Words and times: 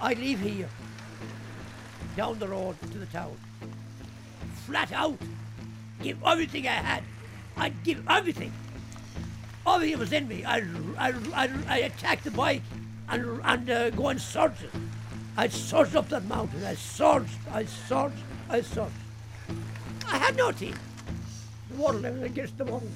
I'd 0.00 0.18
leave 0.18 0.38
here, 0.40 0.68
down 2.16 2.38
the 2.38 2.48
road 2.48 2.76
to 2.92 2.98
the 2.98 3.06
town, 3.06 3.36
flat 4.64 4.92
out, 4.92 5.18
give 6.02 6.22
everything 6.24 6.68
I 6.68 6.72
had. 6.72 7.02
I'd 7.56 7.82
give 7.82 8.08
everything. 8.08 8.52
Everything 9.66 9.98
was 9.98 10.12
in 10.12 10.28
me. 10.28 10.44
I'd, 10.44 10.64
I'd, 10.96 11.32
I'd, 11.32 11.66
I'd 11.66 11.84
attack 11.84 12.22
the 12.22 12.30
bike 12.30 12.62
and, 13.08 13.40
and 13.44 13.70
uh, 13.70 13.90
go 13.90 14.08
and 14.08 14.20
search 14.20 14.62
it. 14.62 14.70
I'd 15.36 15.52
search 15.52 15.94
up 15.94 16.08
that 16.08 16.24
mountain. 16.24 16.64
I 16.64 16.74
searched, 16.74 17.38
I 17.52 17.64
searched, 17.64 18.16
I 18.48 18.60
searched. 18.60 18.92
I 20.08 20.16
had 20.16 20.36
no 20.36 20.52
team. 20.52 20.74
The 21.70 21.76
water 21.76 21.98
level 21.98 22.22
against 22.22 22.56
the 22.56 22.64
mountain. 22.64 22.94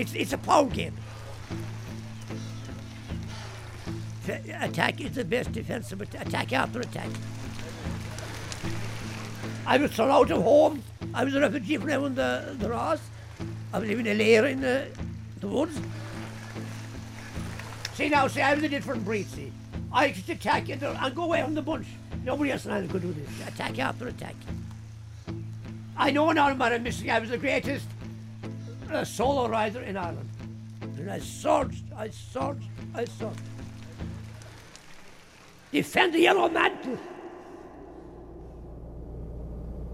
It's, 0.00 0.14
it's 0.14 0.32
a 0.32 0.38
power 0.38 0.64
game. 0.64 0.96
Attack 4.60 5.02
is 5.02 5.14
the 5.14 5.26
best 5.26 5.52
defensive 5.52 6.00
at- 6.00 6.26
attack 6.26 6.54
after 6.54 6.80
attack. 6.80 7.10
I 9.66 9.76
was 9.76 9.90
thrown 9.90 10.10
out 10.10 10.30
of 10.30 10.42
home. 10.42 10.82
I 11.12 11.24
was 11.24 11.34
a 11.34 11.40
refugee 11.40 11.76
from 11.76 11.90
around 11.90 12.16
the, 12.16 12.56
the 12.58 12.68
Rás. 12.68 13.00
I 13.74 13.78
was 13.78 13.90
living 13.90 14.06
in 14.06 14.12
a 14.12 14.18
lair 14.18 14.46
in 14.46 14.62
the, 14.62 14.86
the 15.40 15.48
woods. 15.48 15.78
See 17.92 18.08
now, 18.08 18.26
see, 18.28 18.40
I 18.40 18.54
was 18.54 18.64
a 18.64 18.70
different 18.70 19.04
breed, 19.04 19.28
see. 19.28 19.52
I 19.92 20.12
just 20.12 20.30
attack 20.30 20.70
it 20.70 20.82
and 20.82 21.14
go 21.14 21.24
away 21.24 21.42
from 21.42 21.54
the 21.54 21.60
bunch. 21.62 21.88
Nobody 22.24 22.52
else 22.52 22.64
in 22.64 22.70
Ireland 22.70 22.90
could 22.90 23.02
do 23.02 23.12
this. 23.12 23.48
Attack 23.48 23.78
after 23.78 24.08
attack. 24.08 24.36
I 25.94 26.10
know 26.10 26.32
now 26.32 26.54
what 26.54 26.72
I'm 26.72 26.82
missing. 26.82 27.10
I 27.10 27.18
was 27.18 27.28
the 27.28 27.36
greatest 27.36 27.86
uh, 28.92 29.04
solo 29.04 29.48
rider 29.48 29.82
in 29.82 29.96
Ireland. 29.96 30.28
And 30.98 31.10
I 31.10 31.18
searched, 31.18 31.84
I 31.96 32.10
searched, 32.10 32.68
I 32.94 33.04
searched. 33.04 33.40
Defend 35.72 36.14
the 36.14 36.20
yellow 36.20 36.48
mantle. 36.48 36.98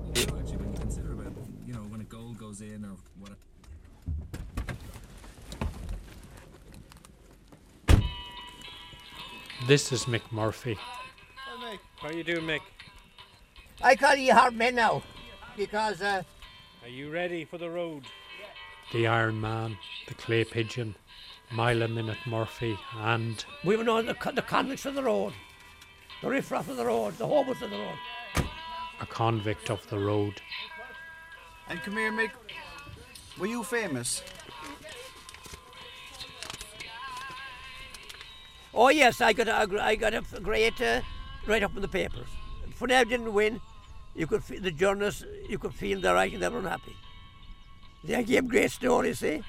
Actually, 0.09 0.57
when 0.57 0.73
you 0.73 0.79
consider 0.79 1.13
about, 1.13 1.33
you 1.67 1.75
know, 1.75 1.81
when 1.81 2.01
a 2.01 2.05
goal 2.05 2.33
goes 2.33 2.61
in 2.61 2.85
or 2.85 2.97
what. 3.19 3.33
This 9.67 9.93
is 9.93 10.05
Mick 10.05 10.23
Murphy. 10.31 10.79
mick 11.61 11.79
How 12.01 12.11
you 12.11 12.25
doing, 12.25 12.47
Mick? 12.47 12.61
I 13.83 13.97
call 13.97 14.15
you 14.15 14.33
hard 14.33 14.55
men 14.57 14.77
now 14.77 15.03
because 15.57 16.01
uh, 16.01 16.23
Are 16.83 16.89
you 16.89 17.11
ready 17.11 17.45
for 17.45 17.59
the 17.59 17.69
road? 17.69 18.05
The 18.93 19.07
Iron 19.07 19.41
Man, 19.41 19.77
the 20.07 20.15
Clay 20.15 20.45
Pigeon, 20.45 20.95
Mile 21.51 21.83
a 21.83 21.89
Minute 21.89 22.19
Murphy, 22.27 22.79
and 22.97 23.45
we 23.65 23.77
were 23.77 23.85
known 23.85 24.07
the, 24.07 24.33
the 24.35 24.43
convicts 24.43 24.87
of 24.87 24.95
the 24.95 25.03
road, 25.03 25.33
the 26.23 26.29
riffraff 26.29 26.69
of 26.69 26.77
the 26.77 26.87
road, 26.87 27.17
the 27.19 27.27
hobos 27.27 27.63
of 27.63 27.71
the 27.71 27.79
road. 27.79 27.99
a 29.01 29.07
convict 29.07 29.71
of 29.71 29.87
the 29.89 29.99
road. 29.99 30.41
And 31.69 31.83
come 31.83 31.95
here, 31.95 32.13
Mick. 32.13 32.31
Were 33.39 33.47
you 33.47 33.63
famous? 33.65 34.23
Oh 38.73 38.89
yes, 38.89 39.21
I 39.21 39.33
got 39.33 39.49
a, 39.49 39.83
I 39.83 39.97
got 39.97 40.15
a 40.15 40.23
great 40.41 40.81
uh, 40.81 41.01
right 41.47 41.63
up 41.63 41.75
in 41.77 41.83
the 41.83 41.89
papers. 41.89 42.29
For 42.75 42.87
now, 42.87 43.05
didn't 43.05 43.33
win. 43.33 43.61
You 44.15 44.27
could 44.27 44.45
feel 44.45 44.61
the 44.61 44.71
journalists. 44.71 45.25
You 45.49 45.59
could 45.59 45.75
feel 45.75 46.01
the 46.01 46.13
writing. 46.15 46.41
They 46.41 46.49
were 46.49 46.59
unhappy. 46.59 46.95
They 48.05 48.23
gave 48.25 48.49
great 48.49 48.71
stories. 48.71 49.19
See, 49.19 49.43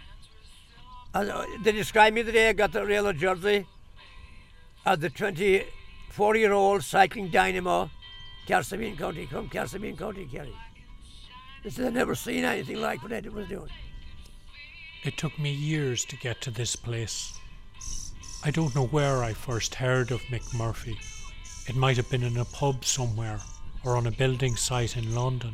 and, 1.14 1.30
uh, 1.30 1.46
they 1.64 1.72
described 1.72 2.16
me 2.16 2.22
the 2.22 2.32
day 2.32 2.50
I 2.50 2.54
got 2.54 2.72
the 2.72 2.86
railway 2.86 3.14
jersey 3.14 3.66
as 4.86 5.00
the 5.00 5.10
24-year-old 5.10 6.84
cycling 6.84 7.30
dynamo, 7.30 7.90
Castlemaine 8.46 8.96
County, 8.98 9.26
from 9.26 9.50
Castlemaine 9.50 9.98
County, 9.98 10.26
Kerry. 10.26 10.54
They 11.64 11.70
said 11.70 11.88
I'd 11.88 11.94
never 11.94 12.16
seen 12.16 12.44
anything 12.44 12.80
like 12.80 13.04
what 13.04 13.12
Eddie 13.12 13.30
was 13.30 13.48
doing. 13.48 13.70
It 15.04 15.18
took 15.18 15.38
me 15.40 15.52
years 15.52 16.06
to 16.06 16.18
get 16.18 16.42
to 16.42 16.52
this 16.52 16.76
place. 16.76 17.38
I 18.44 18.52
don't 18.52 18.76
know 18.76 18.86
where 18.88 19.24
I 19.24 19.34
first 19.34 19.76
heard 19.76 20.12
of 20.12 20.22
Mick 20.24 20.54
Murphy. 20.54 20.98
It 21.68 21.76
might 21.76 21.98
have 21.98 22.10
been 22.10 22.24
in 22.24 22.38
a 22.38 22.46
pub 22.46 22.86
somewhere 22.86 23.40
or 23.84 23.98
on 23.98 24.08
a 24.08 24.12
building 24.12 24.56
site 24.56 24.96
in 24.96 25.14
London. 25.16 25.54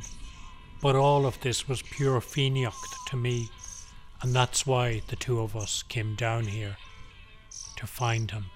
But 0.83 0.97
all 0.97 1.25
of 1.25 1.39
this 1.39 1.65
was 1.69 1.81
pure 1.81 2.19
Feniacht 2.19 3.05
to 3.07 3.15
me, 3.15 3.47
and 4.21 4.35
that's 4.35 4.67
why 4.67 5.01
the 5.07 5.15
two 5.15 5.39
of 5.39 5.55
us 5.55 5.81
came 5.81 6.13
down 6.15 6.45
here 6.45 6.75
to 7.77 7.87
find 7.87 8.29
him. 8.29 8.47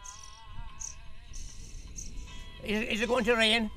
Is, 2.66 2.84
is 2.96 3.02
it 3.02 3.08
going 3.08 3.24
to 3.24 3.36
rain? 3.36 3.72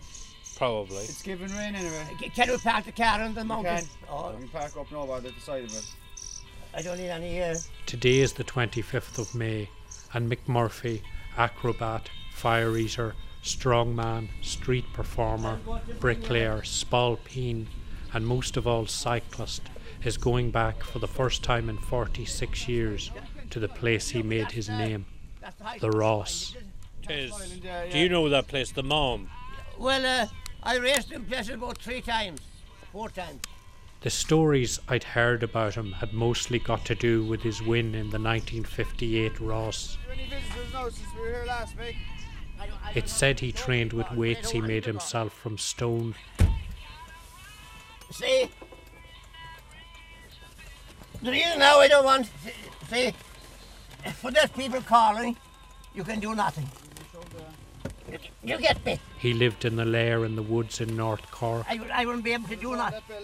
Probably. 0.56 0.96
It's 0.96 1.22
giving 1.22 1.48
rain 1.56 1.76
anyway. 1.76 2.04
Can 2.34 2.50
we 2.50 2.56
park 2.58 2.86
the 2.86 2.92
car 2.92 3.20
on 3.20 3.34
the 3.34 3.44
mountain? 3.44 3.76
can. 3.76 3.86
Oh, 4.08 4.32
We 4.32 4.40
can 4.40 4.48
park 4.48 4.76
up 4.76 4.90
now 4.90 5.06
by 5.06 5.20
the 5.20 5.32
side 5.40 5.62
of 5.62 5.72
it. 5.72 5.86
I 6.74 6.82
don't 6.82 6.98
need 6.98 7.08
any. 7.08 7.40
Uh, 7.40 7.54
Today 7.86 8.18
is 8.18 8.32
the 8.32 8.42
25th 8.42 9.20
of 9.20 9.32
May, 9.32 9.70
and 10.12 10.28
Mick 10.28 10.48
Murphy, 10.48 11.04
acrobat, 11.36 12.10
fire 12.32 12.76
eater, 12.76 13.14
strongman, 13.44 14.28
street 14.42 14.86
performer, 14.92 15.60
bricklayer, 16.00 16.62
spalpeen, 16.62 17.68
and 18.12 18.26
most 18.26 18.56
of 18.56 18.66
all 18.66 18.86
cyclist, 18.86 19.62
is 20.04 20.16
going 20.16 20.50
back 20.50 20.82
for 20.82 20.98
the 20.98 21.08
first 21.08 21.42
time 21.42 21.68
in 21.68 21.76
46 21.76 22.68
years 22.68 23.10
to 23.50 23.60
the 23.60 23.68
place 23.68 24.10
he 24.10 24.22
made 24.22 24.52
his 24.52 24.68
name, 24.68 25.04
the, 25.80 25.88
Rás. 25.88 26.56
Tis. 27.06 27.32
Do 27.90 27.98
you 27.98 28.08
know 28.08 28.28
that 28.28 28.48
place, 28.48 28.72
the 28.72 28.82
Mom? 28.82 29.28
Well, 29.78 30.04
uh, 30.04 30.26
I 30.62 30.78
raced 30.78 31.12
in 31.12 31.24
places 31.24 31.50
about 31.54 31.78
three 31.78 32.00
times, 32.00 32.40
four 32.92 33.08
times. 33.08 33.40
The 34.02 34.10
stories 34.10 34.80
I'd 34.88 35.04
heard 35.04 35.42
about 35.42 35.74
him 35.74 35.92
had 35.92 36.14
mostly 36.14 36.58
got 36.58 36.86
to 36.86 36.94
do 36.94 37.22
with 37.22 37.42
his 37.42 37.60
win 37.62 37.94
in 37.94 38.08
the 38.10 38.18
1958 38.18 39.34
Rás. 39.34 39.98
Any 40.10 40.24
visitors 40.24 40.72
now 40.72 40.88
since 40.88 41.06
we 41.14 41.20
were 41.20 41.26
here 41.26 41.44
last 41.46 41.78
week? 41.78 41.96
I 42.58 42.66
don't- 42.66 42.78
I 42.82 42.92
It 42.94 43.08
said 43.10 43.40
he 43.40 43.52
trained 43.52 43.92
with 43.92 44.10
weights 44.12 44.50
he 44.50 44.60
made 44.60 44.86
himself 44.86 45.34
from 45.34 45.58
stone. 45.58 46.14
See? 48.10 48.50
The 51.22 51.30
reason 51.30 51.58
now 51.58 51.78
I 51.80 51.88
don't 51.88 52.04
want, 52.04 52.30
see, 52.88 53.12
for 54.14 54.30
those 54.30 54.48
people 54.56 54.80
calling, 54.80 55.36
you 55.94 56.02
can 56.02 56.18
do 56.18 56.34
nothing. 56.34 56.68
You 58.42 58.58
get 58.58 58.84
me? 58.86 58.98
He 59.18 59.34
lived 59.34 59.64
in 59.66 59.76
the 59.76 59.84
lair 59.84 60.24
in 60.24 60.34
the 60.34 60.42
woods 60.42 60.80
in 60.80 60.96
North 60.96 61.30
Cork. 61.30 61.66
I, 61.68 61.78
I 61.92 62.06
wouldn't 62.06 62.24
be 62.24 62.32
able 62.32 62.48
to 62.48 62.56
do 62.56 62.74
nothing. 62.74 63.00
That. 63.08 63.18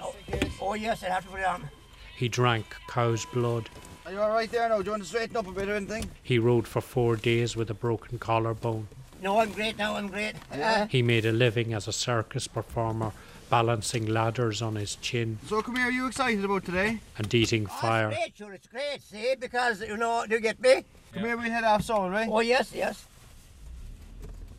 Oh, 0.00 0.14
Just 0.30 0.32
in 0.42 0.48
case. 0.48 0.58
oh 0.62 0.74
yes, 0.74 1.02
I'd 1.02 1.10
have 1.12 1.24
to 1.24 1.30
put 1.30 1.40
it 1.40 1.46
on. 1.46 1.68
He 2.16 2.28
drank 2.28 2.74
cow's 2.88 3.26
blood. 3.26 3.68
Are 4.06 4.12
you 4.12 4.18
alright 4.18 4.50
there 4.50 4.68
now? 4.68 4.78
Do 4.78 4.84
you 4.86 4.90
want 4.92 5.02
to 5.02 5.08
straighten 5.08 5.36
up 5.36 5.46
a 5.46 5.52
bit 5.52 5.68
or 5.68 5.74
anything? 5.74 6.10
He 6.22 6.38
rode 6.38 6.66
for 6.66 6.80
four 6.80 7.16
days 7.16 7.54
with 7.54 7.70
a 7.70 7.74
broken 7.74 8.18
collarbone. 8.18 8.88
No, 9.22 9.40
I'm 9.40 9.52
great 9.52 9.76
now, 9.76 9.96
I'm 9.96 10.08
great. 10.08 10.34
Uh, 10.50 10.86
He 10.86 11.02
made 11.02 11.26
a 11.26 11.32
living 11.32 11.72
as 11.74 11.86
a 11.86 11.92
circus 11.92 12.46
performer, 12.46 13.12
balancing 13.48 14.06
ladders 14.06 14.60
on 14.62 14.74
his 14.76 14.96
chin 14.96 15.38
So 15.46 15.62
come 15.62 15.76
here, 15.76 15.86
are 15.86 15.90
you 15.90 16.06
excited 16.06 16.44
about 16.44 16.64
today? 16.64 17.00
and 17.18 17.32
eating 17.34 17.66
oh, 17.70 17.80
fire. 17.80 18.08
It's 18.08 18.16
great, 18.18 18.36
sure, 18.36 18.52
it's 18.52 18.66
great, 18.66 19.02
see, 19.02 19.34
because, 19.38 19.80
you 19.80 19.96
know, 19.96 20.24
do 20.28 20.34
you 20.34 20.40
get 20.40 20.60
me? 20.60 20.84
Come 21.12 21.24
here, 21.24 21.36
we'll 21.36 21.50
head 21.50 21.64
off 21.64 21.82
soon, 21.84 22.10
right? 22.10 22.28
Oh, 22.30 22.40
yes, 22.40 22.72
yes. 22.74 23.06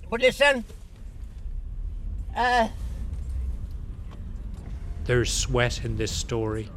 But 0.09 0.21
listen, 0.21 0.63
uh, 2.35 2.69
There's 5.05 5.31
sweat 5.33 5.83
in 5.83 5.97
this 5.97 6.11
story. 6.11 6.69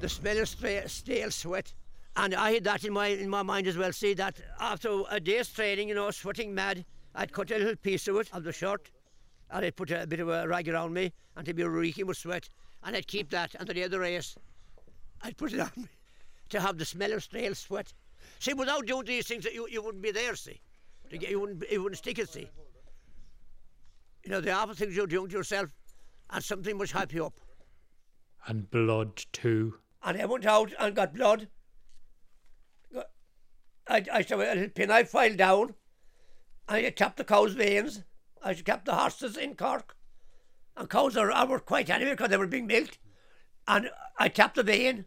the 0.00 0.08
smell 0.08 0.38
of 0.38 0.48
stale 0.48 1.30
sweat. 1.30 1.72
And 2.16 2.34
I 2.34 2.52
had 2.52 2.64
that 2.64 2.84
in 2.84 2.92
my 2.92 3.06
in 3.08 3.28
my 3.28 3.42
mind 3.42 3.68
as 3.68 3.76
well. 3.76 3.92
See 3.92 4.12
that 4.14 4.36
after 4.58 5.02
a 5.08 5.20
day's 5.20 5.48
training, 5.48 5.88
you 5.88 5.94
know, 5.94 6.10
sweating 6.10 6.52
mad, 6.52 6.84
I'd 7.14 7.32
cut 7.32 7.50
a 7.52 7.58
little 7.58 7.76
piece 7.76 8.08
of 8.08 8.16
it 8.16 8.28
of 8.32 8.42
the 8.42 8.52
shirt, 8.52 8.90
and 9.50 9.64
I'd 9.64 9.76
put 9.76 9.90
a 9.90 10.06
bit 10.06 10.20
of 10.20 10.28
a 10.28 10.46
rag 10.46 10.68
around 10.68 10.92
me, 10.92 11.12
and 11.36 11.46
to 11.46 11.54
be 11.54 11.64
reeking 11.64 12.06
with 12.06 12.18
sweat, 12.18 12.48
and 12.82 12.96
I'd 12.96 13.06
keep 13.06 13.30
that. 13.30 13.54
And 13.54 13.68
the 13.68 13.74
day 13.74 13.82
of 13.82 13.90
the 13.90 13.98
race, 14.00 14.36
I'd 15.22 15.36
put 15.36 15.52
it 15.52 15.60
on 15.60 15.70
me 15.76 15.88
to 16.50 16.60
have 16.60 16.78
the 16.78 16.84
smell 16.84 17.12
of 17.12 17.22
stale 17.22 17.54
sweat. 17.54 17.92
See, 18.38 18.54
without 18.54 18.86
doing 18.86 19.06
these 19.06 19.26
things, 19.26 19.44
you, 19.44 19.66
you 19.70 19.82
wouldn't 19.82 20.02
be 20.02 20.10
there. 20.10 20.34
See, 20.34 20.60
you 21.10 21.40
wouldn't 21.40 21.70
you 21.70 21.82
wouldn't 21.82 21.98
stick 21.98 22.18
it. 22.18 22.28
See, 22.28 22.48
you 24.24 24.30
know 24.30 24.40
the 24.40 24.52
other 24.52 24.74
things 24.74 24.94
you're 24.96 25.06
doing 25.06 25.28
to 25.28 25.36
yourself, 25.36 25.74
and 26.30 26.42
something 26.44 26.76
must 26.76 26.92
help 26.92 27.12
you 27.12 27.26
up. 27.26 27.40
And 28.46 28.70
blood 28.70 29.24
too. 29.32 29.74
And 30.02 30.20
I 30.20 30.24
went 30.26 30.46
out 30.46 30.72
and 30.78 30.94
got 30.94 31.14
blood. 31.14 31.48
I, 33.88 34.04
I 34.12 34.22
saw 34.22 34.36
a 34.36 34.38
little 34.38 34.68
pin 34.68 34.90
I 34.90 35.04
filed 35.04 35.38
down. 35.38 35.74
And 36.68 36.86
I 36.86 36.90
tapped 36.90 37.16
the 37.16 37.24
cow's 37.24 37.54
veins. 37.54 38.04
I 38.48 38.54
kept 38.54 38.86
the 38.86 38.94
horses 38.94 39.36
in 39.36 39.54
Cork. 39.56 39.94
And 40.74 40.88
cows 40.88 41.16
are, 41.18 41.30
are 41.30 41.46
were 41.46 41.58
quite 41.58 41.90
anyway 41.90 42.12
because 42.12 42.30
they 42.30 42.36
were 42.38 42.46
being 42.46 42.66
milked. 42.66 42.98
And 43.66 43.90
I 44.18 44.28
tapped 44.28 44.56
the 44.56 44.62
vein 44.62 45.04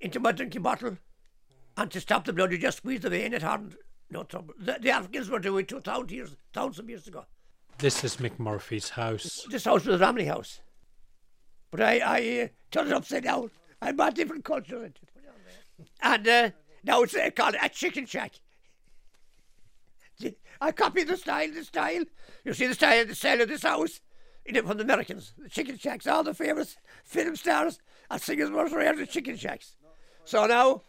into 0.00 0.18
my 0.18 0.32
drinking 0.32 0.62
bottle. 0.62 0.98
And 1.76 1.90
to 1.92 2.00
stop 2.00 2.24
the 2.24 2.32
blood, 2.32 2.50
you 2.50 2.58
just 2.58 2.78
squeeze 2.78 3.02
the 3.02 3.10
vein. 3.10 3.32
It 3.32 3.42
hadn't 3.42 3.76
no 4.10 4.24
trouble. 4.24 4.54
The, 4.58 4.78
the 4.80 4.90
Africans 4.90 5.30
were 5.30 5.38
doing 5.38 5.62
it 5.62 5.68
two 5.68 5.80
thousand 5.80 6.10
years, 6.10 6.34
thousands 6.52 6.80
of 6.80 6.90
years 6.90 7.06
ago. 7.06 7.26
This 7.78 8.02
is 8.02 8.16
Mick 8.16 8.40
Murphy's 8.40 8.88
house. 8.88 9.46
This 9.48 9.64
house 9.64 9.84
was 9.84 10.00
a 10.00 10.04
Ramley 10.04 10.26
house. 10.26 10.60
But 11.70 11.80
I, 11.80 11.98
I 11.98 12.42
uh, 12.42 12.48
turned 12.72 12.88
it 12.88 12.94
upside 12.94 13.22
down. 13.22 13.52
I 13.80 13.92
brought 13.92 14.16
different 14.16 14.44
culture 14.44 14.84
into 14.84 15.00
it. 15.02 15.88
And 16.02 16.26
uh, 16.26 16.50
now 16.82 17.02
it's 17.02 17.14
uh, 17.14 17.30
called 17.30 17.54
a 17.62 17.68
chicken 17.68 18.04
shack. 18.06 18.32
I 20.60 20.72
copied 20.72 21.08
the 21.08 21.16
style, 21.16 21.50
the 21.52 21.64
style. 21.64 22.04
You 22.44 22.54
see 22.54 22.66
the 22.66 22.74
style, 22.74 23.06
the 23.06 23.14
style 23.14 23.40
of 23.40 23.48
this 23.48 23.62
house 23.62 24.00
you 24.46 24.52
know, 24.52 24.66
from 24.66 24.78
the 24.78 24.84
Americans. 24.84 25.32
The 25.38 25.48
chicken 25.48 25.78
shacks, 25.78 26.06
all 26.06 26.24
the 26.24 26.34
famous 26.34 26.76
film 27.04 27.36
stars 27.36 27.78
and 28.10 28.20
singers 28.20 28.50
were 28.50 28.66
around 28.66 28.98
the 28.98 29.06
chicken 29.06 29.36
shacks. 29.36 29.76
So 30.24 30.46
now, 30.46 30.82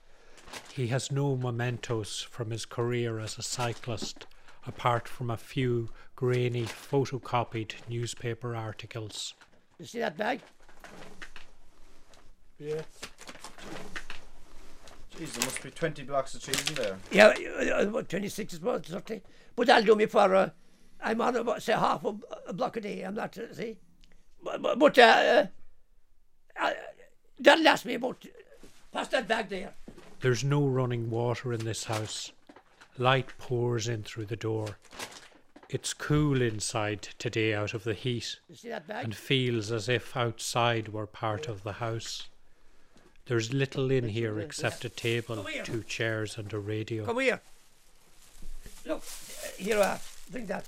He 0.74 0.88
has 0.88 1.12
no 1.12 1.36
mementos 1.36 2.22
from 2.22 2.52
his 2.52 2.66
career 2.66 3.20
as 3.20 3.38
a 3.38 3.42
cyclist, 3.42 4.28
apart 4.68 5.08
from 5.08 5.30
a 5.30 5.38
few 5.38 5.90
grainy 6.16 6.66
photocopied 6.66 7.74
newspaper 7.88 8.56
articles. 8.56 9.36
you 9.80 9.86
see 9.86 10.00
that 10.00 10.18
bag? 10.18 10.42
Yeah. 12.60 12.82
Jeez, 15.18 15.34
there 15.34 15.46
must 15.46 15.62
be 15.62 15.72
20 15.72 16.04
blocks 16.04 16.34
of 16.36 16.42
cheese 16.42 16.70
in 16.70 16.76
there. 16.76 16.98
Yeah, 17.12 17.34
uh, 17.78 17.88
about 17.88 18.10
26 18.10 18.54
is 18.54 18.60
about 18.60 18.86
30. 18.86 19.22
But 19.56 19.68
that'll 19.68 19.86
do 19.86 19.96
me 19.96 20.06
for, 20.06 20.34
uh, 20.34 20.50
I'm 21.02 21.22
on 21.22 21.36
about, 21.36 21.62
say, 21.62 21.74
half 21.74 22.04
a, 22.06 22.16
a 22.48 22.54
block 22.54 22.78
a 22.78 22.82
day. 22.82 23.02
I'm 23.02 23.16
not, 23.16 23.38
uh, 23.38 23.54
see? 23.54 23.78
But, 24.44 24.62
but, 24.62 24.80
but 24.80 24.98
uh, 24.98 25.48
uh, 26.60 26.72
that'll 27.40 27.64
last 27.64 27.86
me 27.86 27.96
about, 27.96 28.26
pass 28.92 29.10
that 29.10 29.28
bag 29.28 29.50
there. 29.50 29.74
There's 30.22 30.44
no 30.44 30.66
running 30.66 31.10
water 31.10 31.52
in 31.52 31.66
this 31.66 31.86
house. 31.86 32.32
Light 32.98 33.28
pours 33.38 33.88
in 33.88 34.04
through 34.04 34.26
the 34.26 34.36
door. 34.36 34.78
It's 35.70 35.94
cool 35.94 36.42
inside 36.42 37.02
today 37.18 37.54
out 37.54 37.74
of 37.74 37.86
the 37.86 37.94
heat 37.94 38.40
You 38.50 38.56
see 38.56 38.70
that 38.70 38.88
bag? 38.88 39.06
and 39.06 39.16
feels 39.16 39.72
as 39.72 39.88
if 39.88 40.16
outside 40.18 40.90
were 40.90 41.08
part 41.08 41.48
of 41.48 41.64
the 41.64 41.74
house. 41.74 42.28
There's 43.32 43.54
little 43.54 43.92
in 43.92 44.10
here 44.10 44.42
except 44.42 44.84
a 44.84 44.90
table, 44.90 45.46
two 45.64 45.84
chairs, 45.84 46.38
and 46.38 46.52
a 46.52 46.60
radio. 46.60 47.06
Come 47.06 47.22
here. 47.22 47.40
Look, 48.86 48.98
uh, 48.98 49.48
here 49.58 49.78
you 49.78 49.82
are. 49.82 50.00
Drink 50.30 50.48
that. 50.50 50.66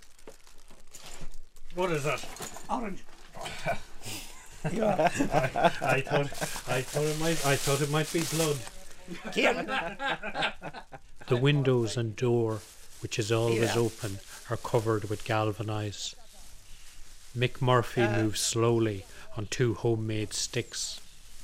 What 1.75 1.91
is 1.91 2.05
that? 2.05 2.23
Orange. 2.69 3.03
here 4.63 4.71
you 4.71 4.85
are. 4.85 4.97
I 4.97 5.99
thought 6.07 6.31
I 6.69 6.81
thought 6.81 7.03
it 7.03 7.19
might 7.19 7.45
I 7.45 7.57
thought 7.57 7.81
it 7.81 7.89
might 7.91 8.13
be 8.13 8.21
blood. 8.31 8.57
Here. 9.33 10.53
The 11.27 11.35
windows 11.35 11.97
and 11.97 12.15
door, 12.15 12.61
which 13.01 13.19
is 13.19 13.29
always 13.29 13.75
Yeah. 13.75 13.81
open, 13.81 14.19
are 14.49 14.55
covered 14.55 15.09
with 15.09 15.25
galvanise. 15.25 16.15
Mick 17.37 17.61
Murphy 17.61 18.03
Uh. 18.03 18.21
moves 18.21 18.39
slowly 18.39 19.05
on 19.35 19.47
two 19.47 19.73
homemade 19.73 20.31
sticks. 20.33 21.01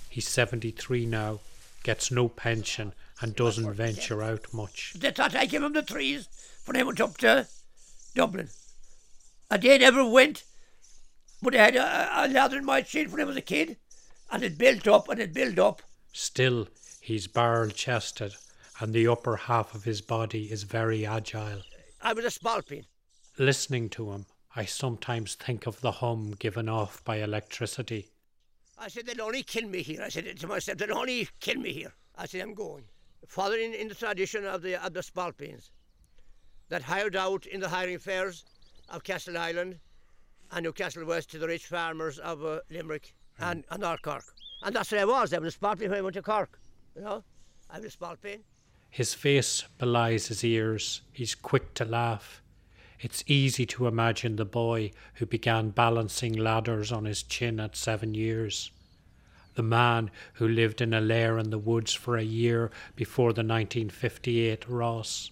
He's 0.09 0.27
73 0.27 1.05
now, 1.05 1.39
gets 1.83 2.11
no 2.11 2.27
pension, 2.27 2.93
and 3.21 3.35
doesn't 3.35 3.73
venture 3.73 4.23
out 4.23 4.53
much. 4.53 4.93
They 4.97 5.11
thought 5.11 5.35
I 5.35 5.45
gave 5.45 5.63
him 5.63 5.73
the 5.73 5.83
trees 5.83 6.27
when 6.65 6.75
they 6.75 6.83
went 6.83 6.99
up 6.99 7.17
to 7.17 7.47
Dublin. 8.15 8.49
And 9.51 9.61
they 9.61 9.77
never 9.77 10.07
went, 10.07 10.43
but 11.41 11.53
they 11.53 11.59
had 11.59 11.75
a, 11.75 12.23
a 12.23 12.27
ladder 12.27 12.57
in 12.57 12.65
my 12.65 12.81
chin 12.81 13.11
when 13.11 13.21
I 13.21 13.25
was 13.25 13.37
a 13.37 13.41
kid, 13.41 13.77
and 14.31 14.43
it 14.43 14.57
built 14.57 14.87
up 14.87 15.09
and 15.09 15.19
it 15.19 15.33
built 15.33 15.59
up. 15.59 15.81
Still, 16.11 16.67
he's 17.01 17.27
barrel 17.27 17.69
chested, 17.69 18.33
and 18.79 18.93
the 18.93 19.07
upper 19.07 19.35
half 19.35 19.75
of 19.75 19.83
his 19.83 20.01
body 20.01 20.51
is 20.51 20.63
very 20.63 21.05
agile. 21.05 21.61
I 22.01 22.13
was 22.13 22.25
a 22.25 22.29
spalpeen. 22.29 22.85
Listening 23.37 23.89
to 23.89 24.11
him, 24.11 24.25
I 24.55 24.65
sometimes 24.65 25.35
think 25.35 25.67
of 25.67 25.81
the 25.81 25.91
hum 25.93 26.31
given 26.39 26.67
off 26.67 27.03
by 27.03 27.17
electricity. 27.17 28.09
I 28.79 28.87
said, 28.87 29.05
they'll 29.05 29.25
only 29.25 29.43
kill 29.43 29.67
me 29.67 29.81
here. 29.81 30.01
I 30.01 30.09
said 30.09 30.37
to 30.37 30.47
myself, 30.47 30.77
they'll 30.77 30.97
only 30.97 31.27
kill 31.39 31.57
me 31.57 31.73
here. 31.73 31.93
I 32.17 32.25
said, 32.25 32.41
I'm 32.41 32.53
going. 32.53 32.85
Following 33.27 33.73
in 33.73 33.89
the 33.89 33.95
tradition 33.95 34.45
of 34.45 34.61
the, 34.61 34.83
of 34.83 34.93
the 34.93 35.01
spalpeens 35.01 35.69
that 36.69 36.81
hired 36.81 37.15
out 37.15 37.45
in 37.45 37.59
the 37.59 37.67
hiring 37.67 37.99
fairs 37.99 38.45
of 38.87 39.03
Castle 39.03 39.37
Island 39.37 39.79
and 40.51 40.63
Newcastle 40.63 41.05
West 41.05 41.29
to 41.31 41.39
the 41.39 41.47
rich 41.47 41.67
farmers 41.67 42.19
of 42.19 42.43
uh, 42.43 42.61
Limerick 42.71 43.13
and, 43.39 43.65
and 43.69 43.81
North 43.81 44.01
Cork. 44.01 44.23
And 44.63 44.75
that's 44.75 44.91
what 44.91 45.01
I 45.01 45.05
was. 45.05 45.33
I 45.33 45.39
was 45.39 45.55
a 45.55 45.57
spalpeen 45.57 45.89
when 45.89 45.99
I 45.99 46.01
went 46.01 46.15
to 46.15 46.21
Cork. 46.21 46.59
You 46.95 47.01
know, 47.01 47.23
I 47.69 47.79
was 47.79 47.93
a 47.93 47.97
spalpeen. 47.97 48.39
His 48.89 49.13
face 49.13 49.65
belies 49.77 50.27
his 50.27 50.43
ears. 50.43 51.01
He's 51.11 51.35
quick 51.35 51.73
to 51.75 51.85
laugh. 51.85 52.41
It's 53.01 53.23
easy 53.27 53.65
to 53.67 53.87
imagine 53.87 54.35
the 54.35 54.45
boy 54.45 54.91
who 55.15 55.25
began 55.25 55.69
balancing 55.69 56.33
ladders 56.33 56.91
on 56.91 57.05
his 57.05 57.23
chin 57.23 57.59
at 57.59 57.77
seven 57.77 58.13
years. 58.13 58.71
The 59.55 59.63
man 59.63 60.11
who 60.33 60.47
lived 60.47 60.81
in 60.81 60.93
a 60.93 60.99
lair 60.99 61.37
in 61.37 61.49
the 61.49 61.57
woods 61.57 61.93
for 61.93 62.17
a 62.17 62.23
year 62.23 62.71
before 62.97 63.31
the 63.31 63.41
1958 63.41 64.67
Rás, 64.67 65.29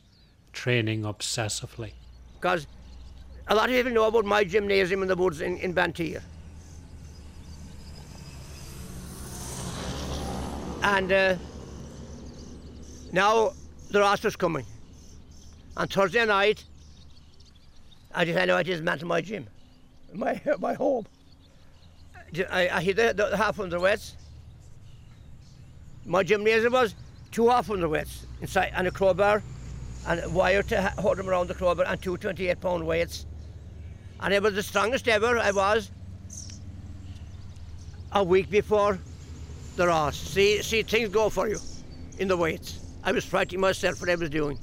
training 0.54 1.02
obsessively. 1.02 1.92
Because 2.36 2.68
a 3.50 3.56
lot 3.56 3.70
of 3.70 3.76
people 3.76 3.92
know 3.92 4.08
about 4.08 4.24
my 4.24 4.46
gymnasium 4.46 5.02
in 5.02 5.10
the 5.10 5.16
woods 5.16 5.42
in, 5.42 5.58
in 5.58 5.74
Banteer. 5.74 6.22
And 10.84 11.12
uh, 11.12 11.36
now 13.12 13.52
the 13.92 14.00
Rás 14.00 14.24
was 14.24 14.38
coming. 14.38 14.66
On 15.76 15.88
Thursday 15.88 16.26
night, 16.26 16.64
I 18.14 18.26
decided 18.26 18.54
I 18.54 18.64
dismantled 18.64 19.10
my 19.10 19.22
gym, 19.22 19.48
my, 20.14 20.42
my 20.60 20.74
home. 20.74 21.06
I, 22.52 22.70
I 22.70 22.82
hit 22.82 22.96
the, 22.98 23.14
the 23.14 23.38
half 23.38 23.60
under 23.60 23.80
weights. 23.80 24.16
My 26.06 26.24
gymnasium 26.24 26.74
was 26.74 26.96
two 27.32 27.50
half 27.50 27.70
under 27.70 27.90
weights 27.90 28.26
inside 28.42 28.72
and 28.76 28.88
a 28.88 28.92
crowbar 28.92 29.44
and 30.08 30.34
wire 30.34 30.64
to 30.64 30.82
hold 30.98 31.18
them 31.18 31.30
around 31.30 31.48
the 31.48 31.54
crowbar 31.54 31.86
and 31.86 32.02
two 32.02 32.18
28 32.18 32.60
pound 32.62 32.86
weights. 32.86 33.26
And 34.20 34.34
it 34.34 34.42
was 34.42 34.56
the 34.56 34.64
strongest 34.64 35.08
ever 35.08 35.38
I 35.38 35.52
was 35.52 35.92
a 38.14 38.24
week 38.24 38.50
before 38.50 39.00
the 39.76 39.86
Rás. 39.86 40.14
See, 40.14 40.62
see, 40.64 40.82
things 40.82 41.10
go 41.10 41.30
for 41.30 41.48
you 41.48 41.60
in 42.18 42.28
the 42.28 42.38
weights. 42.38 42.80
I 43.04 43.12
was 43.12 43.24
frightening 43.24 43.62
myself 43.62 44.02
what 44.02 44.10
I 44.10 44.16
was 44.16 44.30
doing. 44.30 44.58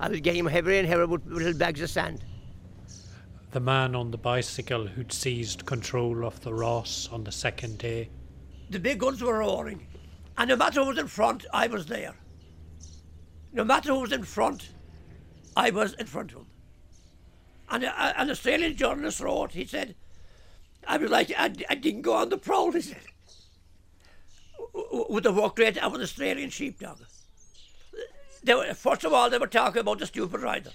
I 0.00 0.08
was 0.08 0.20
getting 0.20 0.46
heavier 0.46 0.78
and 0.78 0.88
heavier 0.88 1.06
with 1.06 1.26
little 1.26 1.54
bags 1.54 1.80
of 1.82 1.90
sand. 1.90 2.24
The 3.54 3.60
man 3.60 3.94
on 3.94 4.10
the 4.10 4.18
bicycle 4.18 4.84
who'd 4.84 5.12
seized 5.12 5.64
control 5.64 6.26
of 6.26 6.40
the 6.40 6.50
Rás 6.50 7.12
on 7.12 7.22
the 7.22 7.30
second 7.30 7.78
day. 7.78 8.10
The 8.68 8.80
big 8.80 8.98
guns 8.98 9.22
were 9.22 9.38
roaring. 9.38 9.86
And 10.36 10.48
no 10.48 10.56
matter 10.56 10.80
who 10.80 10.88
was 10.88 10.98
in 10.98 11.06
front, 11.06 11.46
I 11.52 11.68
was 11.68 11.86
there. 11.86 12.16
No 13.52 13.62
matter 13.62 13.90
who 13.90 14.00
was 14.00 14.10
in 14.10 14.24
front, 14.24 14.70
I 15.56 15.70
was 15.70 15.94
in 15.94 16.06
front 16.06 16.32
of 16.32 16.38
him. 16.38 16.46
And 17.70 17.84
a, 17.84 18.20
an 18.20 18.28
Australian 18.28 18.74
journalist 18.74 19.20
wrote, 19.20 19.52
he 19.52 19.66
said, 19.66 19.94
I 20.84 20.96
was 20.96 21.12
like, 21.12 21.30
I, 21.38 21.52
I 21.70 21.76
didn't 21.76 22.02
go 22.02 22.14
on 22.14 22.30
the 22.30 22.38
prowl, 22.38 22.72
he 22.72 22.80
said. 22.80 23.06
With 25.08 25.22
the 25.22 25.32
work 25.32 25.56
rate 25.60 25.78
of 25.78 25.94
an 25.94 26.00
Australian 26.00 26.50
sheepdog. 26.50 26.98
They 28.42 28.54
were, 28.54 28.74
first 28.74 29.04
of 29.04 29.12
all, 29.12 29.30
they 29.30 29.38
were 29.38 29.46
talking 29.46 29.78
about 29.78 30.00
the 30.00 30.06
stupid 30.06 30.40
rider. 30.40 30.72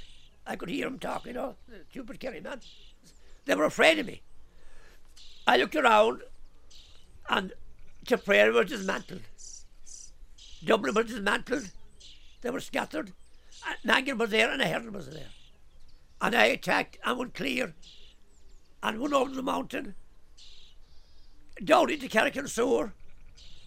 I 0.49 0.55
could 0.55 0.69
hear 0.69 0.85
them 0.85 0.97
talking, 0.97 1.35
you 1.35 1.39
know, 1.39 1.55
stupid 1.91 2.19
Kerry 2.19 2.41
man. 2.41 2.59
They 3.45 3.53
were 3.53 3.65
afraid 3.65 3.99
of 3.99 4.07
me. 4.07 4.23
I 5.45 5.57
looked 5.57 5.75
around 5.75 6.23
and 7.29 7.53
Tipperary 8.03 8.51
was 8.51 8.69
dismantled. 8.69 9.21
Dublin 10.65 10.95
was 10.95 11.05
dismantled. 11.05 11.69
They 12.41 12.49
were 12.49 12.61
scattered. 12.61 13.13
Uh, 13.63 13.73
Nagan 13.85 14.17
was 14.17 14.31
there 14.31 14.49
and 14.49 14.59
Ahern 14.59 14.91
was 14.91 15.11
there. 15.11 15.27
And 16.19 16.35
I 16.35 16.45
attacked 16.45 16.97
and 17.05 17.19
went 17.19 17.35
clear 17.35 17.75
and 18.81 18.99
went 18.99 19.13
over 19.13 19.29
the 19.29 19.43
mountain 19.43 19.93
down 21.63 21.91
into 21.91 22.09
Carrick-on-Suir. 22.09 22.93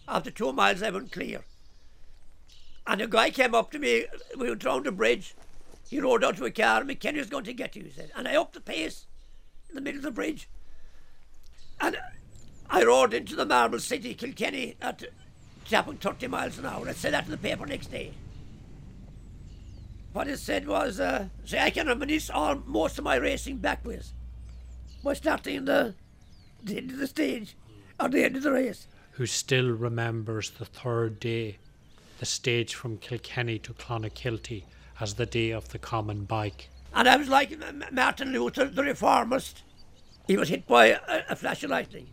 After 0.09 0.33
two 0.33 0.53
miles, 0.53 0.83
I 0.83 0.91
went 0.91 1.13
clear. 1.13 1.45
And 2.89 3.01
a 3.01 3.07
guy 3.07 3.31
came 3.31 3.55
up 3.55 3.71
to 3.71 3.79
me. 3.79 4.07
We 4.37 4.49
went 4.49 4.65
round 4.65 4.85
the 4.85 4.91
bridge. 4.91 5.37
He 5.93 6.01
rode 6.01 6.25
out 6.25 6.39
to 6.39 6.47
a 6.47 6.51
car. 6.51 6.79
and 6.79 6.87
McKenna's 6.87 7.29
going 7.29 7.45
to 7.45 7.53
get 7.53 7.77
you, 7.77 7.83
he 7.83 7.91
said. 7.91 8.11
And 8.17 8.27
I 8.27 8.35
upped 8.35 8.55
the 8.55 8.63
pace 8.63 9.05
in 9.69 9.75
the 9.75 9.83
middle 9.83 9.99
of 9.99 10.05
the 10.05 10.11
bridge. 10.11 10.49
And 11.83 11.99
I 12.71 12.83
rode 12.83 13.13
into 13.13 13.37
the 13.37 13.45
Marble 13.45 13.79
City, 13.79 14.15
Kilkenny, 14.15 14.77
at 14.81 15.05
tapping 15.69 15.99
30 15.99 16.29
miles 16.29 16.57
an 16.57 16.65
hour. 16.65 16.89
I 16.89 16.93
said 16.93 17.13
that 17.13 17.27
in 17.27 17.31
the 17.31 17.37
paper 17.37 17.67
next 17.67 17.91
day. 17.91 18.15
What 20.15 20.29
it 20.29 20.39
said 20.39 20.67
was, 20.67 20.99
uh, 20.99 21.29
say, 21.45 21.61
I 21.61 21.69
can 21.69 21.89
reminisce 21.89 22.31
all 22.31 22.63
most 22.65 22.97
of 22.97 23.05
my 23.05 23.17
racing 23.17 23.59
backwards. 23.59 24.15
By 25.05 25.13
starting 25.13 25.57
in 25.57 25.65
the, 25.67 25.95
the 26.65 26.79
end 26.79 26.91
of 26.93 26.97
the 26.97 27.07
stage, 27.07 27.55
or 28.01 28.09
the 28.09 28.25
end 28.25 28.37
of 28.37 28.45
the 28.45 28.53
race. 28.53 28.87
who 29.11 29.27
still 29.27 29.69
remembers 29.69 30.53
the 30.53 30.65
third 30.65 31.21
day, 31.21 31.59
the 32.19 32.25
stage 32.25 32.75
from 32.75 32.97
Kilkenny 32.97 33.59
to 33.59 33.75
Clonakilty, 33.75 34.65
as 35.03 35.15
the 35.15 35.27
day 35.27 35.51
of 35.51 35.69
the 35.71 35.79
common 35.79 36.25
bike. 36.25 36.71
And 36.95 37.09
I 37.09 37.17
was 37.17 37.29
like 37.29 37.59
Martin 37.91 38.33
Luther, 38.33 38.67
the 38.67 38.85
reformist. 38.85 39.63
He 40.29 40.37
was 40.37 40.49
hit 40.49 40.67
by 40.67 40.87
a, 40.87 41.01
a 41.31 41.37
flash 41.37 41.65
of 41.65 41.71
lightning. 41.71 42.09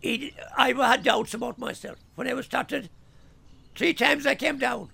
He, 0.00 0.34
I 0.56 0.72
had 0.72 1.04
doubts 1.04 1.34
about 1.34 1.58
myself 1.58 1.98
when 2.16 2.26
I 2.26 2.34
was 2.34 2.46
started. 2.46 2.90
Three 3.76 3.94
times 3.94 4.26
I 4.26 4.34
came 4.34 4.58
down. 4.58 4.90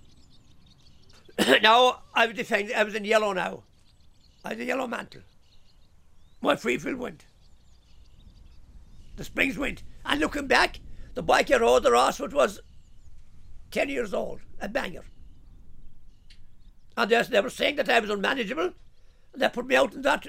now 1.63 2.03
I 2.13 2.27
was 2.27 2.35
defending, 2.35 2.75
I 2.75 2.83
was 2.83 2.93
in 2.93 3.05
yellow 3.05 3.33
now. 3.33 3.63
I 4.43 4.49
had 4.49 4.59
a 4.59 4.65
yellow 4.65 4.85
mantle. 4.85 5.21
My 6.41 6.55
free 6.55 6.77
field 6.77 6.99
went. 6.99 7.25
The 9.15 9.23
springs 9.23 9.57
went. 9.57 9.81
And 10.05 10.19
looking 10.19 10.45
back, 10.45 10.79
the 11.15 11.23
bike 11.23 11.49
I 11.49 11.57
rode 11.57 11.81
the 11.81 11.89
Rosswood 11.89 12.33
was 12.33 12.59
10 13.71 13.89
years 13.89 14.13
old, 14.13 14.41
a 14.61 14.69
banger. 14.69 15.05
And 16.97 17.09
they, 17.09 17.21
they 17.21 17.41
were 17.41 17.49
saying 17.49 17.75
that 17.77 17.89
I 17.89 17.99
was 17.99 18.09
unmanageable. 18.09 18.73
They 19.33 19.49
put 19.49 19.67
me 19.67 19.75
out 19.75 19.93
in 19.93 20.01
that. 20.03 20.27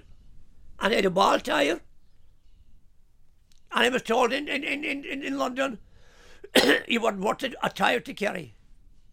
And 0.79 0.93
I 0.93 0.97
had 0.97 1.05
a 1.05 1.11
ball 1.11 1.39
tyre. 1.39 1.81
And 3.73 3.85
I 3.85 3.89
was 3.89 4.03
told 4.03 4.33
in, 4.33 4.49
in, 4.49 4.65
in, 4.65 4.85
in, 4.85 5.23
in 5.23 5.39
London, 5.39 5.79
you 6.89 7.01
weren't 7.01 7.21
worth 7.21 7.43
a 7.43 7.71
tyre 7.71 8.01
to 8.01 8.15
carry. 8.15 8.55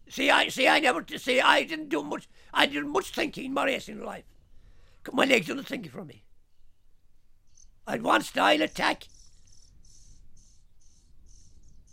See, 0.08 0.30
I 0.30 0.48
see. 0.48 0.68
I 0.68 0.80
never 0.80 1.04
see. 1.16 1.40
I 1.40 1.62
didn't 1.62 1.88
do 1.88 2.02
much. 2.02 2.28
I 2.52 2.66
did 2.66 2.84
much 2.86 3.10
thinking 3.10 3.46
in 3.46 3.54
my 3.54 3.64
racing 3.64 4.02
life. 4.02 4.24
My 5.12 5.24
legs 5.24 5.46
didn't 5.46 5.64
thinking 5.64 5.90
for 5.90 6.04
me. 6.04 6.24
I'd 7.86 8.02
one 8.02 8.22
style 8.22 8.62
attack 8.62 9.08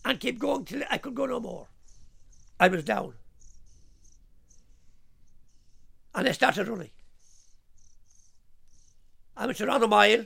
and 0.05 0.19
keep 0.19 0.39
going 0.39 0.65
till 0.65 0.83
I 0.89 0.97
could 0.97 1.15
go 1.15 1.25
no 1.25 1.39
more. 1.39 1.67
I 2.59 2.67
was 2.67 2.83
down. 2.83 3.13
And 6.13 6.27
I 6.27 6.31
started 6.31 6.67
running. 6.67 6.91
I 9.37 9.45
went 9.45 9.61
around 9.61 9.83
a 9.83 9.87
mile. 9.87 10.25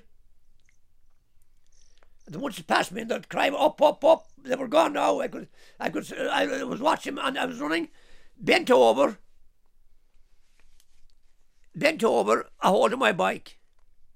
The 2.27 2.39
once 2.39 2.57
it 2.57 2.67
passed 2.67 2.91
me, 2.91 3.01
and 3.01 3.11
they'd 3.11 3.29
cry 3.29 3.49
up, 3.49 3.81
up, 3.81 4.03
up. 4.03 4.27
They 4.43 4.55
were 4.55 4.67
gone 4.67 4.93
now. 4.93 5.19
I 5.19 5.27
could, 5.27 5.47
I 5.79 5.89
could, 5.89 6.11
I 6.13 6.63
was 6.63 6.81
watching, 6.81 7.17
and 7.19 7.37
I 7.37 7.45
was 7.45 7.59
running, 7.59 7.89
bent 8.37 8.71
over, 8.71 9.19
bent 11.75 12.03
over, 12.03 12.49
a 12.61 12.69
hold 12.69 12.97
my 12.97 13.11
bike. 13.11 13.59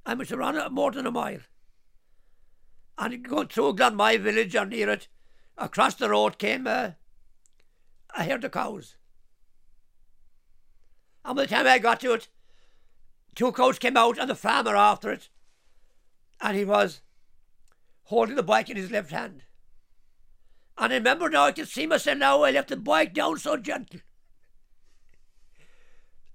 I 0.06 0.16
must 0.16 0.32
have 0.32 0.40
run 0.40 0.74
more 0.74 0.92
than 0.92 1.06
a 1.06 1.12
mile. 1.12 1.40
And 2.98 3.24
going 3.24 3.48
through 3.48 3.76
Glanmire 3.76 4.20
village 4.20 4.56
or 4.56 4.66
near 4.66 4.90
it, 4.90 5.08
across 5.58 5.96
the 5.96 6.10
road 6.10 6.40
came 6.40 6.66
uh, 6.68 6.92
a 8.18 8.24
herd 8.24 8.44
of 8.44 8.52
cows. 8.52 8.96
And 11.30 11.36
by 11.36 11.44
the 11.44 11.48
time 11.48 11.68
I 11.68 11.78
got 11.78 12.00
to 12.00 12.14
it, 12.14 12.28
two 13.36 13.52
cows 13.52 13.78
came 13.78 13.96
out 13.96 14.18
and 14.18 14.28
the 14.28 14.34
farmer 14.34 14.76
after 14.76 15.12
it. 15.12 15.30
And 16.42 16.58
he 16.58 16.66
was 16.66 17.02
holding 18.06 18.36
the 18.36 18.42
bike 18.42 18.68
in 18.68 18.78
his 18.78 18.90
left 18.90 19.12
hand. 19.12 19.44
And 20.76 20.92
I 20.92 20.96
remember 20.96 21.30
now, 21.30 21.46
I 21.46 21.52
can 21.52 21.68
see 21.68 21.86
myself 21.86 22.18
now, 22.18 22.42
I 22.42 22.50
left 22.50 22.70
the 22.70 22.78
bike 22.78 23.14
down 23.14 23.38
so 23.38 23.58
gentle. 23.58 24.00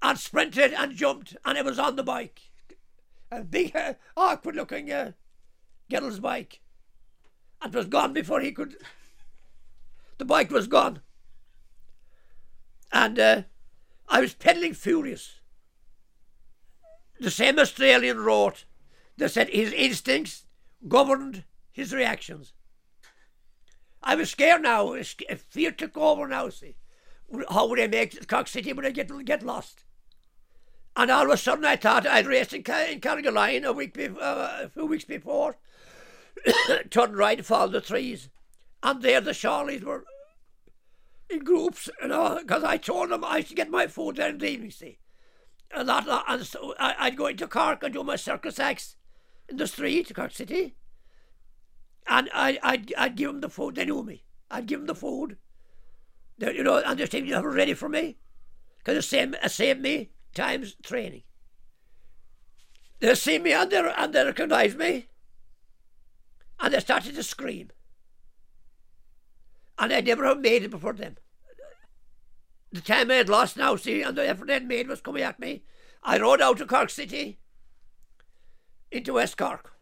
And 0.00 0.16
sprinted 0.16 0.72
and 0.72 0.94
jumped, 0.94 1.36
and 1.44 1.58
I 1.58 1.62
was 1.62 1.80
on 1.80 1.96
the 1.96 2.04
bike. 2.04 2.42
A 3.32 3.42
big, 3.42 3.74
uh, 3.74 3.94
awkward 4.16 4.54
looking 4.54 4.92
uh, 4.92 5.10
Gettle's 5.90 6.20
bike. 6.20 6.60
And 7.60 7.74
it 7.74 7.76
was 7.76 7.86
gone 7.86 8.12
before 8.12 8.42
he 8.42 8.52
could. 8.52 8.76
The 10.18 10.24
bike 10.24 10.52
was 10.52 10.68
gone. 10.68 11.00
And 12.92 13.18
uh, 13.18 13.42
I 14.08 14.20
was 14.20 14.34
pedaling 14.34 14.75
furious. 14.75 15.40
The 17.20 17.30
same 17.30 17.58
Australian 17.58 18.20
wrote 18.20 18.64
that 19.16 19.30
said 19.30 19.49
his 19.49 19.73
instincts 19.73 20.44
governed 20.88 21.44
his 21.70 21.92
reactions. 21.92 22.52
I 24.02 24.14
was 24.14 24.30
scared 24.30 24.62
now. 24.62 24.96
Fear 25.02 25.73
took 25.73 25.96
over 25.96 26.28
now. 26.28 26.49
See, 26.50 26.76
how 27.49 27.66
would 27.66 27.80
I 27.80 27.87
make? 27.87 28.28
Cork 28.28 28.49
City? 28.49 28.73
Would 28.73 28.84
I 28.84 28.90
get 28.90 29.25
get 29.25 29.42
lost? 29.42 29.84
And 30.96 31.11
all 31.11 31.25
of 31.25 31.30
a 31.30 31.37
sudden, 31.37 31.64
I 31.64 31.76
thought 31.76 32.06
I'd 32.06 32.26
raced 32.26 32.52
in, 32.52 32.61
in 32.61 33.00
Carrigaline 33.00 33.64
a 33.64 33.73
week, 33.73 33.94
be- 33.94 34.06
uh, 34.06 34.64
a 34.64 34.68
few 34.68 34.87
weeks 34.87 35.04
before. 35.04 35.56
Turned 36.90 37.16
right, 37.16 37.44
followed 37.44 37.73
the 37.73 37.80
trees, 37.80 38.28
and 38.82 39.02
there 39.02 39.20
the 39.20 39.32
Shawlies 39.32 39.82
were 39.82 40.04
in 41.30 41.40
groups, 41.40 41.88
you 42.02 42.08
know, 42.08 42.38
because 42.40 42.64
I 42.64 42.76
told 42.76 43.10
them 43.10 43.24
I 43.24 43.40
should 43.40 43.56
get 43.56 43.70
my 43.70 43.86
food 43.86 44.16
there 44.16 44.30
in. 44.30 44.70
See, 44.70 44.98
and 45.74 45.88
that, 45.88 46.08
uh, 46.08 46.22
and 46.28 46.46
so 46.46 46.74
I, 46.78 46.94
I'd 46.98 47.16
go 47.16 47.26
into 47.26 47.48
Cork 47.48 47.82
and 47.82 47.92
do 47.92 48.04
my 48.04 48.16
circus 48.16 48.58
acts 48.58 48.96
in 49.48 49.56
the 49.56 49.66
street, 49.66 50.14
Cork 50.14 50.32
City. 50.32 50.76
And 52.06 52.28
I, 52.34 52.58
I'd, 52.62 52.92
I'd 52.96 53.16
give 53.16 53.30
them 53.30 53.40
the 53.40 53.48
food. 53.48 53.74
They 53.74 53.86
knew 53.86 54.02
me. 54.02 54.24
I'd 54.50 54.66
give 54.66 54.80
them 54.80 54.86
the 54.86 54.94
food. 54.94 55.38
They, 56.38 56.54
you 56.54 56.62
know, 56.62 56.76
and 56.76 56.98
they 56.98 57.06
said, 57.06 57.26
you 57.26 57.40
were 57.40 57.50
ready 57.50 57.74
for 57.74 57.88
me. 57.88 58.18
Because 58.78 58.98
it 58.98 59.08
saved, 59.08 59.34
it 59.34 59.44
uh, 59.44 59.48
saved 59.48 59.80
me 59.80 60.10
times 60.34 60.76
training. 60.82 61.22
They 63.00 63.14
see 63.14 63.38
me 63.38 63.52
and 63.52 63.70
they, 63.70 63.92
and 63.96 64.12
they 64.12 64.24
recognise 64.24 64.74
me. 64.74 65.08
And 66.60 66.74
they 66.74 66.80
started 66.80 67.14
to 67.14 67.22
scream. 67.22 67.70
And 69.78 69.92
I 69.92 70.00
never 70.00 70.24
have 70.24 70.40
made 70.40 70.62
it 70.62 70.70
before 70.70 70.92
them. 70.92 71.16
The 72.72 72.80
time 72.80 73.10
I 73.10 73.14
had 73.14 73.28
lost 73.28 73.56
now, 73.56 73.76
see, 73.76 74.02
and 74.02 74.16
the 74.16 74.28
effort 74.28 74.50
I'd 74.50 74.66
made 74.66 74.88
was 74.88 75.00
coming 75.00 75.22
at 75.22 75.38
me. 75.38 75.62
I 76.02 76.18
rode 76.18 76.40
out 76.40 76.58
to 76.58 76.66
Cork 76.66 76.90
City 76.90 77.38
into 78.90 79.14
West 79.14 79.36
Cork 79.36 79.74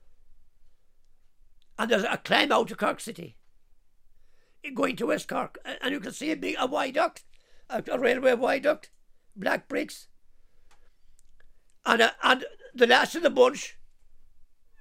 and 1.79 1.91
there's 1.91 2.05
a 2.05 2.17
climb 2.19 2.53
out 2.53 2.69
to 2.69 2.77
Cork 2.77 3.01
City, 3.01 3.37
going 4.75 4.97
to 4.97 5.07
West 5.07 5.29
Cork, 5.29 5.59
and 5.65 5.93
you 5.93 6.01
can 6.01 6.13
see 6.13 6.31
a 6.31 6.37
big 6.37 6.57
a 6.59 6.69
viaduct, 6.69 7.25
a, 7.69 7.83
a 7.91 7.99
railway 7.99 8.37
viaduct, 8.37 8.91
black 9.35 9.69
bricks, 9.69 10.07
and 11.85 12.03
uh, 12.03 12.11
and 12.23 12.45
the 12.75 12.87
last 12.87 13.17
of 13.17 13.23
the 13.23 13.31
bunch 13.31 13.79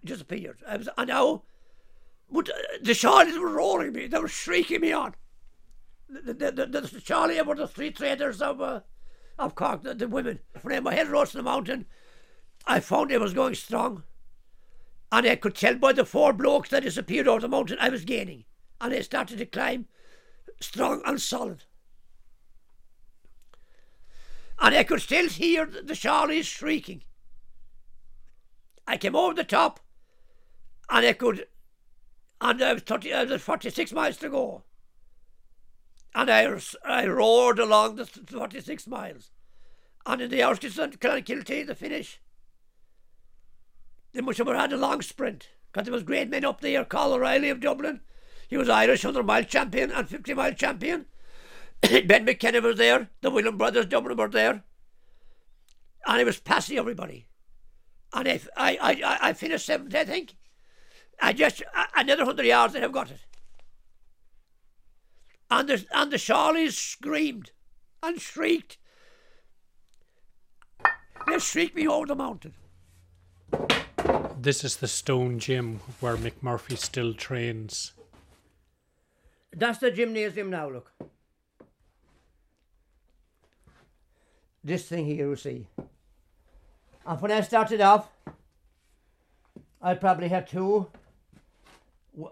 disappeared. 0.03 0.59
I 0.67 0.77
was 0.77 0.89
and 0.95 1.07
now, 1.07 1.43
but 2.31 2.49
uh, 2.49 2.53
the 2.81 2.93
Shawlies 2.93 3.39
were 3.39 3.51
roaring 3.51 3.93
me, 3.93 4.07
they 4.07 4.19
were 4.19 4.27
shrieking 4.27 4.81
me 4.81 4.91
on. 4.91 5.15
The 6.09 6.33
the 6.33 6.51
the, 6.51 6.65
the, 6.65 6.81
Shawlie 6.81 7.45
were 7.45 7.55
the 7.55 7.67
three 7.67 7.91
traders 7.91 8.41
of 8.41 8.61
uh, 8.61 8.81
of 9.37 9.55
Cork, 9.55 9.83
the, 9.83 9.93
the 9.93 10.07
women. 10.07 10.39
When 10.61 10.83
my 10.83 10.93
head 10.93 11.09
rose 11.09 11.31
to 11.31 11.37
the 11.37 11.43
mountain, 11.43 11.85
I 12.65 12.79
found 12.79 13.11
it 13.11 13.19
was 13.19 13.33
going 13.33 13.55
strong. 13.55 14.03
And 15.11 15.27
I 15.27 15.35
could 15.35 15.55
tell 15.55 15.75
by 15.75 15.91
the 15.93 16.05
four 16.05 16.31
blokes 16.31 16.69
that 16.69 16.83
disappeared 16.83 17.27
over 17.27 17.41
the 17.41 17.49
mountain 17.49 17.77
I 17.79 17.89
was 17.89 18.05
gaining. 18.05 18.45
And 18.79 18.93
I 18.93 19.01
started 19.01 19.37
to 19.39 19.45
climb 19.45 19.87
strong 20.61 21.01
and 21.05 21.19
solid. 21.21 21.65
And 24.59 24.75
I 24.75 24.83
could 24.83 25.01
still 25.01 25.27
hear 25.27 25.65
the 25.65 25.93
Shawlies 25.93 26.45
shrieking. 26.45 27.03
I 28.87 28.97
came 28.97 29.15
over 29.15 29.33
the 29.33 29.43
top 29.43 29.79
and 30.89 31.05
I 31.05 31.13
could, 31.13 31.47
and 32.41 32.61
I 32.61 32.73
was, 32.73 32.81
30, 32.81 33.13
I 33.13 33.23
was 33.23 33.41
46 33.41 33.93
miles 33.93 34.17
to 34.17 34.29
go. 34.29 34.63
And 36.13 36.29
I, 36.29 36.59
I 36.83 37.05
roared 37.07 37.59
along 37.59 37.95
the 37.95 38.05
46 38.05 38.87
miles. 38.87 39.29
And 40.05 40.21
in 40.21 40.31
the 40.31 40.41
outskirts 40.41 40.79
of 40.79 40.99
Clonakilty, 40.99 41.65
the 41.65 41.75
finish, 41.75 42.19
they 44.13 44.21
must 44.21 44.39
have 44.39 44.47
had 44.47 44.73
a 44.73 44.77
long 44.77 45.01
sprint 45.01 45.49
because 45.71 45.85
there 45.85 45.93
was 45.93 46.03
great 46.03 46.29
men 46.29 46.43
up 46.43 46.59
there. 46.61 46.83
Colin 46.83 47.19
O'Reilly 47.19 47.49
of 47.49 47.61
Dublin, 47.61 48.01
he 48.47 48.57
was 48.57 48.67
Irish 48.67 49.05
100 49.05 49.25
mile 49.25 49.43
champion 49.43 49.91
and 49.91 50.09
50 50.09 50.33
mile 50.33 50.53
champion. 50.53 51.05
ben 52.05 52.25
McKenna 52.25 52.59
was 52.59 52.77
there. 52.77 53.09
The 53.21 53.29
William 53.29 53.57
brothers 53.57 53.85
Dublin 53.85 54.17
were 54.17 54.27
there, 54.27 54.63
and 56.05 56.17
he 56.17 56.25
was 56.25 56.39
passing 56.39 56.77
everybody. 56.77 57.27
And 58.13 58.27
if 58.27 58.49
I 58.57 58.77
I 58.81 59.29
I 59.29 59.33
finished 59.33 59.67
seventh, 59.67 59.95
I 59.95 60.03
think. 60.03 60.35
I 61.21 61.33
just 61.33 61.61
another 61.95 62.25
hundred 62.25 62.45
yards, 62.45 62.75
and 62.75 62.83
I've 62.83 62.91
got 62.91 63.11
it. 63.11 63.19
And 65.49 65.69
the 65.69 65.85
and 65.93 66.11
the 66.11 66.17
Shawlies 66.17 66.73
screamed 66.73 67.51
and 68.01 68.19
shrieked. 68.19 68.77
They 71.27 71.39
shrieked 71.39 71.75
me 71.75 71.87
over 71.87 72.07
the 72.07 72.15
mountain. 72.15 72.53
This 74.39 74.63
is 74.63 74.77
the 74.77 74.87
Stone 74.87 75.37
Gym 75.39 75.81
where 75.99 76.17
Mick 76.17 76.41
Murphy 76.41 76.75
still 76.75 77.13
trains. 77.13 77.93
That's 79.55 79.77
the 79.77 79.91
gymnasium 79.91 80.49
now, 80.49 80.69
look. 80.69 80.91
This 84.63 84.87
thing 84.87 85.05
here, 85.05 85.29
you 85.29 85.35
see. 85.35 85.67
And 87.05 87.21
when 87.21 87.31
I 87.31 87.41
started 87.41 87.81
off, 87.81 88.09
I 89.81 89.93
probably 89.95 90.29
had 90.29 90.47
two, 90.47 90.87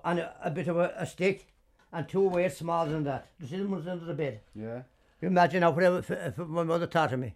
and 0.03 0.19
a, 0.19 0.35
a 0.43 0.51
bit 0.51 0.67
of 0.67 0.77
a, 0.77 0.93
a 0.97 1.05
stick 1.05 1.47
and 1.91 2.07
two 2.07 2.27
weights 2.27 2.57
smaller 2.57 2.89
than 2.91 3.03
that. 3.05 3.27
The 3.39 3.47
same 3.47 3.71
ones 3.71 3.87
under 3.87 4.05
the 4.05 4.13
bed. 4.13 4.41
Yeah. 4.55 4.83
You 5.21 5.27
imagine 5.27 5.63
how 5.63 5.71
whatever 5.71 5.99
if, 5.99 6.11
if 6.11 6.37
my 6.37 6.63
mother 6.63 6.87
taught 6.87 7.17
me. 7.17 7.35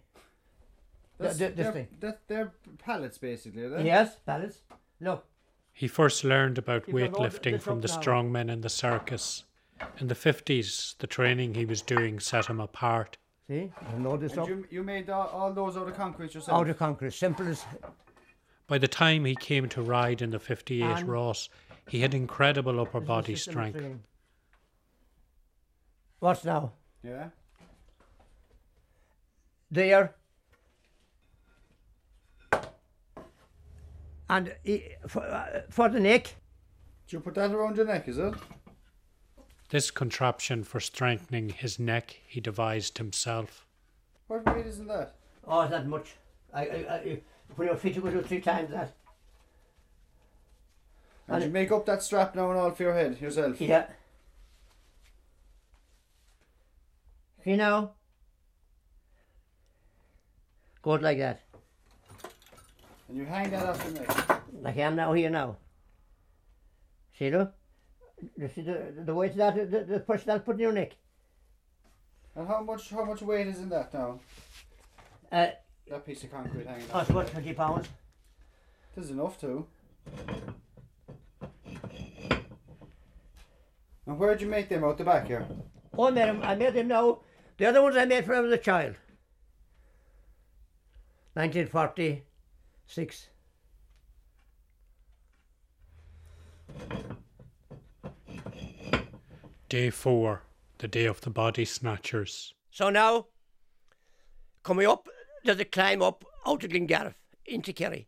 That's, 1.18 1.38
th- 1.38 1.54
this 1.54 1.64
they're, 1.64 1.72
thing. 1.72 1.88
That, 2.00 2.20
they're 2.26 2.52
pallets 2.78 3.18
basically, 3.18 3.62
are 3.62 3.70
they? 3.70 3.84
Yes, 3.84 4.16
pallets. 4.26 4.58
Look, 5.00 5.24
He 5.72 5.86
first 5.88 6.24
learned 6.24 6.58
about 6.58 6.88
You 6.88 6.94
can 6.94 7.12
weightlifting 7.12 7.52
this 7.52 7.62
from 7.62 7.80
the 7.80 7.88
now. 7.88 8.00
strong 8.00 8.32
men 8.32 8.50
in 8.50 8.60
the 8.62 8.68
circus. 8.68 9.44
In 9.98 10.08
the 10.08 10.14
50s, 10.14 10.96
the 10.98 11.06
training 11.06 11.54
he 11.54 11.64
was 11.64 11.82
doing 11.82 12.20
set 12.20 12.46
him 12.46 12.60
apart. 12.60 13.16
see, 13.48 13.72
I 13.92 13.98
know 13.98 14.16
this 14.16 14.38
up. 14.38 14.48
you, 14.48 14.64
you 14.70 14.82
made 14.82 15.10
all, 15.10 15.26
all 15.28 15.52
those 15.52 15.76
out 15.76 15.88
of 15.88 15.94
concrete 15.96 16.32
yourself? 16.34 16.60
Out 16.60 16.68
of 16.70 16.78
concrete, 16.78 17.12
simple 17.12 17.46
as. 17.48 17.64
By 18.66 18.78
the 18.78 18.88
time 18.88 19.24
he 19.24 19.34
came 19.34 19.68
to 19.70 19.82
ride 19.82 20.22
in 20.22 20.30
the 20.30 20.38
58 20.38 20.82
And- 20.84 21.08
Rás, 21.08 21.48
he 21.88 22.00
had 22.00 22.14
incredible 22.14 22.80
upper 22.80 23.00
this 23.00 23.06
body 23.06 23.32
the 23.34 23.36
system 23.38 23.50
of 23.50 23.54
strength. 23.54 23.78
training. 23.78 24.02
What's 26.20 26.44
now? 26.44 26.72
Yeah. 27.02 27.28
There. 29.70 30.14
And 34.30 34.54
he, 34.64 34.84
for, 35.06 35.22
uh, 35.22 35.62
for 35.70 35.88
the 35.88 36.00
neck, 36.00 36.34
Do 37.08 37.16
you 37.16 37.20
put 37.20 37.34
that 37.34 37.50
around 37.52 37.76
your 37.76 37.86
neck, 37.86 38.08
is 38.08 38.16
it? 38.18 38.34
This 39.68 39.90
contraption 39.90 40.64
for 40.64 40.80
strengthening 40.80 41.50
his 41.50 41.78
neck 41.78 42.20
he 42.26 42.40
devised 42.40 42.96
himself. 42.98 43.66
What 44.28 44.46
weight 44.46 44.66
isn't 44.66 44.86
that? 44.86 45.16
oh, 45.46 45.60
it's 45.62 45.72
not 45.72 45.86
much. 45.86 46.14
I, 46.54 46.60
I, 46.62 46.66
I, 46.94 47.20
when 47.56 47.68
you're 47.68 47.76
fit, 47.76 47.96
you 47.96 48.00
go 48.00 48.10
do 48.10 48.22
three 48.22 48.40
times 48.40 48.70
that. 48.70 48.94
And 51.26 51.36
And 51.36 51.44
you 51.44 51.50
make 51.50 51.72
up 51.72 51.86
that 51.86 52.02
strap 52.02 52.34
now 52.34 52.50
and 52.50 52.58
all 52.58 52.70
for 52.70 52.82
your 52.82 52.94
head 52.94 53.20
yourself? 53.20 53.60
Yeah. 53.60 53.86
You 57.44 57.56
know? 57.56 57.90
Go 60.82 60.94
it 60.94 61.02
like 61.02 61.18
that. 61.18 61.40
And 63.08 63.16
you 63.18 63.24
hang 63.24 63.50
that 63.50 63.66
off 63.66 63.82
your 63.84 63.94
neck. 63.94 64.40
Like 64.60 64.76
I 64.76 64.80
am 64.82 64.96
now 64.96 65.12
here 65.12 65.30
now. 65.30 65.56
See, 67.18 67.30
look? 67.30 67.54
You 68.36 68.48
see 68.48 68.62
the, 68.62 68.92
the 69.04 69.14
weight 69.14 69.32
of 69.32 69.36
that, 69.38 69.70
the, 69.70 69.84
the 69.84 70.00
push 70.00 70.24
that 70.24 70.44
put 70.44 70.54
in 70.56 70.60
your 70.60 70.72
neck. 70.72 70.92
And 72.36 72.48
how 72.48 72.62
much 72.62 72.90
how 72.90 73.04
much 73.04 73.22
weight 73.22 73.46
is 73.46 73.58
in 73.58 73.68
that 73.68 73.92
now? 73.94 74.20
Uh, 75.30 75.48
That 75.88 76.04
piece 76.06 76.24
of 76.24 76.32
concrete 76.32 76.66
hanging 76.66 76.86
cost 76.88 77.10
off. 77.10 77.10
about 77.10 77.28
20 77.28 77.52
pounds. 77.54 77.88
This 78.94 79.04
is 79.06 79.10
enough 79.10 79.40
too. 79.40 79.66
And 84.06 84.18
where'd 84.18 84.40
you 84.40 84.48
make 84.48 84.68
them 84.68 84.84
out 84.84 84.98
the 84.98 85.04
back 85.04 85.26
here? 85.26 85.46
Oh, 85.96 86.08
I 86.08 86.10
made 86.10 86.28
them, 86.28 86.42
I 86.42 86.54
made 86.54 86.74
them 86.74 86.88
now. 86.88 87.20
The 87.56 87.66
other 87.66 87.82
ones 87.82 87.96
I 87.96 88.04
made 88.04 88.26
when 88.26 88.38
I 88.38 88.40
was 88.40 88.52
a 88.52 88.58
child. 88.58 88.96
1946. 91.34 93.28
Day 99.68 99.90
4, 99.90 100.42
the 100.78 100.88
day 100.88 101.06
of 101.06 101.20
the 101.22 101.30
body 101.30 101.64
snatchers. 101.64 102.54
So 102.70 102.90
now, 102.90 103.26
coming 104.62 104.86
up, 104.86 105.08
there's 105.44 105.58
a 105.58 105.64
climb 105.64 106.02
up 106.02 106.24
out 106.46 106.62
of 106.62 106.70
Glengarriff 106.70 107.14
into 107.46 107.72
Kerry. 107.72 108.06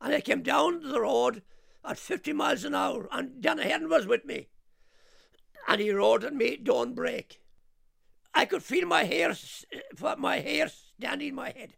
And 0.00 0.14
I 0.14 0.20
came 0.20 0.42
down 0.42 0.82
the 0.82 1.00
road 1.00 1.42
at 1.84 1.98
50 1.98 2.32
miles 2.32 2.64
an 2.64 2.74
hour, 2.74 3.08
and 3.10 3.40
Danny 3.40 3.64
Heron 3.64 3.88
was 3.88 4.06
with 4.06 4.24
me. 4.24 4.48
And 5.68 5.80
he 5.80 5.90
rode 5.92 6.24
at 6.24 6.34
me, 6.34 6.56
don't 6.56 6.94
brake. 6.94 7.40
I 8.34 8.44
could 8.44 8.62
feel 8.62 8.86
my 8.86 9.04
hair, 9.04 9.34
my 10.18 10.38
hair 10.38 10.68
standing 10.68 11.28
in 11.28 11.34
my 11.34 11.50
head. 11.50 11.74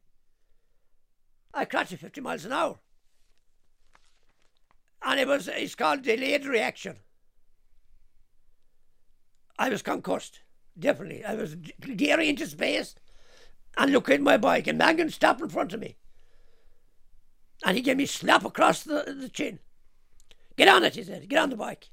I 1.52 1.64
crashed 1.64 1.92
at 1.92 2.00
50 2.00 2.20
miles 2.20 2.44
an 2.44 2.52
hour. 2.52 2.78
And 5.02 5.20
it 5.20 5.28
was, 5.28 5.48
it's 5.48 5.74
called 5.74 6.02
delayed 6.02 6.46
reaction. 6.46 6.96
I 9.58 9.68
was 9.68 9.82
concussed, 9.82 10.40
definitely. 10.78 11.24
I 11.24 11.34
was 11.34 11.54
daring 11.54 12.30
into 12.30 12.46
space 12.46 12.94
and 13.76 13.92
looking 13.92 14.14
at 14.16 14.20
my 14.20 14.36
bike, 14.36 14.66
and 14.66 14.78
Mangan 14.78 15.10
stopped 15.10 15.40
in 15.40 15.48
front 15.48 15.72
of 15.72 15.80
me. 15.80 15.96
And 17.64 17.76
he 17.76 17.82
gave 17.82 17.96
me 17.96 18.04
a 18.04 18.08
slap 18.08 18.44
across 18.44 18.82
the, 18.82 19.14
the 19.18 19.28
chin. 19.28 19.58
Get 20.56 20.68
on 20.68 20.84
it, 20.84 20.94
he 20.94 21.02
said. 21.02 21.28
Get 21.28 21.42
on 21.42 21.50
the 21.50 21.56
bike. 21.56 21.90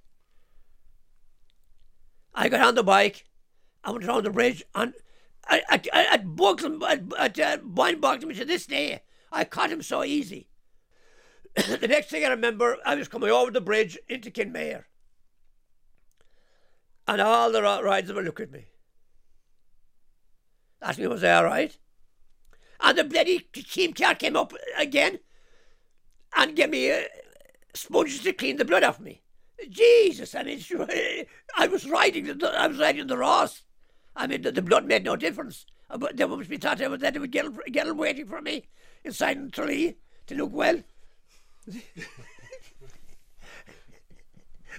I 2.33 2.49
got 2.49 2.61
on 2.61 2.75
the 2.75 2.83
bike. 2.83 3.25
I 3.83 3.91
went 3.91 4.05
around 4.05 4.23
the 4.23 4.29
bridge, 4.29 4.63
and 4.75 4.93
I, 5.47 5.61
I, 5.69 5.81
I, 5.91 6.07
I 6.11 6.17
bugged 6.17 6.63
him, 6.63 6.83
I, 6.83 7.01
I, 7.17 7.31
I 7.37 7.57
mind 7.63 7.99
bugged 7.99 8.23
him 8.23 8.33
to 8.33 8.45
this 8.45 8.65
day. 8.65 9.01
I 9.31 9.43
caught 9.43 9.71
him 9.71 9.81
so 9.81 10.03
easy. 10.03 10.49
the 11.55 11.87
next 11.87 12.09
thing 12.09 12.23
I 12.23 12.29
remember, 12.29 12.77
I 12.85 12.95
was 12.95 13.07
coming 13.07 13.29
over 13.29 13.51
the 13.51 13.61
bridge 13.61 13.97
into 14.07 14.29
Kenmare. 14.29 14.83
And 17.07 17.19
all 17.19 17.51
the 17.51 17.61
ri- 17.61 17.83
riders 17.83 18.13
were 18.13 18.21
looking 18.21 18.45
at 18.45 18.51
me. 18.51 18.65
Asked 20.81 20.99
me, 20.99 21.07
was 21.07 21.23
I 21.23 21.33
all 21.33 21.43
right? 21.45 21.77
And 22.79 22.97
the 22.97 23.03
bloody 23.03 23.39
team 23.39 23.93
car 23.93 24.15
came 24.15 24.35
up 24.35 24.53
again 24.77 25.19
and 26.35 26.55
gave 26.55 26.69
me 26.69 26.91
uh, 26.91 27.01
sponges 27.73 28.21
to 28.23 28.33
clean 28.33 28.57
the 28.57 28.65
blood 28.65 28.83
off 28.83 28.99
me. 28.99 29.21
Jesus, 29.69 30.33
I 30.35 30.43
mean, 30.43 30.59
I 31.57 31.67
was 31.67 31.87
riding 31.89 32.25
the, 32.25 32.53
I 32.57 32.67
was 32.67 32.79
riding 32.79 33.07
the 33.07 33.15
Rás. 33.15 33.61
I 34.15 34.27
mean, 34.27 34.41
the, 34.41 34.51
the 34.51 34.61
blood 34.61 34.85
made 34.85 35.03
no 35.03 35.15
difference. 35.15 35.65
Uh, 35.89 35.97
But 35.97 36.17
they 36.17 36.25
must 36.25 36.49
be 36.49 36.57
thought 36.57 36.81
I 36.81 36.87
was 36.87 37.01
there 37.01 37.11
with 37.13 37.31
Gil, 37.31 37.51
Gil 37.71 37.93
waiting 37.93 38.25
for 38.25 38.41
me 38.41 38.65
inside 39.03 39.45
the 39.45 39.51
tree 39.51 39.97
to 40.27 40.35
look 40.35 40.53
well. 40.53 40.81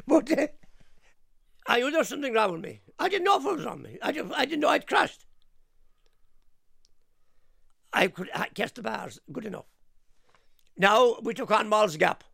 but 0.07 0.39
uh, 0.39 0.49
I 1.67 1.79
knew 1.79 1.91
there 1.91 2.01
was 2.01 2.09
something 2.09 2.33
wrong 2.33 2.53
with 2.53 2.63
me. 2.63 2.81
I 2.99 3.09
didn't 3.09 3.25
know 3.25 3.39
if 3.39 3.45
it 3.45 3.57
was 3.57 3.65
with 3.67 3.81
me. 3.81 3.99
I, 4.03 4.13
just, 4.13 4.33
I 4.35 4.45
didn't 4.45 4.61
know 4.61 4.69
I'd 4.69 4.87
crashed. 4.87 5.25
I 7.93 8.07
could 8.09 8.31
I 8.35 8.49
catch 8.49 8.75
the 8.75 8.83
bars 8.83 9.21
good 9.31 9.45
enough. 9.45 9.67
Now 10.77 11.17
we 11.23 11.35
took 11.35 11.51
on 11.51 11.69
Moll's 11.69 11.97
Gap. 11.97 12.25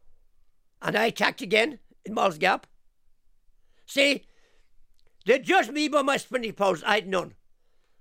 And 0.81 0.97
I 0.97 1.07
attacked 1.07 1.43
again 1.43 1.79
in 2.05 2.15
Moll's 2.15 2.39
Gap. 2.39 2.67
See, 3.87 4.25
they 5.27 5.39
judged 5.39 5.73
me 5.73 5.89
by 5.89 6.03
my 6.03 6.17
sprinting 6.17 6.53
powers. 6.53 6.83
I 6.85 6.97
had 6.97 7.09
none. 7.09 7.35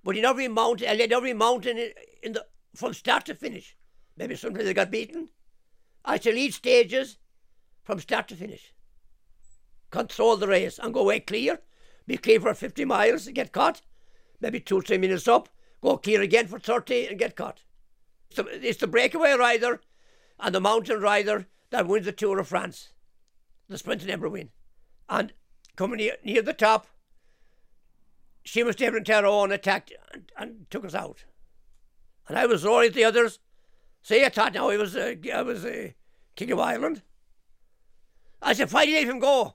But 0.04 0.16
in 0.16 0.24
every 0.24 0.48
mountain, 0.48 0.88
I 0.88 0.94
led 0.94 1.12
every 1.12 1.34
mountain 1.34 1.92
in, 2.22 2.32
the 2.32 2.46
from 2.74 2.94
start 2.94 3.26
to 3.26 3.34
finish. 3.34 3.76
Maybe 4.16 4.36
sometimes 4.36 4.68
I 4.68 4.72
got 4.72 4.90
beaten. 4.90 5.28
I 6.04 6.18
shall 6.18 6.32
lead 6.32 6.54
stages 6.54 7.18
from 7.82 8.00
start 8.00 8.28
to 8.28 8.36
finish. 8.36 8.72
Control 9.90 10.36
the 10.36 10.48
race 10.48 10.78
and 10.78 10.94
go 10.94 11.00
away 11.00 11.20
clear. 11.20 11.60
Be 12.06 12.16
clear 12.16 12.40
for 12.40 12.54
50 12.54 12.84
miles 12.84 13.26
and 13.26 13.34
get 13.34 13.52
caught. 13.52 13.82
Maybe 14.40 14.60
two, 14.60 14.80
three 14.80 14.98
minutes 14.98 15.28
up. 15.28 15.48
Go 15.82 15.96
clear 15.96 16.22
again 16.22 16.46
for 16.46 16.58
30 16.58 17.08
and 17.08 17.18
get 17.18 17.36
caught. 17.36 17.62
The, 18.34 18.44
it's 18.66 18.80
the 18.80 18.86
breakaway 18.86 19.32
rider 19.32 19.80
and 20.38 20.54
the 20.54 20.60
mountain 20.60 21.00
rider 21.00 21.46
that 21.70 21.86
wins 21.86 22.06
the 22.06 22.12
Tour 22.12 22.38
of 22.38 22.48
France. 22.48 22.90
The 23.68 23.78
sprint 23.78 24.04
never 24.06 24.28
win. 24.28 24.50
And 25.08 25.32
coming 25.76 25.98
near, 25.98 26.16
near 26.24 26.42
the 26.42 26.52
top, 26.52 26.86
able 28.56 28.72
to 28.72 29.00
tell 29.00 29.22
her 29.22 29.26
own 29.26 29.52
attacked 29.52 29.92
and, 30.12 30.32
and 30.36 30.70
took 30.70 30.84
us 30.84 30.94
out. 30.94 31.24
And 32.28 32.38
I 32.38 32.46
was 32.46 32.64
roaring 32.64 32.88
at 32.88 32.94
the 32.94 33.04
others. 33.04 33.38
See, 34.02 34.24
I 34.24 34.28
thought 34.28 34.54
now 34.54 34.70
I 34.70 34.76
was, 34.76 34.96
uh, 34.96 35.14
I 35.32 35.42
was 35.42 35.64
uh, 35.64 35.88
King 36.36 36.52
of 36.52 36.58
Ireland. 36.58 37.02
I 38.40 38.52
said, 38.52 38.72
why 38.72 38.86
did 38.86 38.92
you 38.92 38.98
let 38.98 39.14
him 39.14 39.18
go? 39.18 39.54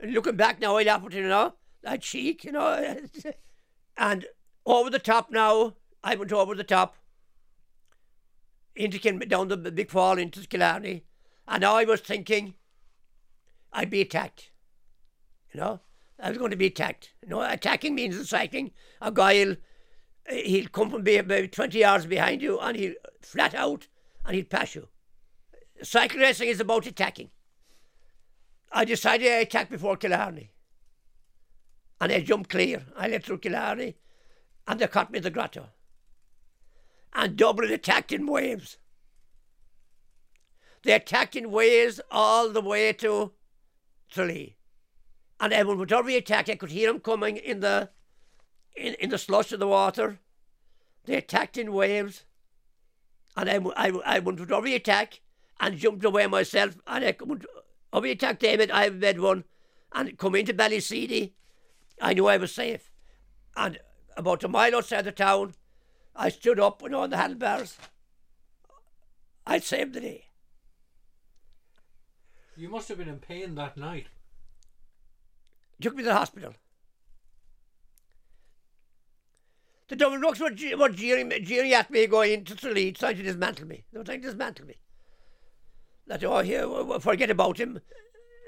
And 0.00 0.12
looking 0.12 0.36
back 0.36 0.60
now, 0.60 0.76
I 0.76 0.84
laugh 0.84 1.04
at 1.04 1.12
him 1.12 1.28
now. 1.28 1.54
That 1.82 2.02
cheek, 2.02 2.44
you 2.44 2.52
know. 2.52 2.96
and 3.96 4.26
over 4.64 4.90
the 4.90 4.98
top 4.98 5.30
now, 5.30 5.74
I 6.02 6.14
went 6.14 6.32
over 6.32 6.54
the 6.54 6.64
top 6.64 6.96
into 8.78 8.98
down 9.26 9.48
the 9.48 9.56
big 9.56 9.90
fall 9.90 10.18
into 10.18 10.46
Killarney, 10.46 11.04
and 11.46 11.64
I 11.64 11.84
was 11.84 12.00
thinking 12.00 12.54
I'd 13.72 13.90
be 13.90 14.00
attacked. 14.00 14.50
You 15.52 15.60
know, 15.60 15.80
I 16.18 16.30
was 16.30 16.38
going 16.38 16.52
to 16.52 16.56
be 16.56 16.66
attacked. 16.66 17.12
You 17.22 17.28
know, 17.28 17.42
attacking 17.42 17.94
means 17.94 18.16
in 18.16 18.24
cycling, 18.24 18.70
a 19.02 19.10
guy'll 19.10 19.56
he'll 20.30 20.68
come 20.68 20.90
from 20.90 21.02
be- 21.02 21.16
about 21.16 21.52
twenty 21.52 21.80
yards 21.80 22.06
behind 22.06 22.40
you, 22.40 22.58
and 22.60 22.76
he'll 22.76 22.94
flat 23.20 23.54
out, 23.54 23.88
and 24.24 24.36
he'll 24.36 24.44
pass 24.44 24.74
you. 24.74 24.88
Cycle 25.82 26.20
racing 26.20 26.48
is 26.48 26.60
about 26.60 26.86
attacking. 26.86 27.30
I 28.70 28.84
decided 28.84 29.28
I 29.28 29.36
attack 29.36 29.70
before 29.70 29.96
Killarney. 29.96 30.52
And 32.00 32.12
I 32.12 32.20
jumped 32.20 32.50
clear. 32.50 32.84
I 32.96 33.08
left 33.08 33.26
through 33.26 33.38
Killarney 33.38 33.96
and 34.66 34.78
they 34.78 34.86
caught 34.86 35.10
me 35.10 35.18
the 35.18 35.30
grotto. 35.30 35.68
And 37.18 37.36
Dublin 37.36 37.72
attacked 37.72 38.12
in 38.12 38.28
waves. 38.28 38.78
They 40.84 40.92
attacked 40.92 41.34
in 41.34 41.50
waves 41.50 42.00
all 42.12 42.48
the 42.48 42.60
way 42.60 42.92
to 42.92 43.32
Tralee. 44.08 44.56
And 45.40 45.50
then 45.50 45.76
with 45.76 45.90
every 45.90 46.14
attack, 46.14 46.48
I 46.48 46.54
could 46.54 46.70
hear 46.70 46.92
them 46.92 47.00
coming 47.00 47.36
in 47.36 47.58
the 47.58 47.90
in, 48.76 48.94
in 48.94 49.10
the 49.10 49.18
slush 49.18 49.50
of 49.50 49.58
the 49.58 49.66
water. 49.66 50.20
They 51.06 51.16
attacked 51.16 51.58
in 51.58 51.72
waves. 51.72 52.24
And 53.36 53.50
I, 53.50 53.88
I, 53.88 53.92
I 54.06 54.18
went 54.20 54.38
with 54.38 54.52
every 54.52 54.76
attack 54.76 55.20
and 55.58 55.76
jumped 55.76 56.04
away 56.04 56.28
myself. 56.28 56.76
And 56.86 57.04
I 57.04 57.16
went, 57.20 57.46
every 57.92 58.12
attack 58.12 58.38
David, 58.38 58.70
I 58.70 58.90
made 58.90 59.18
one. 59.18 59.42
And 59.92 60.16
come 60.16 60.36
into 60.36 60.54
Ballyseedy, 60.54 61.32
I 62.00 62.14
knew 62.14 62.28
I 62.28 62.36
was 62.36 62.54
safe. 62.54 62.92
And 63.56 63.80
about 64.16 64.44
a 64.44 64.48
mile 64.48 64.76
outside 64.76 65.04
the 65.04 65.10
town, 65.10 65.54
I 66.18 66.30
stood 66.30 66.58
up, 66.58 66.82
you 66.82 66.88
know, 66.88 67.02
on 67.02 67.10
the 67.10 67.16
handlebars. 67.16 67.78
I 69.46 69.60
saved 69.60 69.94
the 69.94 70.00
day. 70.00 70.24
You 72.56 72.68
must 72.68 72.88
have 72.88 72.98
been 72.98 73.08
in 73.08 73.20
pain 73.20 73.54
that 73.54 73.76
night. 73.76 74.08
took 75.80 75.94
me 75.94 76.02
to 76.02 76.08
the 76.08 76.14
hospital. 76.14 76.54
The 79.86 79.94
double 79.94 80.18
knocks 80.18 80.40
were, 80.40 80.50
je- 80.50 80.74
were 80.74 80.88
jeering, 80.88 81.30
jeering 81.44 81.72
at 81.72 81.88
me 81.88 82.08
going 82.08 82.32
into 82.32 82.56
the 82.56 82.70
lead, 82.70 82.96
trying 82.96 83.16
to 83.16 83.22
dismantle 83.22 83.68
me. 83.68 83.84
They 83.92 83.98
were 83.98 84.04
trying 84.04 84.20
to 84.20 84.26
dismantle 84.26 84.66
me. 84.66 84.74
That, 86.08 86.24
oh, 86.24 86.40
here, 86.40 86.68
forget 86.98 87.30
about 87.30 87.58
him. 87.58 87.80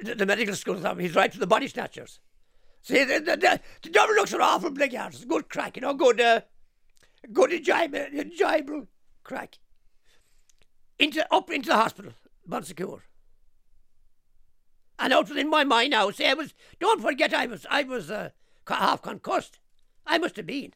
The, 0.02 0.16
the 0.16 0.26
medical 0.26 0.56
school, 0.56 0.76
he's 0.96 1.14
right 1.14 1.33
for 1.33 1.38
the 1.38 1.46
body 1.46 1.68
snatchers. 1.68 2.18
See, 2.83 3.04
the, 3.04 3.20
the, 3.20 3.37
the, 3.37 3.61
the 3.83 3.90
double 3.90 4.16
knocks 4.16 4.35
are 4.35 4.42
awful 4.42 4.70
big 4.70 4.92
yards. 4.92 5.24
Good 5.24 5.48
crack, 5.48 5.76
you 5.76 5.83
know, 5.83 5.94
good, 5.94 6.20
uh, 6.20 6.40
good 7.33 7.52
enjoyable, 7.52 7.98
enjoyable 7.98 8.87
crack. 9.22 9.59
Into, 10.98 11.26
up 11.33 11.50
into 11.50 11.68
the 11.68 11.76
hospital, 11.76 12.12
Bon 12.46 12.62
Secours. 12.62 13.02
And 14.98 15.12
out 15.14 15.30
within 15.30 15.48
my 15.48 15.64
mind 15.64 15.92
now, 15.92 16.11
say 16.11 16.28
I 16.28 16.35
was. 16.35 16.52
Don't 16.78 17.00
forget, 17.00 17.33
I 17.33 17.46
was. 17.46 17.66
I 17.70 17.85
was 17.85 18.11
uh, 18.11 18.30
half 18.68 19.00
concussed. 19.00 19.59
I 20.06 20.18
must 20.18 20.37
have 20.37 20.46
been. 20.46 20.74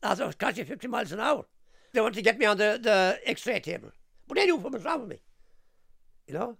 As 0.00 0.20
I 0.20 0.26
was 0.26 0.36
catching 0.36 0.64
fifty 0.64 0.86
miles 0.86 1.10
an 1.10 1.18
hour. 1.18 1.46
They 1.92 2.00
wanted 2.00 2.16
to 2.16 2.22
get 2.22 2.38
me 2.38 2.46
on 2.46 2.56
the, 2.56 2.78
the 2.80 3.20
X-ray 3.24 3.60
table, 3.60 3.90
but 4.26 4.36
they 4.36 4.46
knew 4.46 4.56
what 4.56 4.72
was 4.72 4.84
wrong 4.84 5.00
with 5.00 5.10
me. 5.10 5.20
You 6.26 6.34
know, 6.34 6.56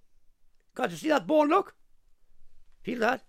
got 0.74 0.90
to 0.90 0.96
see 0.96 1.08
that 1.08 1.26
bone 1.26 1.48
look. 1.48 1.74
Feel 2.82 3.00
that? 3.00 3.24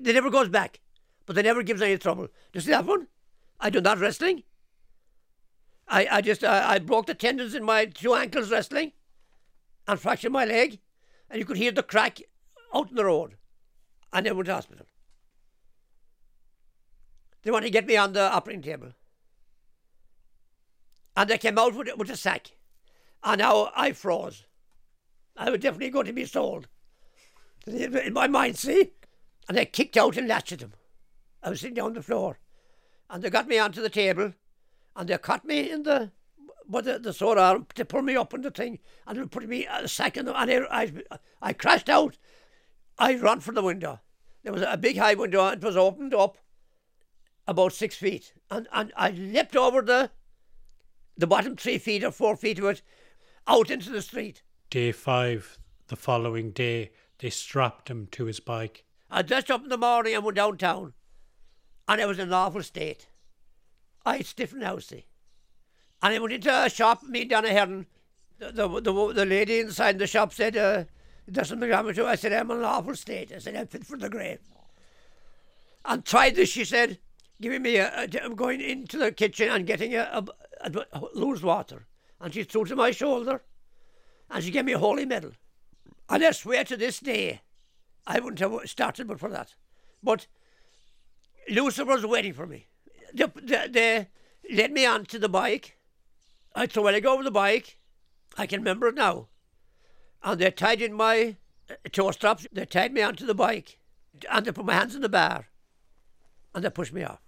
They 0.00 0.12
never 0.12 0.30
goes 0.30 0.48
back, 0.48 0.80
but 1.30 1.36
they 1.36 1.42
never 1.42 1.62
gives 1.62 1.80
any 1.80 1.96
trouble. 1.96 2.24
Do 2.24 2.32
you 2.54 2.60
see 2.60 2.72
that 2.72 2.84
one? 2.84 3.06
I 3.60 3.70
done 3.70 3.84
that 3.84 4.00
wrestling. 4.00 4.42
I, 5.86 6.08
I 6.10 6.20
just 6.22 6.42
uh, 6.42 6.64
I 6.66 6.80
broke 6.80 7.06
the 7.06 7.14
tendons 7.14 7.54
in 7.54 7.62
my 7.62 7.84
two 7.84 8.14
ankles 8.14 8.50
wrestling 8.50 8.90
and 9.86 10.00
fractured 10.00 10.32
my 10.32 10.44
leg, 10.44 10.80
and 11.30 11.38
you 11.38 11.44
could 11.44 11.56
hear 11.56 11.70
the 11.70 11.84
crack 11.84 12.18
out 12.74 12.90
in 12.90 12.96
the 12.96 13.04
road. 13.04 13.36
And 14.12 14.26
they 14.26 14.32
went 14.32 14.46
to 14.46 14.54
hospital. 14.54 14.86
They 17.44 17.52
wanted 17.52 17.66
to 17.66 17.72
get 17.72 17.86
me 17.86 17.96
on 17.96 18.12
the 18.12 18.22
operating 18.22 18.62
table. 18.62 18.88
And 21.16 21.30
they 21.30 21.38
came 21.38 21.60
out 21.60 21.76
with, 21.76 21.96
with 21.96 22.10
a 22.10 22.16
sack. 22.16 22.56
And 23.22 23.38
now 23.38 23.70
I 23.76 23.92
froze. 23.92 24.46
I 25.36 25.48
was 25.48 25.60
definitely 25.60 25.90
going 25.90 26.06
to 26.06 26.12
be 26.12 26.24
sold. 26.24 26.66
In 27.68 28.14
my 28.14 28.26
mind, 28.26 28.58
see? 28.58 28.94
And 29.48 29.56
they 29.56 29.66
kicked 29.66 29.96
out 29.96 30.16
and 30.16 30.26
latched 30.26 30.60
him. 30.60 30.72
I 31.42 31.50
was 31.50 31.60
sitting 31.60 31.80
on 31.80 31.94
the 31.94 32.02
floor. 32.02 32.38
And 33.08 33.22
they 33.22 33.30
got 33.30 33.48
me 33.48 33.58
onto 33.58 33.82
the 33.82 33.90
table. 33.90 34.34
And 34.94 35.08
they 35.08 35.18
caught 35.18 35.44
me 35.44 35.70
in 35.70 35.82
the 35.82 36.12
but 36.70 36.84
the, 36.84 36.98
the 37.00 37.12
sore 37.12 37.36
arm 37.36 37.66
to 37.74 37.84
pull 37.84 38.02
me 38.02 38.14
up 38.14 38.32
on 38.32 38.42
the 38.42 38.50
thing 38.50 38.78
and 39.06 39.18
they 39.18 39.24
put 39.26 39.48
me 39.48 39.66
a 39.66 39.88
second 39.88 40.28
and 40.28 40.36
I, 40.36 40.82
I, 40.82 40.92
I 41.42 41.52
crashed 41.52 41.88
out. 41.88 42.16
I 42.96 43.16
ran 43.16 43.40
for 43.40 43.52
the 43.52 43.62
window. 43.62 43.98
There 44.44 44.52
was 44.52 44.62
a 44.62 44.76
big 44.76 44.96
high 44.96 45.14
window 45.14 45.44
and 45.46 45.60
it 45.60 45.66
was 45.66 45.76
opened 45.76 46.14
up 46.14 46.38
about 47.48 47.72
six 47.72 47.96
feet. 47.96 48.34
And, 48.50 48.68
and 48.72 48.92
I 48.96 49.10
leapt 49.10 49.56
over 49.56 49.82
the 49.82 50.10
the 51.16 51.26
bottom 51.26 51.54
three 51.54 51.76
feet 51.76 52.02
or 52.02 52.12
four 52.12 52.34
feet 52.34 52.58
of 52.58 52.64
it 52.64 52.82
out 53.46 53.70
into 53.70 53.90
the 53.90 54.00
street. 54.00 54.42
Day 54.70 54.92
five, 54.92 55.58
the 55.88 55.96
following 55.96 56.52
day, 56.52 56.92
they 57.18 57.28
strapped 57.28 57.90
him 57.90 58.06
to 58.12 58.24
his 58.24 58.40
bike. 58.40 58.84
I 59.10 59.22
dressed 59.22 59.50
up 59.50 59.62
in 59.62 59.68
the 59.68 59.76
morning 59.76 60.14
and 60.14 60.24
went 60.24 60.36
downtown. 60.36 60.94
And 61.90 62.00
I 62.00 62.06
was 62.06 62.20
in 62.20 62.28
an 62.28 62.32
awful 62.32 62.62
state. 62.62 63.08
I 64.06 64.20
stiffened 64.20 64.62
out, 64.62 64.84
see. 64.84 65.06
And 66.00 66.14
I 66.14 66.20
went 66.20 66.32
into 66.32 66.48
a 66.48 66.70
shop, 66.70 67.02
me 67.02 67.24
down 67.24 67.44
a 67.44 67.48
Heron. 67.48 67.86
The, 68.38 68.52
the, 68.52 68.68
the, 68.80 69.12
the 69.12 69.26
lady 69.26 69.58
inside 69.58 69.98
the 69.98 70.06
shop 70.06 70.32
said, 70.32 70.56
uh, 70.56 70.84
There's 71.26 71.48
something 71.48 71.68
with 71.84 71.96
you. 71.96 72.06
I 72.06 72.14
said, 72.14 72.32
I'm 72.32 72.48
in 72.52 72.58
an 72.58 72.64
awful 72.64 72.94
state. 72.94 73.32
I 73.32 73.38
said, 73.38 73.56
I'm 73.56 73.66
fit 73.66 73.84
for 73.84 73.98
the 73.98 74.08
grave. 74.08 74.38
And 75.84 76.04
tried 76.04 76.36
this, 76.36 76.50
she 76.50 76.64
said, 76.64 77.00
giving 77.40 77.62
me 77.62 77.78
a, 77.78 77.88
a 77.88 78.24
I'm 78.24 78.36
going 78.36 78.60
into 78.60 78.96
the 78.96 79.10
kitchen 79.10 79.48
and 79.48 79.66
getting 79.66 79.96
a, 79.96 80.24
a, 80.60 80.70
a 80.92 81.02
loose 81.12 81.42
water. 81.42 81.88
And 82.20 82.32
she 82.32 82.44
threw 82.44 82.66
to 82.66 82.76
my 82.76 82.92
shoulder 82.92 83.42
and 84.30 84.44
she 84.44 84.52
gave 84.52 84.64
me 84.64 84.74
a 84.74 84.78
holy 84.78 85.06
medal. 85.06 85.32
And 86.08 86.22
I 86.22 86.30
swear 86.30 86.62
to 86.62 86.76
this 86.76 87.00
day, 87.00 87.40
I 88.06 88.20
wouldn't 88.20 88.38
have 88.38 88.70
started 88.70 89.08
but 89.08 89.18
for 89.18 89.30
that. 89.30 89.56
But 90.04 90.28
Lucifer 91.48 91.92
was 91.92 92.06
waiting 92.06 92.32
for 92.32 92.46
me. 92.46 92.68
They, 93.14 93.26
they, 93.42 93.68
they 93.68 94.08
led 94.50 94.72
me 94.72 94.86
onto 94.86 95.18
the 95.18 95.28
bike. 95.28 95.76
I 96.54 96.66
when 96.66 96.88
I 96.88 96.90
leg 96.92 97.06
over 97.06 97.22
the 97.22 97.30
bike. 97.30 97.78
I 98.36 98.46
can 98.46 98.60
remember 98.60 98.88
it 98.88 98.94
now. 98.94 99.28
And 100.22 100.40
they 100.40 100.50
tied 100.50 100.82
in 100.82 100.92
my 100.92 101.36
uh, 101.70 101.74
toe 101.90 102.10
straps. 102.10 102.46
They 102.52 102.66
tied 102.66 102.92
me 102.92 103.02
onto 103.02 103.26
the 103.26 103.34
bike. 103.34 103.78
And 104.30 104.44
they 104.44 104.52
put 104.52 104.64
my 104.64 104.74
hands 104.74 104.94
in 104.94 105.02
the 105.02 105.08
bar. 105.08 105.46
And 106.54 106.64
they 106.64 106.70
pushed 106.70 106.92
me 106.92 107.04
off. 107.04 107.20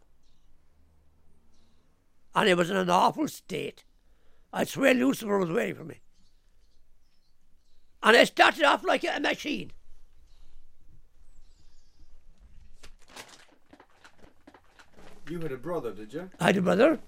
And 2.34 2.48
it 2.48 2.56
was 2.56 2.70
in 2.70 2.76
an 2.76 2.90
awful 2.90 3.28
state. 3.28 3.84
I 4.52 4.64
swear 4.64 4.94
Lucifer 4.94 5.38
was 5.38 5.50
waiting 5.50 5.76
for 5.76 5.84
me. 5.84 6.00
And 8.02 8.16
I 8.16 8.24
started 8.24 8.64
off 8.64 8.84
like 8.84 9.04
a 9.04 9.20
machine. 9.20 9.72
You 15.28 15.40
had 15.40 15.52
a 15.52 15.56
brother, 15.56 15.92
did 15.92 16.12
you? 16.12 16.30
I 16.40 16.46
had 16.46 16.56
a 16.56 16.62
brother. 16.62 16.98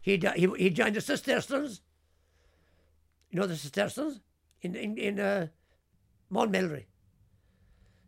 He 0.00 0.16
he 0.36 0.48
he 0.56 0.70
joined 0.70 0.96
the 0.96 1.00
Cistercians. 1.00 1.80
You 3.30 3.40
know 3.40 3.46
the 3.46 3.56
Cistercians 3.56 4.20
in 4.62 4.74
in 4.76 4.96
in 4.96 5.20
uh, 5.20 5.48
Mount 6.30 6.52
Melleray. 6.52 6.84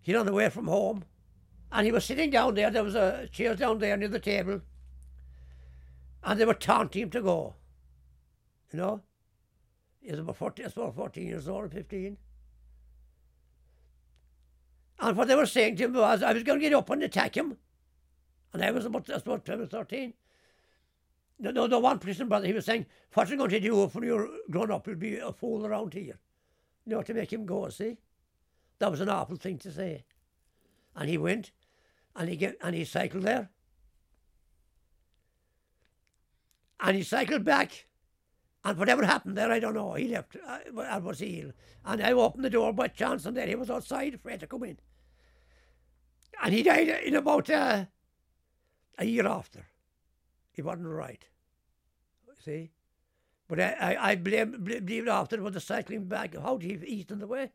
He 0.02 0.14
ran 0.14 0.28
away 0.28 0.48
from 0.50 0.68
home, 0.68 1.04
and 1.72 1.84
he 1.84 1.92
was 1.92 2.04
sitting 2.04 2.30
down 2.30 2.54
there. 2.54 2.70
There 2.70 2.84
was 2.84 2.94
a 2.94 3.28
chair 3.32 3.56
down 3.56 3.78
there 3.78 3.96
near 3.96 4.08
the 4.08 4.20
table, 4.20 4.60
and 6.22 6.38
they 6.38 6.44
were 6.44 6.54
taunting 6.54 7.02
him 7.02 7.10
to 7.10 7.22
go. 7.22 7.54
You 8.72 8.78
know, 8.78 9.00
he 10.00 10.10
was 10.10 10.20
about 10.20 10.36
fourteen, 10.36 10.66
about 10.66 10.94
fourteen 10.94 11.26
years 11.26 11.48
old, 11.48 11.72
fifteen. 11.72 12.18
And 14.98 15.16
what 15.16 15.28
they 15.28 15.34
were 15.34 15.46
saying 15.46 15.76
to 15.76 15.84
him 15.84 15.92
was, 15.92 16.22
I 16.22 16.32
was 16.32 16.42
going 16.42 16.58
to 16.58 16.62
get 16.62 16.72
up 16.72 16.88
and 16.88 17.02
attack 17.02 17.36
him. 17.36 17.58
And 18.52 18.64
I 18.64 18.70
was 18.70 18.86
about, 18.86 19.06
that's 19.06 19.22
about 19.22 19.44
12 19.44 19.60
or 19.60 19.66
13. 19.66 20.14
No, 21.38 21.50
no, 21.50 21.66
the 21.66 21.78
one 21.78 21.98
prison 21.98 22.28
brother, 22.28 22.46
he 22.46 22.52
was 22.52 22.64
saying, 22.64 22.86
what 23.12 23.28
are 23.28 23.30
you 23.30 23.36
going 23.36 23.50
to 23.50 23.60
do 23.60 23.86
when 23.86 24.04
you're 24.04 24.28
grown 24.50 24.70
up? 24.70 24.86
You'll 24.86 24.96
be 24.96 25.18
a 25.18 25.32
fool 25.32 25.66
around 25.66 25.92
here. 25.92 26.18
You 26.86 26.94
know, 26.94 27.02
to 27.02 27.14
make 27.14 27.32
him 27.32 27.44
go, 27.44 27.68
see? 27.68 27.98
That 28.78 28.90
was 28.90 29.00
an 29.00 29.08
awful 29.08 29.36
thing 29.36 29.58
to 29.58 29.70
say. 29.70 30.04
And 30.94 31.08
he 31.10 31.18
went, 31.18 31.50
and 32.14 32.28
he 32.28 32.36
get, 32.36 32.56
and 32.62 32.74
he 32.74 32.84
cycled 32.84 33.24
there. 33.24 33.50
And 36.80 36.96
he 36.96 37.02
cycled 37.02 37.44
back, 37.44 37.86
and 38.64 38.78
whatever 38.78 39.04
happened 39.04 39.36
there, 39.36 39.50
I 39.50 39.60
don't 39.60 39.74
know. 39.74 39.94
He 39.94 40.08
left, 40.08 40.36
I, 40.46 40.60
I 40.88 40.98
was 40.98 41.22
ill. 41.22 41.52
And 41.84 42.02
I 42.02 42.12
opened 42.12 42.44
the 42.44 42.50
door 42.50 42.72
by 42.72 42.88
chance, 42.88 43.26
and 43.26 43.36
there 43.36 43.46
he 43.46 43.54
was 43.54 43.70
outside, 43.70 44.14
afraid 44.14 44.40
to 44.40 44.46
come 44.46 44.64
in. 44.64 44.78
And 46.42 46.52
he 46.52 46.62
died 46.62 46.88
in 46.88 47.14
about 47.14 47.48
uh, 47.48 47.84
a 48.98 49.04
year 49.04 49.26
after. 49.26 49.66
He 50.52 50.62
wasn't 50.62 50.88
right. 50.88 51.26
See? 52.44 52.70
But 53.48 53.60
I, 53.60 53.72
I, 53.72 54.10
I 54.10 54.16
blame, 54.16 54.56
blame, 54.58 55.08
after 55.08 55.40
was 55.42 55.54
the 55.54 55.60
cycling 55.60 56.04
back. 56.04 56.36
How 56.36 56.56
did 56.56 56.82
he 56.82 56.86
eat 56.86 57.12
on 57.12 57.18
the 57.18 57.26
way? 57.26 57.50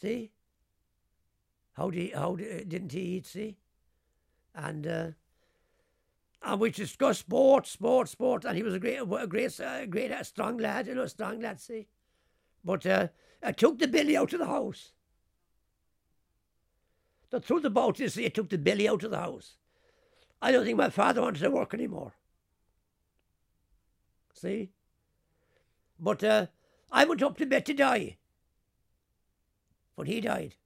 See? 0.00 0.30
How 1.74 1.90
did 1.90 2.00
he, 2.00 2.08
how 2.10 2.36
did, 2.36 2.68
didn't 2.68 2.92
he 2.92 3.00
eat? 3.00 3.26
See? 3.26 3.56
And 4.54 4.86
uh, 4.86 5.06
and 6.44 6.60
we 6.60 6.70
discussed 6.70 7.20
sport, 7.20 7.66
sport, 7.66 8.08
sport. 8.08 8.44
And 8.44 8.56
he 8.56 8.62
was 8.62 8.74
a 8.74 8.80
great, 8.80 8.96
a 8.96 9.26
great, 9.26 9.60
a 9.60 9.86
great, 9.88 10.10
uh, 10.10 10.24
strong 10.24 10.58
lad. 10.58 10.86
You 10.86 10.96
know, 10.96 11.06
strong 11.06 11.40
lad. 11.40 11.60
See? 11.60 11.86
But 12.64 12.84
uh, 12.84 13.08
I 13.42 13.52
took 13.52 13.78
the 13.78 13.88
billy 13.88 14.16
out 14.16 14.32
of 14.32 14.40
the 14.40 14.46
house. 14.46 14.92
The 17.30 17.70
boat. 17.70 17.98
You 17.98 18.08
see, 18.08 18.26
I 18.26 18.28
took 18.28 18.50
the 18.50 18.58
billy 18.58 18.88
out 18.88 19.04
of 19.04 19.10
the 19.10 19.18
house. 19.18 19.54
I 20.42 20.50
don't 20.50 20.64
think 20.64 20.76
my 20.76 20.90
father 20.90 21.22
wanted 21.22 21.38
to 21.38 21.50
work 21.50 21.72
anymore. 21.72 22.14
See? 24.34 24.70
But 26.00 26.24
uh, 26.24 26.46
I 26.90 27.04
went 27.04 27.22
up 27.22 27.38
to 27.38 27.46
bed 27.46 27.64
to 27.66 27.74
die. 27.74 28.16
But 29.96 30.08
he 30.08 30.20
died. 30.20 30.56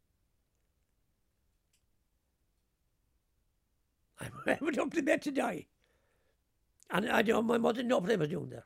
I 4.20 4.56
went 4.62 4.78
up 4.78 4.94
to 4.94 5.02
bed 5.02 5.20
to 5.22 5.30
die. 5.30 5.66
And 6.88 7.10
I 7.10 7.20
know 7.20 7.42
my 7.42 7.58
mother 7.58 7.76
didn't 7.76 7.88
know 7.88 7.98
what 7.98 8.10
I 8.10 8.16
was 8.16 8.30
doing 8.30 8.48
there. 8.48 8.64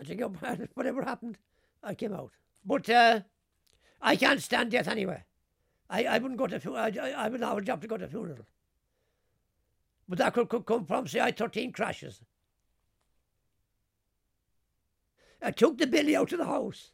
I 0.00 0.04
think 0.04 0.20
whatever 0.74 1.02
happened, 1.02 1.38
I 1.82 1.94
came 1.94 2.12
out. 2.12 2.30
But 2.64 2.88
uh, 2.88 3.20
I 4.00 4.14
can't 4.14 4.40
stand 4.40 4.70
death 4.70 4.86
anyway. 4.86 5.24
I, 5.90 6.04
I 6.04 6.18
wouldn't 6.18 6.38
go 6.38 6.46
to 6.46 6.74
I, 6.76 6.92
I, 7.00 7.10
I 7.24 7.28
would 7.28 7.40
not 7.40 7.48
have 7.48 7.58
a 7.58 7.62
job 7.62 7.80
to 7.82 7.88
go 7.88 7.96
to 7.96 8.06
funeral. 8.06 8.46
But 10.08 10.18
that 10.18 10.34
could, 10.34 10.48
could 10.48 10.66
come 10.66 10.84
from, 10.84 11.06
say, 11.06 11.20
I 11.20 11.32
13 11.32 11.72
crashes. 11.72 12.20
I 15.42 15.50
took 15.50 15.78
the 15.78 15.86
billy 15.86 16.16
out 16.16 16.32
of 16.32 16.38
the 16.38 16.46
house. 16.46 16.92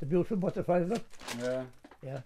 The 0.00 0.06
beautiful 0.06 0.36
butterflies, 0.36 0.88
look. 0.88 1.04
Yeah. 1.40 1.62
Yeah. 2.04 2.20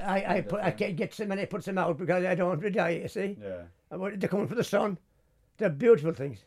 I, 0.00 0.36
I, 0.36 0.40
put, 0.42 0.60
I 0.60 0.70
get 0.70 1.14
some 1.14 1.32
and 1.32 1.40
I 1.40 1.46
put 1.46 1.64
some 1.64 1.78
out 1.78 1.98
because 1.98 2.24
I 2.24 2.34
don't 2.34 2.48
want 2.48 2.60
to 2.62 2.70
die, 2.70 2.90
you 2.90 3.08
see. 3.08 3.36
Yeah. 3.40 3.62
And 3.90 4.20
They're 4.20 4.28
coming 4.28 4.48
for 4.48 4.54
the 4.54 4.64
sun. 4.64 4.98
They're 5.56 5.70
beautiful 5.70 6.12
things. 6.12 6.44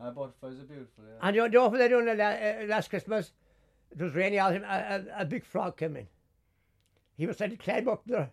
Uh, 0.00 0.10
butterflies 0.10 0.58
are 0.58 0.64
beautiful, 0.64 1.04
yeah. 1.06 1.18
And 1.22 1.36
you 1.36 1.48
know 1.48 1.68
what 1.68 1.78
they 1.78 1.88
doing 1.88 2.08
uh, 2.08 2.64
last 2.66 2.90
Christmas? 2.90 3.30
It 3.92 4.02
was 4.02 4.14
raining 4.14 4.40
out, 4.40 4.54
and 4.54 4.64
a, 4.64 5.06
a, 5.18 5.22
a 5.22 5.24
big 5.24 5.44
frog 5.44 5.76
came 5.76 5.96
in. 5.96 6.08
He 7.16 7.26
was 7.26 7.36
trying 7.36 7.50
to 7.50 7.56
climb 7.56 7.88
up 7.88 8.02
there. 8.06 8.30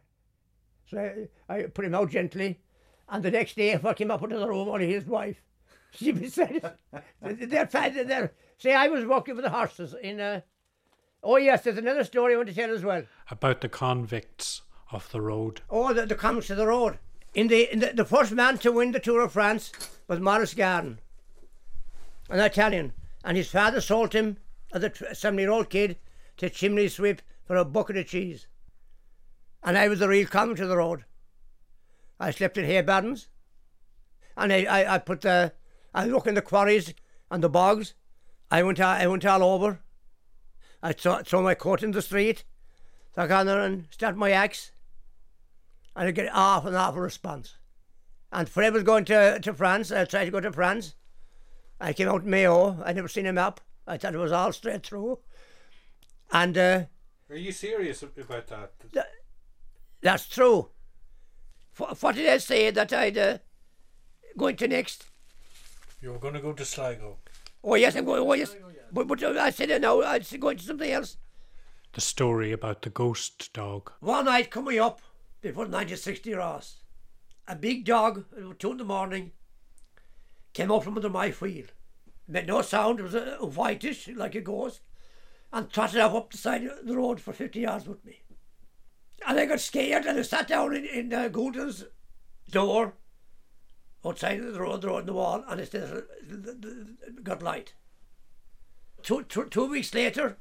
So 0.89 1.27
I, 1.49 1.53
I 1.53 1.61
put 1.63 1.85
him 1.85 1.95
out 1.95 2.11
gently. 2.11 2.59
And 3.07 3.23
the 3.23 3.31
next 3.31 3.55
day, 3.55 3.79
I 3.83 3.93
came 3.93 4.11
up 4.11 4.23
into 4.23 4.37
the 4.37 4.47
room, 4.47 4.69
only 4.69 4.91
his 4.91 5.05
wife. 5.05 5.41
She 5.91 6.29
said, 6.29 6.75
They're. 7.19 7.65
They're, 7.65 8.31
see, 8.59 8.71
I 8.71 8.89
was 8.89 9.05
walking 9.05 9.35
with 9.35 9.43
the 9.43 9.49
horses 9.49 9.95
in. 10.03 10.19
a. 10.19 10.43
oh, 11.23 11.37
yes, 11.37 11.63
there's 11.63 11.79
another 11.79 12.03
story 12.03 12.35
I 12.35 12.37
want 12.37 12.49
to 12.49 12.53
tell 12.53 12.69
as 12.69 12.83
well. 12.83 13.05
About 13.31 13.61
the 13.61 13.69
convicts 13.69 14.61
of 14.91 15.11
the 15.11 15.19
road. 15.19 15.61
Oh, 15.67 15.91
the, 15.93 16.05
the 16.05 16.13
comments 16.13 16.47
to 16.47 16.55
the 16.55 16.67
road. 16.67 16.99
In 17.33 17.47
the, 17.47 17.71
in 17.71 17.79
the 17.79 17.93
the 17.93 18.05
first 18.05 18.31
man 18.31 18.57
to 18.59 18.71
win 18.71 18.91
the 18.91 18.99
Tour 18.99 19.21
of 19.21 19.33
France 19.33 19.71
was 20.07 20.19
Maurice 20.19 20.53
Garin, 20.53 20.99
an 22.29 22.39
Italian, 22.39 22.93
and 23.23 23.37
his 23.37 23.49
father 23.49 23.81
sold 23.81 24.13
him 24.13 24.37
as 24.73 24.83
a 24.83 25.15
seven-year-old 25.15 25.69
kid 25.69 25.97
to 26.37 26.49
chimney 26.49 26.87
sweep 26.87 27.21
for 27.45 27.55
a 27.55 27.65
bucket 27.65 27.97
of 27.97 28.07
cheese. 28.07 28.47
And 29.63 29.77
I 29.77 29.87
was 29.87 29.99
the 29.99 30.07
real 30.07 30.27
comment 30.27 30.57
to 30.57 30.67
the 30.67 30.77
road. 30.77 31.05
I 32.19 32.31
slept 32.31 32.57
in 32.57 32.65
hay 32.65 32.81
bardens, 32.81 33.27
and 34.35 34.51
I, 34.51 34.63
I, 34.63 34.95
I 34.95 34.97
put 34.97 35.21
the 35.21 35.53
I 35.93 36.05
look 36.05 36.27
in 36.27 36.35
the 36.35 36.41
quarries 36.41 36.93
and 37.31 37.43
the 37.43 37.49
bogs. 37.49 37.93
I 38.51 38.63
went 38.63 38.79
I 38.79 39.07
went 39.07 39.25
all 39.25 39.43
over. 39.43 39.81
I 40.81 40.93
throw, 40.93 41.21
throw 41.23 41.41
my 41.41 41.55
coat 41.55 41.83
in 41.83 41.91
the 41.91 42.01
street, 42.01 42.43
so 43.13 43.23
I 43.23 43.27
got 43.27 43.45
there 43.45 43.59
and 43.59 43.87
start 43.91 44.15
my 44.15 44.31
axe 44.31 44.71
and 45.99 46.07
I 46.07 46.11
get 46.11 46.31
half 46.31 46.65
and 46.65 46.75
half 46.75 46.95
a 46.95 47.01
response. 47.01 47.55
And 48.31 48.47
for 48.47 48.63
I 48.63 48.69
was 48.69 48.83
going 48.83 49.05
to, 49.05 49.39
to 49.41 49.53
France, 49.53 49.91
I 49.91 50.05
tried 50.05 50.25
to 50.25 50.31
go 50.31 50.39
to 50.39 50.51
France. 50.51 50.95
I 51.81 51.91
came 51.91 52.07
out 52.07 52.25
Mayo, 52.25 52.81
I 52.85 52.93
never 52.93 53.09
seen 53.09 53.25
a 53.25 53.33
map. 53.33 53.59
I 53.85 53.97
thought 53.97 54.13
it 54.13 54.19
was 54.19 54.31
all 54.31 54.53
straight 54.53 54.85
through. 54.85 55.19
And 56.31 56.57
uh, 56.57 56.83
Are 57.29 57.35
you 57.35 57.51
serious 57.51 58.01
about 58.03 58.47
that? 58.47 58.71
That's 60.01 60.27
true. 60.27 60.69
F- 61.79 62.01
what 62.01 62.15
did 62.15 62.29
I 62.29 62.37
say 62.37 62.69
that 62.71 62.93
I'd 62.93 63.17
uh, 63.17 63.37
going 64.37 64.55
to 64.57 64.67
next? 64.67 65.05
You 66.01 66.11
were 66.11 66.19
going 66.19 66.33
to 66.33 66.39
go 66.41 66.53
to 66.53 66.65
Sligo. 66.65 67.17
Oh 67.63 67.75
yes, 67.75 67.95
I'm 67.95 68.05
going. 68.05 68.21
Oh 68.21 68.33
yes, 68.33 68.55
but, 68.91 69.07
but 69.07 69.21
uh, 69.21 69.35
I 69.39 69.49
said 69.49 69.71
uh, 69.71 69.77
no. 69.77 70.03
I'm 70.03 70.21
going 70.39 70.57
to 70.57 70.63
something 70.63 70.91
else. 70.91 71.17
The 71.93 72.01
story 72.01 72.51
about 72.51 72.83
the 72.83 72.89
ghost 72.89 73.51
dog. 73.53 73.91
One 73.99 74.25
night 74.25 74.51
coming 74.51 74.79
up 74.79 75.01
before 75.41 75.63
1960 75.63 76.31
Rás, 76.31 76.75
a 77.47 77.55
big 77.55 77.83
dog, 77.83 78.25
it 78.37 78.43
was 78.43 78.57
two 78.59 78.71
in 78.71 78.77
the 78.77 78.83
morning, 78.83 79.31
came 80.53 80.71
up 80.71 80.83
from 80.83 80.97
under 80.97 81.09
my 81.09 81.31
wheel. 81.31 81.65
Made 82.27 82.47
no 82.47 82.61
sound, 82.61 82.99
it 82.99 83.03
was 83.03 83.15
a, 83.15 83.37
a 83.39 83.45
whitish, 83.45 84.07
like 84.09 84.35
a 84.35 84.41
ghost, 84.41 84.81
and 85.51 85.69
trotted 85.69 85.99
up 85.99 86.13
up 86.13 86.31
the 86.31 86.37
side 86.37 86.63
of 86.63 86.85
the 86.85 86.95
road 86.95 87.19
for 87.19 87.33
50 87.33 87.59
yards 87.59 87.87
with 87.87 88.05
me. 88.05 88.21
And 89.27 89.39
I 89.39 89.45
got 89.45 89.59
scared 89.59 90.05
and 90.05 90.19
I 90.19 90.21
sat 90.21 90.47
down 90.47 90.75
in, 90.75 90.85
in 90.85 91.13
uh, 91.13 91.29
door 92.49 92.93
outside 94.05 94.39
of 94.39 94.53
the 94.53 94.61
road, 94.61 94.81
the 94.81 94.87
road 94.87 94.99
in 94.99 95.05
the 95.07 95.13
wall, 95.13 95.43
and 95.47 95.59
it 95.59 97.23
got 97.23 97.41
light. 97.41 97.73
Two, 99.03 99.23
two, 99.23 99.45
two 99.45 99.69
weeks 99.69 99.93
later, 99.93 100.37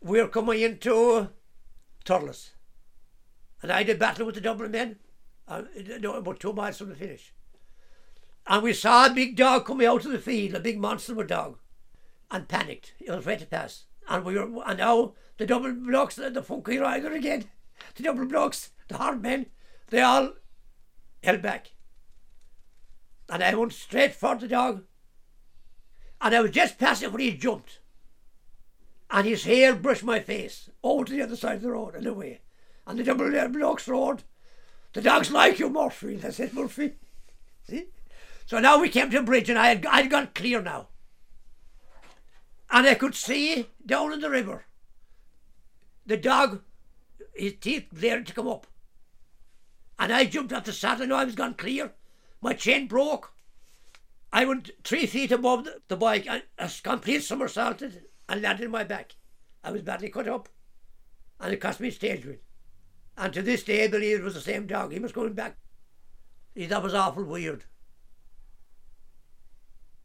we 0.00 0.20
were 0.20 0.28
coming 0.28 0.60
into 0.60 1.28
Thurles. 2.04 2.50
And 3.62 3.70
I 3.70 3.82
did 3.82 3.98
battle 3.98 4.26
with 4.26 4.34
the 4.34 4.40
Dublin 4.40 4.72
men, 4.72 4.96
uh, 5.46 5.62
about 6.04 6.40
two 6.40 6.52
miles 6.52 6.78
from 6.78 6.88
the 6.88 6.96
finish. 6.96 7.32
And 8.46 8.62
we 8.64 8.72
saw 8.72 9.06
a 9.06 9.10
big 9.10 9.36
dog 9.36 9.66
coming 9.66 9.86
out 9.86 10.04
of 10.04 10.10
the 10.10 10.18
field, 10.18 10.54
a 10.54 10.60
big 10.60 10.80
monster 10.80 11.12
of 11.12 11.18
a 11.18 11.24
dog, 11.24 11.58
and 12.30 12.48
panicked. 12.48 12.94
He 12.98 13.08
was 13.08 13.20
afraid 13.20 13.38
to 13.38 13.46
pass. 13.46 13.84
And 14.08 14.24
we 14.24 14.34
were, 14.34 14.64
and 14.66 14.78
now 14.78 15.14
the 15.38 15.46
double 15.46 15.72
blocks, 15.72 16.16
the 16.16 16.42
funky 16.42 16.78
rider 16.78 17.12
again, 17.12 17.44
the 17.94 18.02
double 18.02 18.26
blocks, 18.26 18.70
the 18.88 18.96
hard 18.96 19.22
men, 19.22 19.46
they 19.90 20.00
all 20.00 20.32
held 21.22 21.42
back. 21.42 21.72
And 23.28 23.42
I 23.42 23.54
went 23.54 23.72
straight 23.72 24.14
for 24.14 24.34
the 24.36 24.48
dog. 24.48 24.84
And 26.20 26.34
I 26.34 26.40
was 26.40 26.50
just 26.50 26.78
passing 26.78 27.10
when 27.12 27.20
he 27.20 27.36
jumped. 27.36 27.80
And 29.10 29.26
his 29.26 29.44
hair 29.44 29.74
brushed 29.74 30.04
my 30.04 30.20
face 30.20 30.70
over 30.82 31.04
to 31.04 31.12
the 31.12 31.22
other 31.22 31.36
side 31.36 31.56
of 31.56 31.62
the 31.62 31.72
road 31.72 31.94
and 31.94 32.06
away 32.06 32.40
and 32.86 32.98
the 32.98 33.04
double 33.04 33.48
blocks 33.48 33.88
road. 33.88 34.22
The 34.92 35.02
dog's 35.02 35.30
like 35.30 35.58
you, 35.58 35.70
Murphy. 35.70 36.20
I 36.24 36.30
said, 36.30 36.52
Murphy. 36.52 36.94
See? 37.68 37.86
So 38.46 38.58
now 38.58 38.80
we 38.80 38.88
came 38.88 39.10
to 39.10 39.18
a 39.18 39.22
bridge 39.22 39.48
and 39.48 39.58
I 39.58 39.68
had, 39.68 39.86
I 39.86 40.02
had 40.02 40.10
got 40.10 40.34
clear 40.34 40.60
now. 40.60 40.88
And 42.70 42.86
I 42.86 42.94
could 42.94 43.14
see 43.14 43.68
down 43.84 44.12
in 44.12 44.20
the 44.20 44.30
river 44.30 44.64
the 46.06 46.16
dog, 46.16 46.62
his 47.34 47.54
teeth 47.60 47.88
blaring 47.92 48.24
to 48.24 48.34
come 48.34 48.48
up. 48.48 48.66
And 49.98 50.12
I 50.12 50.24
jumped 50.24 50.52
off 50.52 50.64
the 50.64 50.72
saddle. 50.72 51.06
Know 51.06 51.16
I 51.16 51.24
was 51.24 51.34
gone 51.34 51.54
clear. 51.54 51.92
My 52.40 52.54
chain 52.54 52.88
broke. 52.88 53.32
I 54.32 54.44
went 54.44 54.70
three 54.82 55.06
feet 55.06 55.30
above 55.30 55.64
the, 55.64 55.80
the 55.88 55.96
bike 55.96 56.26
and 56.26 56.42
a 56.58 56.70
complete 56.82 57.22
somersaulted 57.22 58.04
and 58.28 58.42
landed 58.42 58.70
my 58.70 58.82
back. 58.82 59.14
I 59.62 59.70
was 59.70 59.82
badly 59.82 60.08
cut 60.08 60.26
up 60.26 60.48
and 61.38 61.52
it 61.52 61.60
cost 61.60 61.80
me 61.80 61.88
a 61.88 61.92
stage 61.92 62.24
win. 62.24 62.38
And 63.16 63.32
to 63.34 63.42
this 63.42 63.62
day, 63.62 63.84
I 63.84 63.88
believe 63.88 64.18
it 64.18 64.24
was 64.24 64.34
the 64.34 64.40
same 64.40 64.66
dog. 64.66 64.92
He 64.92 64.98
was 64.98 65.12
coming 65.12 65.34
back. 65.34 65.56
That 66.56 66.82
was 66.82 66.94
awful 66.94 67.24
weird. 67.24 67.64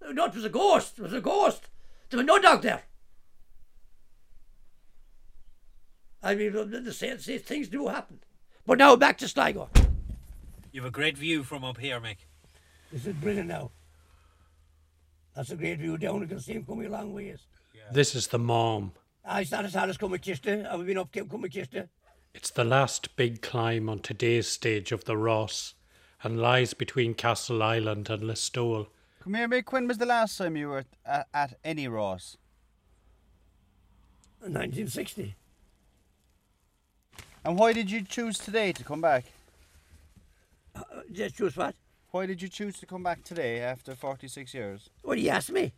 No, 0.02 0.26
it 0.26 0.36
was 0.36 0.46
a 0.46 0.50
ghost. 0.50 1.00
It 1.00 1.04
was 1.04 1.14
a 1.14 1.22
ghost. 1.22 1.70
There 2.10 2.18
was 2.18 2.28
no 2.28 2.40
dog 2.40 2.62
there. 2.62 2.84
I 6.24 6.36
mean, 6.36 6.54
the, 6.54 6.66
the, 6.66 6.94
same, 6.94 7.20
same 7.20 7.40
things 7.40 7.68
do 7.68 7.88
happen. 7.88 8.20
But 8.66 8.78
now 8.78 8.96
back 8.96 9.18
to 9.20 9.28
Sligo. 9.28 9.70
You've 10.72 10.86
a 10.86 10.92
great 10.92 11.18
view 11.18 11.44
from 11.44 11.64
up 11.64 11.78
here, 11.78 12.00
Mick. 12.00 12.18
This 12.92 13.06
is 13.06 13.14
brilliant 13.16 13.50
now. 13.50 13.72
That's 15.36 15.52
a 15.52 15.56
great 15.56 15.80
view 15.80 15.98
down. 15.98 16.22
You 16.22 16.28
can 16.28 16.40
see 16.40 16.54
him 16.54 16.66
coming 16.66 16.88
a 16.88 16.90
long 16.90 17.14
ways. 17.14 17.46
This 17.92 18.16
is 18.16 18.28
the 18.28 18.40
mom. 18.40 18.92
I 19.24 19.44
started 19.44 19.68
as 19.68 19.76
as 19.76 19.98
coming 19.98 20.20
Chester. 20.20 20.68
I've 20.70 20.86
been 20.86 20.98
up 20.98 21.12
coming 21.12 21.52
Chester. 21.52 21.90
It's 22.34 22.50
the 22.50 22.64
last 22.64 23.16
big 23.16 23.42
climb 23.42 23.90
on 23.90 24.00
today's 24.00 24.48
stage 24.48 24.92
of 24.92 25.06
the 25.06 25.14
Rás 25.14 25.74
and 26.24 26.40
lies 26.40 26.74
between 26.74 27.14
Castle 27.14 27.64
Island 27.64 28.10
and 28.10 28.24
Listowel. 28.24 28.88
Come 29.22 29.36
here, 29.36 29.48
Mick. 29.48 29.72
When 29.72 29.88
was 29.88 29.98
the 29.98 30.06
last 30.06 30.38
time 30.38 30.58
you 30.58 30.70
were 30.70 30.86
at, 31.06 31.28
at 31.34 31.58
any 31.64 31.88
Rás? 31.88 32.38
1960. 34.40 35.36
And 37.44 37.58
why 37.58 37.74
did 37.74 37.90
you 37.90 38.02
choose 38.02 38.38
today 38.38 38.72
to 38.74 38.84
come 38.84 39.02
back? 39.02 39.26
Uh, 40.76 40.82
just 41.12 41.36
choose 41.36 41.56
what? 41.56 41.76
Why 42.12 42.26
did 42.26 42.42
you 42.42 42.50
choose 42.50 42.80
to 42.80 42.86
come 42.86 43.04
back 43.04 43.24
today 43.24 43.60
after 43.60 43.96
46 43.96 44.54
years? 44.54 44.90
What 45.04 45.16
do 45.16 45.22
you 45.22 45.30
ask 45.30 45.50
me? 45.50 45.74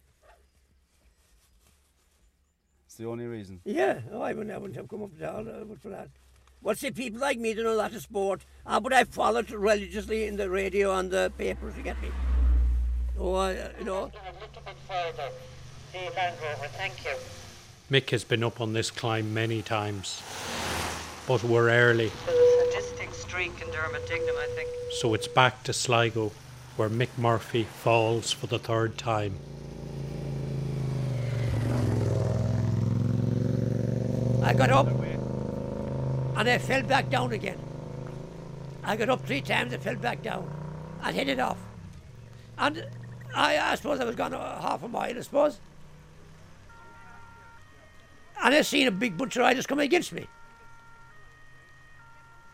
It's 2.85 2.95
the 2.95 3.05
only 3.05 3.25
reason. 3.25 3.61
Yeah, 3.65 3.99
oh, 4.11 4.21
I 4.21 4.33
wouldn't, 4.33 4.53
I 4.53 4.57
wouldn't 4.57 4.75
have 4.77 4.87
come 4.87 5.03
up 5.03 5.17
to 5.17 5.31
all 5.31 5.43
but 5.43 5.79
for 5.79 5.89
that. 5.89 6.09
Well, 6.61 6.75
see, 6.75 6.91
people 6.91 7.21
like 7.21 7.39
me 7.39 7.53
don't 7.53 7.63
know 7.63 7.77
that 7.77 7.93
of 7.93 8.01
sport, 8.01 8.41
uh, 8.65 8.79
but 8.79 8.91
I 8.91 9.05
followed 9.05 9.49
religiously 9.51 10.27
in 10.27 10.35
the 10.35 10.49
radio 10.49 10.95
and 10.95 11.09
the 11.09 11.31
papers, 11.37 11.75
you 11.77 11.83
get 11.83 12.01
me? 12.01 12.09
Oh, 13.17 13.35
I, 13.35 13.55
uh, 13.55 13.69
you 13.79 13.85
know. 13.85 13.93
A 13.93 14.33
little 14.33 14.61
bit 14.65 14.75
further. 14.87 15.29
Dave 15.93 16.11
Androver, 16.11 16.67
thank 16.71 17.05
you. 17.05 17.15
Mick 17.89 18.09
has 18.11 18.23
been 18.23 18.43
up 18.43 18.59
on 18.61 18.73
this 18.73 18.91
climb 18.91 19.33
many 19.33 19.61
times, 19.61 20.21
but 21.29 21.43
we're 21.43 21.69
early. 21.69 22.11
So 24.99 25.13
it's 25.13 25.27
back 25.27 25.63
to 25.65 25.73
Sligo, 25.73 26.31
where 26.75 26.89
Mick 26.89 27.09
Murphy 27.19 27.65
falls 27.65 28.31
for 28.31 28.47
the 28.47 28.57
third 28.57 28.97
time. 28.97 29.35
I 34.41 34.55
got 34.55 34.71
up 34.71 34.87
and 34.87 36.49
I 36.49 36.57
fell 36.57 36.81
back 36.81 37.11
down 37.11 37.31
again. 37.31 37.59
I 38.83 38.95
got 38.95 39.09
up 39.09 39.23
three 39.23 39.41
times 39.41 39.71
and 39.71 39.83
fell 39.83 39.97
back 39.97 40.23
down 40.23 40.49
and 41.03 41.15
hit 41.15 41.29
it 41.29 41.39
off. 41.39 41.59
And 42.57 42.87
I, 43.35 43.59
I 43.59 43.75
suppose 43.75 43.99
I 43.99 44.05
was 44.05 44.15
gone 44.15 44.31
half 44.31 44.81
a 44.81 44.87
mile, 44.87 45.15
I 45.15 45.21
suppose. 45.21 45.59
And 48.41 48.55
I 48.55 48.63
seen 48.63 48.87
a 48.87 48.91
big 48.91 49.15
butcher 49.15 49.43
eye 49.43 49.53
coming 49.61 49.85
against 49.85 50.11
me. 50.11 50.25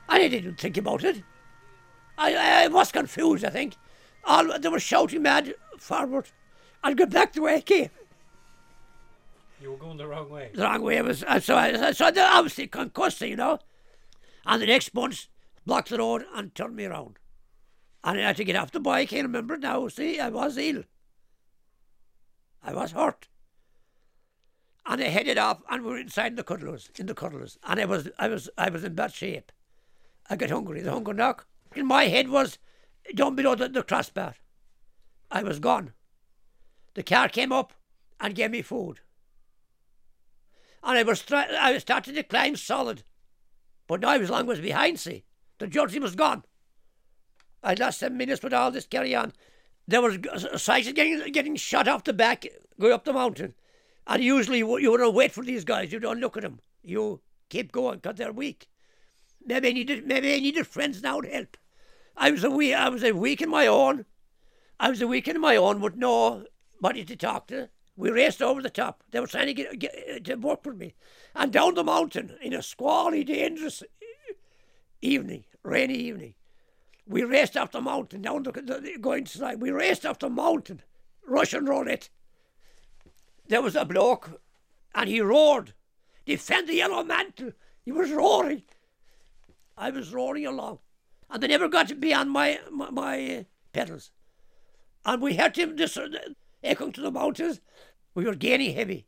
And 0.09 0.23
I 0.23 0.27
didn't 0.27 0.59
think 0.59 0.77
about 0.77 1.03
it. 1.03 1.23
I, 2.17 2.63
I 2.63 2.67
was 2.67 2.91
confused, 2.91 3.43
I 3.43 3.49
think. 3.49 3.75
All 4.23 4.57
they 4.57 4.69
were 4.69 4.79
shouting 4.79 5.21
mad 5.21 5.53
forward 5.77 6.27
and 6.83 6.97
got 6.97 7.09
back 7.09 7.33
the 7.33 7.41
way 7.41 7.55
I 7.55 7.61
came. 7.61 7.89
You 9.61 9.71
were 9.71 9.77
going 9.77 9.97
the 9.97 10.07
wrong 10.07 10.29
way. 10.29 10.51
The 10.53 10.63
wrong 10.63 10.81
way 10.81 11.01
was 11.01 11.23
uh, 11.23 11.39
so 11.39 11.55
I 11.55 11.91
so 11.91 12.11
they 12.11 12.21
obviously 12.21 12.67
concussed, 12.67 13.21
you 13.21 13.35
know. 13.35 13.59
And 14.45 14.61
the 14.61 14.67
next 14.67 14.89
bunch 14.89 15.29
blocked 15.65 15.89
the 15.89 15.97
road 15.97 16.25
and 16.35 16.53
turned 16.53 16.75
me 16.75 16.85
around. 16.85 17.17
And 18.03 18.19
I 18.19 18.21
had 18.21 18.37
to 18.37 18.43
get 18.43 18.55
off 18.55 18.71
the 18.71 18.79
bike, 18.79 19.09
I 19.09 19.15
can't 19.15 19.25
remember 19.25 19.57
now, 19.57 19.87
see, 19.87 20.19
I 20.19 20.29
was 20.29 20.57
ill. 20.57 20.83
I 22.63 22.73
was 22.73 22.91
hurt. 22.91 23.27
And 24.85 25.01
I 25.01 25.07
headed 25.07 25.39
off 25.39 25.63
and 25.69 25.83
we 25.83 25.89
were 25.89 25.97
inside 25.97 26.35
the 26.35 26.43
cuddlers, 26.43 26.91
in 26.99 27.07
the 27.07 27.15
cuddlers. 27.15 27.57
And 27.63 27.79
I 27.79 27.85
was 27.85 28.09
I 28.19 28.27
was 28.27 28.49
I 28.57 28.69
was 28.69 28.83
in 28.83 28.93
bad 28.93 29.13
shape. 29.13 29.51
I 30.29 30.35
got 30.35 30.49
hungry, 30.49 30.81
the 30.81 30.91
hunger 30.91 31.13
knock. 31.13 31.47
In 31.75 31.85
my 31.85 32.05
head 32.05 32.29
was 32.29 32.57
down 33.13 33.35
below 33.35 33.55
the, 33.55 33.69
the 33.69 33.83
crossbar. 33.83 34.35
I 35.29 35.43
was 35.43 35.59
gone. 35.59 35.93
The 36.93 37.03
car 37.03 37.29
came 37.29 37.51
up 37.51 37.73
and 38.19 38.35
gave 38.35 38.51
me 38.51 38.61
food. 38.61 39.01
And 40.83 40.97
I 40.97 41.03
was 41.03 41.23
I 41.31 41.73
was 41.73 41.81
starting 41.81 42.15
to 42.15 42.23
climb 42.23 42.55
solid. 42.55 43.03
But 43.87 44.01
now 44.01 44.09
I 44.09 44.17
was 44.17 44.29
long 44.29 44.45
was 44.47 44.59
behind, 44.59 44.99
see. 44.99 45.25
The 45.59 45.67
jersey 45.67 45.99
was 45.99 46.15
gone. 46.15 46.43
I'd 47.63 47.79
lost 47.79 47.99
seven 47.99 48.17
minutes 48.17 48.43
with 48.43 48.53
all 48.53 48.71
this 48.71 48.85
carry 48.85 49.15
on. 49.15 49.33
There 49.87 50.01
was 50.01 50.17
sights 50.61 50.91
getting, 50.91 51.31
getting 51.31 51.55
shot 51.55 51.87
off 51.87 52.03
the 52.03 52.13
back, 52.13 52.45
going 52.79 52.93
up 52.93 53.05
the 53.05 53.13
mountain. 53.13 53.53
And 54.07 54.23
usually 54.23 54.59
you 54.59 54.77
you 54.77 54.91
wouldn't 54.91 55.13
wait 55.13 55.31
for 55.31 55.43
these 55.43 55.65
guys. 55.65 55.91
You 55.91 55.99
don't 55.99 56.19
look 56.19 56.37
at 56.37 56.43
them. 56.43 56.59
You 56.83 57.21
keep 57.49 57.71
going 57.71 57.97
because 57.97 58.17
they're 58.17 58.31
weak. 58.31 58.67
Maybe 59.45 59.69
I 59.69 59.71
needed 59.73 60.07
maybe 60.07 60.33
I 60.33 60.39
needed 60.39 60.67
friends 60.67 61.01
now 61.03 61.21
to 61.21 61.29
help. 61.29 61.57
I 62.17 62.31
was 62.31 62.43
a 62.43 62.49
weak 62.49 62.73
I 62.73 62.89
was 62.89 63.03
a 63.03 63.11
weak 63.11 63.41
in 63.41 63.49
my 63.49 63.67
own. 63.67 64.05
I 64.79 64.89
was 64.89 65.01
a 65.01 65.07
weak 65.07 65.27
in 65.27 65.39
my 65.39 65.55
own 65.55 65.79
with 65.79 65.95
nobody 65.95 67.05
to 67.05 67.15
talk 67.15 67.47
to. 67.47 67.69
We 67.95 68.09
raced 68.09 68.41
over 68.41 68.61
the 68.61 68.69
top. 68.69 69.03
They 69.11 69.19
were 69.19 69.27
trying 69.27 69.47
to 69.47 69.53
get, 69.53 69.79
get 69.79 69.95
uh, 70.13 70.19
to 70.19 70.35
work 70.35 70.65
with 70.65 70.77
me, 70.77 70.95
and 71.33 71.51
down 71.51 71.75
the 71.75 71.83
mountain 71.83 72.35
in 72.41 72.53
a 72.53 72.61
squally, 72.61 73.23
dangerous 73.23 73.81
uh, 73.81 74.33
evening, 75.01 75.45
rainy 75.63 75.95
evening. 75.95 76.33
We 77.07 77.23
raced 77.23 77.55
up 77.55 77.71
the 77.71 77.79
mountain 77.81 78.23
down 78.23 78.43
the, 78.43 78.51
the 78.51 78.97
going 78.99 79.27
slide. 79.27 79.61
We 79.61 79.71
raced 79.71 80.05
up 80.05 80.19
the 80.19 80.29
mountain, 80.29 80.81
Russian 81.25 81.65
roulette. 81.65 82.09
There 83.47 83.61
was 83.61 83.75
a 83.75 83.85
bloke, 83.85 84.41
and 84.93 85.07
he 85.07 85.21
roared, 85.21 85.73
"Defend 86.25 86.67
the 86.67 86.75
yellow 86.75 87.03
mantle!" 87.03 87.53
He 87.85 87.91
was 87.91 88.11
roaring. 88.11 88.63
I 89.77 89.89
was 89.89 90.13
roaring 90.13 90.45
along, 90.45 90.79
and 91.29 91.41
they 91.41 91.47
never 91.47 91.67
got 91.67 91.99
beyond 91.99 92.31
my 92.31 92.59
my, 92.71 92.89
my 92.89 93.35
uh, 93.37 93.43
pedals. 93.73 94.11
And 95.03 95.21
we 95.21 95.35
heard 95.35 95.57
him 95.57 95.77
just 95.77 95.97
uh, 95.97 96.07
echoing 96.63 96.93
to 96.93 97.01
the 97.01 97.11
mountains. 97.11 97.59
We 98.13 98.25
were 98.25 98.35
gaining 98.35 98.75
heavy, 98.75 99.07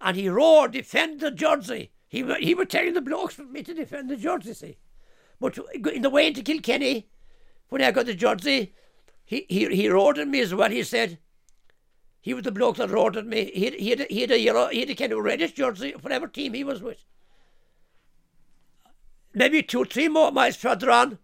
and 0.00 0.16
he 0.16 0.28
roared, 0.28 0.72
"Defend 0.72 1.20
the 1.20 1.30
jersey!" 1.30 1.92
He 2.08 2.22
he 2.40 2.54
was 2.54 2.68
telling 2.68 2.94
the 2.94 3.00
blokes 3.00 3.34
for 3.34 3.44
me 3.44 3.62
to 3.62 3.74
defend 3.74 4.10
the 4.10 4.16
jersey. 4.16 4.54
See, 4.54 4.78
but 5.40 5.58
in 5.92 6.02
the 6.02 6.10
way 6.10 6.26
into 6.26 6.42
Kilkenny, 6.42 7.08
when 7.68 7.82
I 7.82 7.92
got 7.92 8.06
the 8.06 8.14
jersey, 8.14 8.74
he 9.24 9.46
he 9.48 9.66
he 9.74 9.88
roared 9.88 10.18
at 10.18 10.28
me 10.28 10.40
as 10.40 10.54
well. 10.54 10.70
He 10.70 10.82
said. 10.82 11.18
He 12.20 12.34
was 12.34 12.42
the 12.42 12.52
bloke 12.52 12.76
that 12.76 12.90
roared 12.90 13.16
at 13.16 13.26
me. 13.26 13.50
He 13.54 13.64
had, 13.64 13.74
he 13.74 13.90
had, 13.90 14.00
he 14.10 14.20
had 14.20 14.30
a 14.32 14.38
yellow, 14.38 14.68
he 14.68 14.80
had 14.80 14.90
a 14.90 14.94
kind 14.94 15.12
of 15.12 15.20
reddish 15.20 15.52
jersey, 15.52 15.94
whatever 16.00 16.26
team 16.26 16.52
he 16.52 16.64
was 16.64 16.82
with. 16.82 17.04
Maybe 19.38 19.62
two, 19.62 19.84
three 19.84 20.08
more 20.08 20.32
miles 20.32 20.56
further 20.56 20.90
on, 20.90 21.18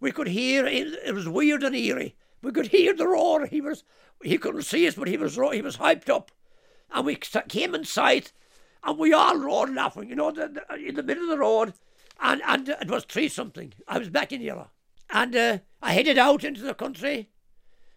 we 0.00 0.10
could 0.10 0.26
hear. 0.26 0.66
It 0.66 0.98
it 1.04 1.14
was 1.14 1.28
weird 1.28 1.62
and 1.62 1.76
eerie. 1.76 2.16
We 2.42 2.50
could 2.50 2.66
hear 2.66 2.92
the 2.92 3.06
roar. 3.06 3.46
He 3.46 3.60
was, 3.60 3.84
he 4.20 4.36
couldn't 4.36 4.62
see 4.62 4.88
us, 4.88 4.96
but 4.96 5.06
he 5.06 5.16
was, 5.16 5.36
he 5.36 5.62
was 5.62 5.76
hyped 5.76 6.08
up, 6.08 6.32
and 6.90 7.06
we 7.06 7.14
came 7.14 7.72
in 7.76 7.84
sight, 7.84 8.32
and 8.82 8.98
we 8.98 9.12
all 9.12 9.36
roared 9.36 9.72
laughing. 9.72 10.08
You 10.08 10.16
know, 10.16 10.32
the, 10.32 10.48
the, 10.48 10.74
in 10.74 10.96
the 10.96 11.04
middle 11.04 11.22
of 11.22 11.30
the 11.30 11.38
road, 11.38 11.74
and 12.20 12.42
and 12.44 12.68
it 12.68 12.90
was 12.90 13.04
three 13.04 13.28
something. 13.28 13.74
I 13.86 13.98
was 13.98 14.08
back 14.08 14.32
in 14.32 14.40
yellow, 14.40 14.70
and 15.08 15.36
uh, 15.36 15.58
I 15.80 15.92
headed 15.92 16.18
out 16.18 16.42
into 16.42 16.62
the 16.62 16.74
country. 16.74 17.30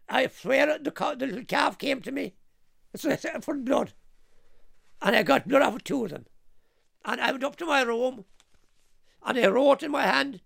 I 0.08 0.28
swear 0.28 0.78
the, 0.78 0.92
the 1.18 1.26
little 1.26 1.46
calf 1.46 1.80
came 1.80 2.02
to 2.02 2.12
me. 2.12 2.36
It's 2.94 3.26
for 3.44 3.56
blood. 3.56 3.94
And 5.02 5.16
I 5.16 5.24
got 5.24 5.48
blood 5.48 5.64
off 5.64 5.76
of 5.76 5.84
two 5.84 6.06
of 6.06 6.12
them. 6.12 6.26
And 7.04 7.20
I 7.20 7.32
went 7.32 7.44
up 7.44 7.56
to 7.58 7.66
my 7.66 7.82
room 7.82 8.26
and 9.26 9.38
I 9.38 9.48
wrote 9.48 9.84
in 9.84 9.92
my 9.92 10.04
hand, 10.04 10.42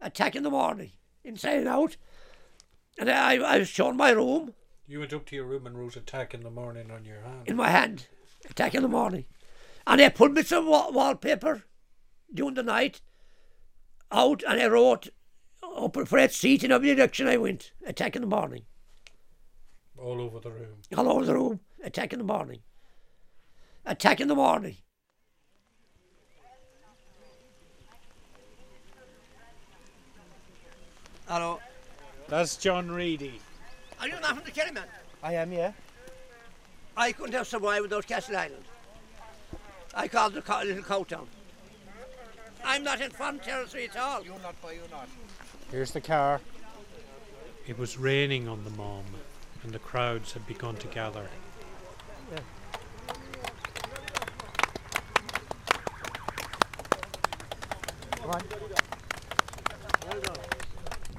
attack 0.00 0.34
in 0.34 0.42
the 0.42 0.50
morning, 0.50 0.92
inside 1.24 1.58
and 1.58 1.68
out. 1.68 1.96
And 2.98 3.10
I, 3.10 3.34
I 3.36 3.58
was 3.58 3.68
shown 3.68 3.96
my 3.96 4.10
room 4.10 4.52
You 4.86 5.00
went 5.00 5.12
up 5.12 5.24
to 5.26 5.36
your 5.36 5.46
room 5.46 5.66
and 5.66 5.78
wrote 5.78 5.96
attack 5.96 6.34
in 6.34 6.42
the 6.42 6.50
morning 6.50 6.90
on 6.90 7.04
your 7.04 7.20
hand. 7.22 7.44
in 7.46 7.56
my 7.56 7.70
hand, 7.70 8.06
attack 8.50 8.74
in 8.74 8.82
the 8.82 8.88
morning. 8.88 9.24
And 9.86 10.00
I 10.00 10.08
pulled 10.10 10.34
bits 10.34 10.52
of 10.52 10.64
wa- 10.66 10.90
wallpaper 10.90 11.64
during 12.32 12.54
the 12.54 12.62
night 12.62 13.00
out 14.10 14.42
and 14.46 14.60
I 14.60 14.66
wrote 14.66 15.08
up 15.62 15.94
for 16.06 16.18
that 16.20 16.32
seat 16.32 16.62
in 16.62 16.70
every 16.72 16.94
direction 16.94 17.26
I 17.28 17.36
went, 17.38 17.72
attack 17.86 18.14
in 18.14 18.22
the 18.22 18.28
morning. 18.28 18.62
all 19.98 20.20
over 20.20 20.38
the 20.40 20.50
room. 20.50 20.76
all 20.96 21.08
over 21.08 21.24
the 21.24 21.34
room. 21.34 21.60
Attack 21.82 22.12
in 22.12 22.18
the 22.18 22.24
morning. 22.24 22.60
Attack 23.86 24.20
in 24.20 24.28
the 24.28 24.34
morning. 24.34 24.76
Hello. 31.28 31.60
That's 32.28 32.56
John 32.56 32.90
Reedy. 32.90 33.40
Are 34.00 34.08
you 34.08 34.14
not 34.20 34.36
from 34.36 34.44
the 34.44 34.50
Kerryman? 34.50 34.84
I 35.22 35.34
am, 35.34 35.52
yeah. 35.52 35.72
I 36.96 37.12
couldn't 37.12 37.34
have 37.34 37.46
survived 37.46 37.82
without 37.82 38.06
Castleisland. 38.06 38.64
I 39.94 40.08
called 40.08 40.36
it 40.36 40.48
a 40.48 40.64
little 40.64 40.82
cow 40.82 41.04
town. 41.04 41.26
I'm 42.64 42.84
not 42.84 43.00
in 43.00 43.10
foreign 43.10 43.38
territory 43.38 43.88
at 43.88 43.96
all. 43.96 44.24
You're 44.24 44.38
not 44.40 44.60
by, 44.62 44.72
you're 44.72 44.88
not. 44.90 45.08
Here's 45.70 45.92
the 45.92 46.00
car. 46.00 46.40
It 47.66 47.78
was 47.78 47.98
raining 47.98 48.48
on 48.48 48.64
the 48.64 48.70
mom, 48.70 49.04
and 49.62 49.72
the 49.72 49.78
crowds 49.78 50.32
had 50.32 50.46
begun 50.46 50.76
to 50.76 50.86
gather. 50.88 51.28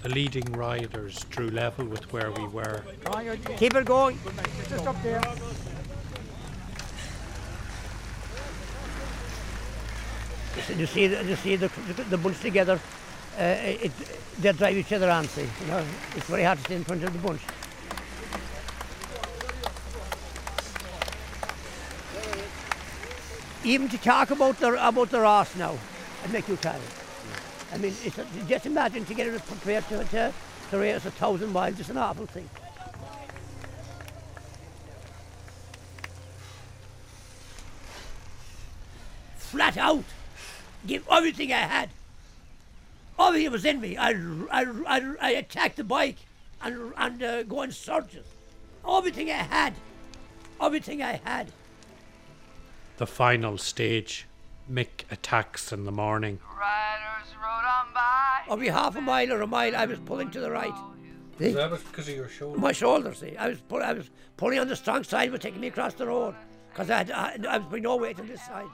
The 0.03 0.09
leading 0.09 0.51
riders 0.51 1.23
drew 1.29 1.49
level 1.49 1.85
with 1.85 2.11
where 2.11 2.29
we 2.29 2.45
were. 2.47 2.83
Keep 3.55 3.75
it 3.75 3.85
going. 3.85 4.19
Just 4.67 4.85
up 4.85 5.01
there. 5.01 5.21
You 10.77 10.85
see, 10.85 11.03
you 11.03 11.35
see 11.37 11.55
the, 11.55 11.71
the, 11.95 12.03
the 12.03 12.17
bunch 12.17 12.41
together. 12.41 12.81
Uh, 13.39 13.43
it, 13.43 13.91
they 14.39 14.51
drive 14.51 14.75
each 14.75 14.91
other 14.91 15.09
on. 15.09 15.25
See, 15.29 15.47
you 15.61 15.67
know, 15.67 15.85
it's 16.17 16.25
very 16.25 16.43
hard 16.43 16.57
to 16.57 16.63
stay 16.65 16.75
in 16.75 16.83
front 16.83 17.01
of 17.03 17.13
the 17.13 17.19
bunch. 17.19 17.41
Even 23.63 23.87
to 23.87 23.97
talk 23.97 24.31
about 24.31 24.59
the 24.59 24.85
about 24.85 25.11
the 25.11 25.19
Rás 25.19 25.55
now, 25.55 25.77
it 26.25 26.31
make 26.31 26.49
you 26.49 26.57
tired. 26.57 26.81
I 27.73 27.77
mean, 27.77 27.93
it's 28.03 28.19
just 28.47 28.65
imagine 28.67 29.03
to 29.05 29.13
get 29.15 29.27
it 29.27 29.45
prepared 29.47 29.87
to 29.89 30.03
to, 30.03 30.33
to 30.69 30.77
race 30.77 31.05
a 31.05 31.11
thousand 31.11 31.51
miles. 31.51 31.79
It's 31.79 31.89
an 31.89 31.97
awful 31.97 32.27
thing. 32.27 32.47
Flat 39.37 39.77
out, 39.77 40.03
give 40.85 41.07
everything 41.09 41.51
I 41.51 41.61
had. 41.61 41.89
Everything 43.19 43.51
was 43.51 43.65
in 43.65 43.81
me. 43.81 43.97
I, 43.97 44.11
I, 44.51 44.65
I, 44.87 45.15
I 45.21 45.29
attacked 45.31 45.77
the 45.77 45.83
bike 45.83 46.17
and, 46.61 46.93
and 46.97 47.23
uh, 47.23 47.43
go 47.43 47.59
on 47.59 47.71
searches. 47.71 48.25
Everything 48.87 49.29
I 49.29 49.43
had. 49.43 49.73
Everything 50.61 51.01
I 51.01 51.21
had. 51.23 51.51
The 52.97 53.07
final 53.07 53.57
stage. 53.57 54.27
Mick 54.71 55.03
attacks 55.11 55.71
in 55.71 55.85
the 55.85 55.91
morning. 55.91 56.39
Riders 57.95 58.47
rode 58.49 58.53
on 58.53 58.59
by. 58.59 58.71
Half 58.71 58.95
a 58.95 59.01
mile 59.01 59.31
or 59.31 59.41
a 59.41 59.47
mile, 59.47 59.75
I 59.75 59.85
was 59.85 59.99
pulling 59.99 60.31
to 60.31 60.39
the 60.39 60.51
right. 60.51 60.73
See? 61.39 61.51
that 61.51 61.71
because 61.71 62.07
of 62.07 62.15
your 62.15 62.29
shoulder? 62.29 62.59
My 62.59 62.71
shoulder, 62.71 63.13
see. 63.13 63.35
I 63.37 63.49
was, 63.49 63.61
pull, 63.61 63.81
I 63.81 63.93
was 63.93 64.09
pulling 64.37 64.59
on 64.59 64.67
the 64.67 64.75
strong 64.75 65.03
side, 65.03 65.31
was 65.31 65.39
taking 65.39 65.61
me 65.61 65.67
across 65.67 65.93
the 65.93 66.07
road. 66.07 66.35
Because 66.69 66.89
I, 66.89 66.97
had, 66.97 67.11
I, 67.11 67.37
I 67.49 67.57
was 67.57 67.67
by 67.67 67.79
no 67.79 67.95
weight 67.95 68.19
on 68.19 68.27
this 68.27 68.45
side. 68.45 68.67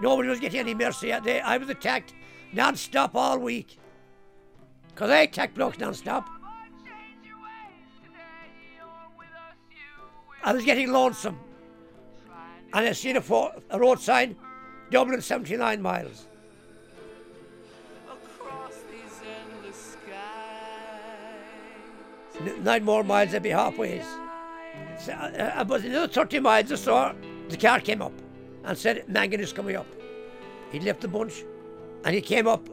Nobody 0.00 0.28
was 0.28 0.40
getting 0.40 0.60
any 0.60 0.74
mercy. 0.74 1.12
They, 1.24 1.40
I 1.40 1.56
was 1.56 1.68
attacked 1.68 2.14
non-stop 2.52 3.14
all 3.14 3.38
week. 3.38 3.78
Because 4.88 5.10
I 5.10 5.20
attacked 5.22 5.54
blokes 5.54 5.78
non-stop. 5.78 6.28
I 10.42 10.52
was 10.52 10.64
getting 10.64 10.90
lonesome. 10.90 11.38
And 12.72 12.86
I 12.86 12.92
seen 12.92 13.16
a, 13.16 13.20
fo- 13.20 13.62
a 13.70 13.78
road 13.78 14.00
sign, 14.00 14.36
Dublin 14.90 15.20
79 15.20 15.82
miles. 15.82 16.28
Nine 22.62 22.84
more 22.84 23.04
miles, 23.04 23.34
I'd 23.34 23.42
be 23.42 23.50
halfway. 23.50 24.02
So, 24.98 25.12
uh, 25.12 25.52
about 25.56 25.80
another 25.80 26.08
30 26.08 26.40
miles 26.40 26.72
or 26.72 26.76
so, 26.76 27.14
the 27.48 27.56
car 27.56 27.80
came 27.80 28.00
up 28.02 28.12
and 28.64 28.76
said, 28.76 29.08
Mangan 29.08 29.40
is 29.40 29.52
coming 29.52 29.76
up. 29.76 29.86
He 30.70 30.80
left 30.80 31.00
the 31.00 31.08
bunch 31.08 31.44
and 32.04 32.14
he 32.14 32.20
came 32.20 32.46
up. 32.46 32.68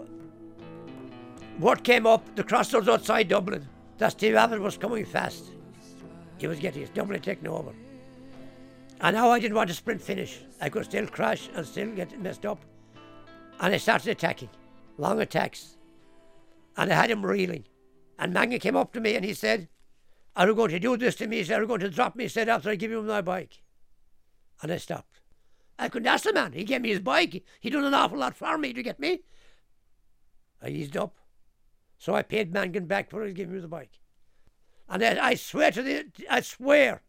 What 1.58 1.84
came 1.84 2.06
up, 2.06 2.36
the 2.36 2.44
crossroads 2.44 2.88
outside 2.88 3.28
Dublin, 3.30 3.68
that 3.98 4.12
Steve 4.12 4.36
Abbott 4.36 4.62
was 4.62 4.78
coming 4.78 5.06
fast. 5.06 5.52
He 6.38 6.48
was 6.48 6.60
getting 6.60 6.82
his 6.82 6.92
Dublin 6.92 7.20
taken 7.22 7.48
over. 7.48 7.74
And 9.02 9.16
now 9.16 9.30
I 9.30 9.40
didn't 9.40 9.56
want 9.56 9.70
to 9.70 9.76
sprint 9.76 10.02
finish. 10.02 10.40
I 10.62 10.70
could 10.70 10.86
still 10.86 11.08
crash 11.08 11.50
and 11.54 11.66
still 11.66 11.92
get 11.92 12.20
messed 12.20 12.46
up. 12.46 12.64
And 13.60 13.74
I 13.74 13.78
started 13.78 14.10
attacking, 14.10 14.50
long 14.98 15.20
attacks. 15.20 15.78
And 16.78 16.92
I 16.92 16.96
had 16.96 17.10
him 17.10 17.26
reeling. 17.26 17.66
And 18.18 18.34
Mangan 18.34 18.60
came 18.60 18.76
up 18.76 18.94
to 18.94 19.00
me 19.00 19.16
and 19.16 19.24
he 19.24 19.34
said, 19.34 19.70
Are 20.36 20.48
you 20.48 20.56
going 20.56 20.72
to 20.72 20.80
do 20.80 20.98
this 20.98 21.16
to 21.16 21.28
me? 21.28 21.38
He 21.38 21.44
said, 21.44 21.60
Are 21.60 21.62
you 21.62 21.68
going 21.68 21.82
to 21.82 21.90
drop 21.90 22.16
me? 22.16 22.26
He 22.26 22.30
said, 22.30 22.50
After 22.50 22.70
I 22.70 22.76
give 22.76 22.92
you 22.92 23.02
my 23.02 23.22
bike. 23.22 23.62
And 24.62 24.72
I 24.72 24.78
stopped. 24.78 25.22
I 25.78 25.90
couldn't 25.90 26.08
ask 26.08 26.24
the 26.24 26.34
man. 26.34 26.54
He 26.54 26.64
gave 26.64 26.82
me 26.82 26.90
his 26.90 27.00
bike. 27.00 27.44
He 27.60 27.70
done 27.70 27.84
an 27.84 27.94
awful 27.94 28.18
lot 28.18 28.36
for 28.36 28.58
me 28.58 28.74
to 28.74 28.82
get 28.82 29.00
me. 29.00 29.22
I 30.62 30.70
eased 30.70 30.98
up. 30.98 31.16
So 32.00 32.16
I 32.16 32.24
paid 32.24 32.52
Mangan 32.54 32.86
back 32.86 33.10
for 33.10 33.28
giving 33.30 33.54
me 33.54 33.60
the 33.60 33.68
bike. 33.68 34.00
And 34.90 35.04
I, 35.04 35.28
I 35.30 35.36
swear 35.36 35.72
to 35.72 35.82
the, 35.82 36.06
I 36.30 36.42
swear, 36.42 37.02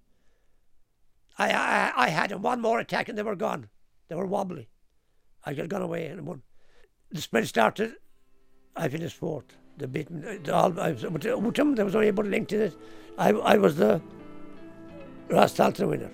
I, 1.39 1.51
I, 1.51 1.93
I 1.97 2.09
had 2.09 2.33
one 2.43 2.61
more 2.61 2.81
attack 2.81 3.09
and 3.09 3.17
they 3.17 3.23
were 3.23 3.37
gone. 3.37 3.69
They 4.09 4.15
were 4.15 4.27
wobbly. 4.27 4.69
I 5.45 5.55
got 5.55 5.69
gone 5.69 5.83
away 5.83 6.15
one. 6.17 6.43
The 7.11 7.21
sprint 7.23 7.47
started. 7.47 7.95
I 8.77 8.89
finished 8.89 9.17
fourth. 9.17 9.57
The 9.79 9.87
beaten, 9.87 10.43
the 10.43 10.53
all, 10.53 10.79
I 10.81 10.91
was, 10.91 11.05
uh, 11.05 11.09
them, 11.09 11.77
there 11.77 11.85
was 11.85 11.95
only 11.95 12.09
about 12.09 12.27
linked 12.27 12.53
in 12.53 12.63
it. 12.63 12.77
I, 13.17 13.31
I 13.31 13.59
was 13.59 13.77
the 13.77 14.03
Rás 15.29 15.55
Tailteann 15.55 15.89
winner. 15.89 16.11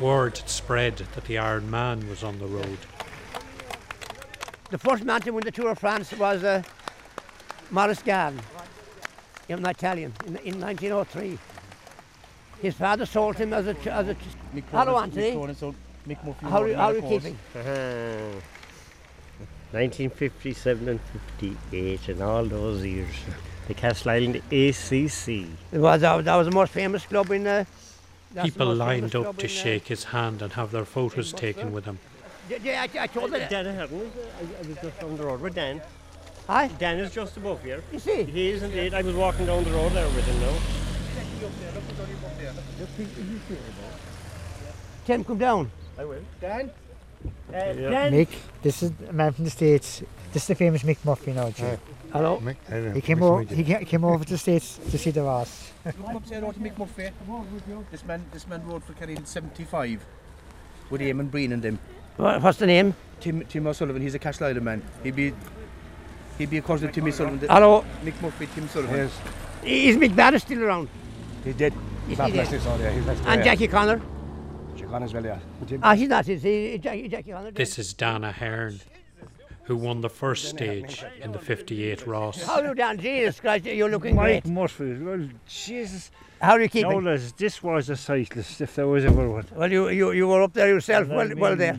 Word 0.00 0.38
had 0.38 0.48
spread 0.48 0.96
that 0.96 1.24
the 1.26 1.36
Iron 1.36 1.70
Man 1.70 2.08
was 2.08 2.24
on 2.24 2.38
the 2.38 2.46
road. 2.46 2.78
The 4.72 4.78
first 4.78 5.04
man 5.04 5.20
to 5.20 5.30
win 5.32 5.44
the 5.44 5.50
Tour 5.50 5.72
of 5.72 5.78
France 5.78 6.10
was 6.14 6.42
uh, 6.42 6.62
Maurice 7.70 8.00
Garin, 8.00 8.40
an 9.50 9.66
Italian, 9.66 10.14
in, 10.24 10.36
in 10.36 10.58
1903. 10.58 11.38
His 12.62 12.74
father 12.74 13.04
sold 13.04 13.36
him 13.36 13.52
as 13.52 13.66
a. 13.66 13.74
ch- 13.74 13.88
As 13.88 14.08
a 14.08 14.14
ch- 14.14 14.18
Mick 14.54 14.64
Hello, 14.70 14.98
Anthony. 14.98 15.32
Mick 15.32 16.18
Mick 16.24 16.40
how, 16.40 16.62
are 16.62 16.68
you- 16.68 16.74
Morton 16.74 16.74
how 16.76 16.88
are 16.88 16.94
you 16.94 17.02
keeping? 17.02 17.38
Uh-huh. 17.54 18.40
1957 19.72 20.88
and 20.88 21.00
58 21.38 22.08
and 22.08 22.22
all 22.22 22.44
those 22.46 22.82
years. 22.84 23.14
The 23.68 23.74
Castleisland 23.74 24.36
ACC. 24.50 25.48
It 25.70 25.78
was, 25.78 26.00
that, 26.00 26.16
was, 26.16 26.24
that 26.24 26.34
was 26.34 26.46
the 26.48 26.54
most 26.54 26.72
famous 26.72 27.04
club 27.04 27.30
in. 27.30 27.46
Uh, 27.46 27.64
the 28.34 28.42
People 28.42 28.74
lined 28.74 29.14
up 29.14 29.36
to 29.36 29.44
in, 29.44 29.46
uh, 29.46 29.48
shake 29.48 29.86
his 29.86 30.04
hand 30.04 30.42
and 30.42 30.54
have 30.54 30.70
their 30.72 30.84
photos 30.86 31.32
taken 31.32 31.72
with 31.72 31.84
him. 31.84 31.98
Yeah, 32.48 32.58
yeah, 32.62 32.82
I, 32.82 33.02
I 33.04 33.06
told 33.06 33.32
you 33.32 33.38
that. 33.38 33.50
Dan 33.50 33.66
Ahern 33.66 33.88
uh, 33.88 33.96
I, 33.96 34.64
I 34.64 34.68
was 34.68 34.76
just 34.82 35.02
on 35.02 35.16
the 35.16 35.24
road 35.24 35.40
with 35.40 35.54
Dan. 35.54 35.80
Hi. 36.48 36.66
Dan 36.66 36.98
is 36.98 37.12
just 37.12 37.36
above 37.36 37.62
here. 37.62 37.82
you 37.92 37.98
see. 37.98 38.24
He 38.24 38.50
is 38.50 38.62
indeed. 38.62 38.94
I 38.94 39.02
was 39.02 39.14
walking 39.14 39.46
down 39.46 39.62
the 39.64 39.70
road 39.70 39.92
there 39.92 40.06
with 40.06 40.24
him 40.26 40.40
now. 40.40 40.58
Tim, 45.04 45.24
come 45.24 45.38
down. 45.38 45.70
I 45.98 46.04
will. 46.04 46.22
Dan? 46.40 46.70
Uh, 47.48 47.52
Dan, 47.52 48.12
Mick, 48.12 48.28
this 48.62 48.82
is 48.82 48.92
a 49.08 49.12
man 49.12 49.32
from 49.32 49.44
the 49.44 49.50
States. 49.50 50.02
This 50.32 50.42
is 50.42 50.48
the 50.48 50.54
famous 50.56 50.82
Mick 50.82 50.98
Murphy 51.04 51.32
now, 51.32 51.50
Jim. 51.50 51.78
Hello. 52.12 52.38
Mick, 52.38 52.94
He 52.94 53.00
came 53.00 53.22
over. 53.22 53.42
He 53.42 53.62
came 53.84 54.04
over 54.04 54.24
to 54.24 54.30
the 54.30 54.38
States 54.38 54.78
to 54.90 54.98
see 54.98 55.10
the 55.10 55.20
Rás. 55.20 55.70
You 55.84 55.92
come 56.06 56.16
up 56.16 56.26
say 56.26 56.36
hello 56.36 56.50
to 56.50 56.58
Mick 56.58 56.76
Murphy. 56.76 57.10
This 57.90 58.04
man, 58.04 58.24
this 58.32 58.48
man 58.48 58.66
rode 58.66 58.82
for 58.82 58.94
Kerry 58.94 59.14
in 59.14 59.26
75 59.26 60.04
with 60.90 61.00
Eamon 61.00 61.30
Breen 61.30 61.52
and 61.52 61.62
them. 61.62 61.78
Wha- 62.18 62.38
What's 62.40 62.58
the 62.58 62.66
name? 62.66 62.94
Tim, 63.20 63.44
Tim 63.46 63.66
O'Sullivan, 63.66 64.02
he's 64.02 64.14
a 64.14 64.18
Castleisland 64.18 64.62
man. 64.62 64.82
He'd 65.02 65.14
be, 65.16 65.32
he'd 66.38 66.50
be 66.50 66.58
a 66.58 66.62
cousin 66.62 66.88
of 66.88 66.94
Timmy 66.94 67.10
Sullivan. 67.12 67.38
Hello. 67.48 67.84
Mick 68.04 68.20
Murphy, 68.20 68.48
Tim 68.54 68.68
Sullivan. 68.68 68.96
Yes. 68.96 69.20
Is 69.62 69.96
Mick 69.96 70.14
Barrett 70.16 70.42
still 70.42 70.62
around? 70.64 70.88
He 71.44 71.52
did. 71.52 71.72
Is 72.10 72.18
Not 72.18 72.26
he 72.30 72.32
there? 72.36 72.44
Leslie 72.44 72.58
saw 72.58 72.76
there. 72.76 72.90
He's 72.90 73.06
next 73.06 73.22
And 73.26 73.44
Jackie 73.44 73.68
Connor? 73.68 74.00
Jackie 74.76 75.04
as 75.04 75.14
well, 75.14 75.24
yeah. 75.24 75.38
Ah, 75.82 75.94
he's 75.94 76.08
not. 76.08 76.28
Is 76.28 76.42
he? 76.42 76.78
Jackie, 76.78 77.08
Jackie 77.08 77.30
Connor? 77.30 77.50
This 77.52 77.78
is 77.78 77.94
Dana 77.94 78.28
Ahern, 78.28 78.80
who 79.64 79.76
won 79.76 80.00
the 80.00 80.10
first 80.10 80.48
stage 80.48 81.04
in 81.20 81.30
the 81.32 81.38
58 81.38 82.00
Rás. 82.00 82.44
How 82.44 82.60
are 82.60 82.66
you 82.66 82.74
down? 82.74 82.98
Jesus 82.98 83.38
Christ, 83.38 83.64
you're 83.66 83.88
looking 83.88 84.16
Mike 84.16 84.42
great. 84.44 84.52
Murphy, 84.52 84.94
well, 84.94 85.28
Jesus. 85.48 86.10
How 86.40 86.52
are 86.52 86.60
you 86.60 86.68
keeping? 86.68 86.90
No, 86.90 86.98
lads, 86.98 87.32
this 87.34 87.62
was 87.62 87.88
a 87.88 87.94
cyclist 87.96 88.60
if 88.60 88.74
there 88.74 88.88
was 88.88 89.04
ever 89.04 89.30
one. 89.30 89.46
Well, 89.54 89.70
you, 89.70 89.88
you, 89.90 90.10
you 90.10 90.26
were 90.26 90.42
up 90.42 90.52
there 90.54 90.68
yourself. 90.68 91.04
And 91.04 91.12
I 91.12 91.16
Well, 91.16 91.30
well 91.36 91.56
there. 91.56 91.78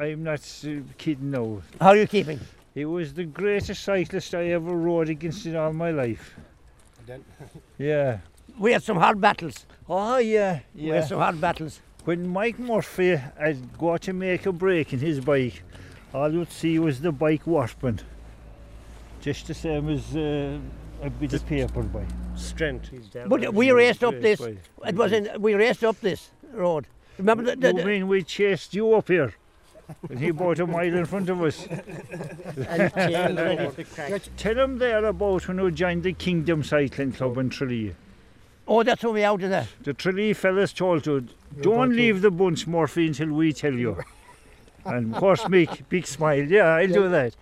Mean, 0.00 0.12
I'm 0.12 0.22
not 0.24 0.64
uh, 0.66 0.68
kidding 0.98 1.30
now. 1.30 1.62
How 1.80 1.88
are 1.88 1.96
you 1.96 2.06
keeping? 2.06 2.40
He 2.74 2.84
was 2.84 3.14
the 3.14 3.24
greatest 3.24 3.84
cyclist 3.84 4.34
I 4.34 4.46
ever 4.48 4.72
rode 4.76 5.08
against 5.08 5.46
in 5.46 5.56
all 5.56 5.72
my 5.72 5.90
life. 5.90 6.34
Yeah. 7.78 8.18
We 8.58 8.72
had 8.72 8.82
some 8.82 8.96
hard 8.98 9.20
battles. 9.20 9.66
Oh, 9.88 10.18
yeah, 10.18 10.60
We 10.74 10.86
had 10.88 10.94
yeah. 10.96 11.04
some 11.06 11.18
hard 11.18 11.40
battles. 11.40 11.80
When 12.04 12.28
Mike 12.28 12.58
Murphy 12.58 13.16
had 13.16 13.76
got 13.78 14.02
to 14.02 14.12
make 14.12 14.46
a 14.46 14.52
break 14.52 14.92
in 14.92 14.98
his 15.00 15.20
bike, 15.20 15.62
all 16.12 16.32
you'd 16.32 16.52
see 16.52 16.78
was 16.78 17.00
the 17.00 17.12
bike 17.12 17.46
warping. 17.46 18.00
Just 19.20 19.46
the 19.46 19.54
same 19.54 19.88
as 19.88 20.14
uh, 20.14 20.58
a 21.02 21.10
bit 21.10 21.32
of 21.32 21.46
paper 21.46 21.82
bike. 21.82 22.06
strength. 22.36 22.90
He's 22.90 23.06
down 23.08 23.28
But 23.28 23.54
we 23.54 23.70
raced 23.72 24.04
up 24.04 24.20
this. 24.20 24.38
bike. 24.40 24.58
It 24.86 24.94
was 24.96 25.12
in. 25.12 25.28
We 25.40 25.54
raced 25.54 25.82
up 25.82 25.98
this 26.00 26.30
road. 26.52 26.86
Remember 27.18 27.42
the, 27.44 27.56
the, 27.56 27.68
You 27.68 27.78
the 27.78 27.84
mean 27.86 28.08
we 28.08 28.22
chased 28.22 28.74
you 28.74 28.92
up 28.94 29.08
here? 29.08 29.32
And 30.08 30.18
he 30.18 30.30
bought 30.30 30.58
a 30.60 30.66
mile 30.66 30.94
in 30.94 31.04
front 31.06 31.28
of 31.28 31.42
us. 31.42 31.66
And 31.66 32.92
chain 32.94 33.36
ready 33.36 33.68
for 33.70 33.84
crack. 33.84 34.22
Tell 34.36 34.58
him 34.58 34.78
there 34.78 35.04
about 35.04 35.46
when 35.48 35.62
we 35.62 35.70
joined 35.72 36.02
the 36.04 36.12
Kingdom 36.12 36.62
Cycling 36.62 37.12
Club 37.12 37.36
in 37.38 37.50
Tralee. 37.50 37.94
Oh, 38.66 38.82
that 38.82 38.98
threw 39.00 39.12
me 39.12 39.22
out 39.24 39.42
of 39.42 39.50
there. 39.50 39.68
The 39.82 39.92
Tralee 39.92 40.32
fellas 40.32 40.72
told 40.72 41.06
you, 41.06 41.26
don't 41.60 41.94
leave 41.94 42.22
the 42.22 42.30
bunch, 42.30 42.66
Murphy, 42.66 43.06
until 43.08 43.28
we 43.28 43.52
tell 43.52 43.74
you. 43.74 43.98
and 44.86 45.14
of 45.14 45.20
course, 45.20 45.42
Mick, 45.44 45.82
big 45.88 46.06
smile, 46.06 46.44
yeah, 46.44 46.74
I'll 46.74 46.86
do 46.88 47.08
that. 47.10 47.36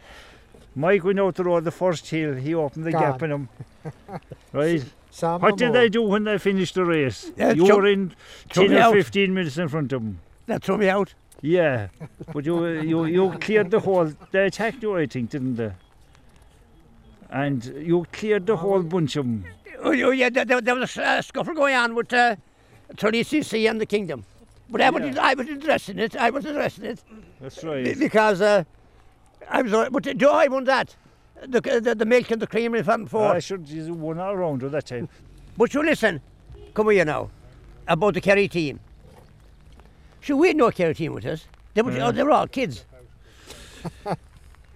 Mike 0.74 1.04
went 1.04 1.20
out 1.20 1.34
the 1.36 1.44
road 1.44 1.64
the 1.64 1.70
first 1.70 2.08
hill, 2.10 2.34
he 2.34 2.54
opened 2.54 2.84
the 2.86 2.92
gap 2.92 3.22
in 3.22 3.30
him. 3.30 3.48
Right? 4.52 4.82
Sam 5.10 5.40
What 5.40 5.58
did 5.58 5.66
Moore. 5.66 5.72
they 5.74 5.88
do 5.90 6.02
when 6.02 6.24
they 6.24 6.38
finished 6.38 6.74
the 6.74 6.84
race? 6.84 7.30
Yeah, 7.36 7.52
you 7.52 7.66
chuck- 7.66 7.76
were 7.76 7.86
in 7.86 8.14
10 8.48 8.72
or 8.74 8.92
15 8.92 9.34
minutes 9.34 9.58
in 9.58 9.68
front 9.68 9.92
of 9.92 10.02
them. 10.02 10.18
That 10.46 10.64
threw 10.64 10.78
me 10.78 10.88
out. 10.88 11.14
Yeah, 11.42 11.88
but 12.32 12.44
you 12.46 12.66
you 12.68 13.04
you 13.04 13.30
cleared 13.40 13.70
the 13.70 13.80
whole. 13.80 14.12
They 14.30 14.46
attacked 14.46 14.82
you, 14.82 14.96
I 14.96 15.06
think, 15.06 15.30
didn't 15.30 15.56
they? 15.56 15.72
And 17.30 17.64
you 17.64 18.06
cleared 18.12 18.46
the 18.46 18.56
whole 18.56 18.82
bunch 18.82 19.16
of 19.16 19.24
them. 19.24 19.44
Oh, 19.80 19.88
oh, 19.90 20.10
yeah, 20.10 20.28
there, 20.30 20.44
there- 20.44 20.74
was 20.76 20.96
a 20.96 21.04
uh, 21.04 21.22
scuffle 21.22 21.54
going 21.54 21.74
on 21.74 21.94
with 21.94 22.12
uh, 22.12 22.36
Tralee 22.96 23.24
CC 23.24 23.68
and 23.68 23.80
the 23.80 23.86
Kingdom. 23.86 24.24
But 24.70 24.80
I, 24.80 24.90
was, 24.90 25.18
I 25.18 25.34
was 25.34 25.48
interested 25.48 25.96
in 25.98 26.04
it. 26.04 26.16
I 26.16 26.30
was 26.30 26.46
interested 26.46 26.84
in 26.84 26.90
it. 26.92 27.02
That's 27.40 27.64
right. 27.64 27.98
because 27.98 28.40
uh, 28.40 28.64
I 29.50 29.62
was. 29.62 29.72
uh, 29.72 29.90
But 29.90 30.04
do 30.16 30.28
I 30.28 30.46
won 30.46 30.64
that? 30.64 30.94
The, 31.42 31.60
the, 31.60 31.94
the 31.96 32.04
milk 32.04 32.30
and 32.30 32.40
the 32.40 32.46
cream 32.46 32.74
in 32.76 32.84
front 32.84 33.12
I 33.12 33.40
should 33.40 33.68
you 33.68 33.92
won 33.94 34.20
all 34.20 34.36
round 34.36 34.62
at 34.62 34.70
that 34.70 34.86
time. 34.86 35.08
But 35.56 35.74
you 35.74 35.82
listen, 35.82 36.20
come 36.74 36.90
here 36.90 37.04
now, 37.04 37.30
about 37.88 38.14
the 38.14 38.20
Kerry 38.20 38.46
team. 38.46 38.78
Sure, 40.22 40.36
we 40.36 40.48
had 40.48 40.56
no 40.56 40.70
Kerry 40.70 40.94
team 40.94 41.12
with 41.14 41.26
us. 41.26 41.46
They 41.74 41.82
were, 41.82 41.92
Yeah. 41.92 42.06
oh, 42.08 42.12
they 42.12 42.22
were 42.22 42.30
all 42.30 42.46
kids. 42.46 42.84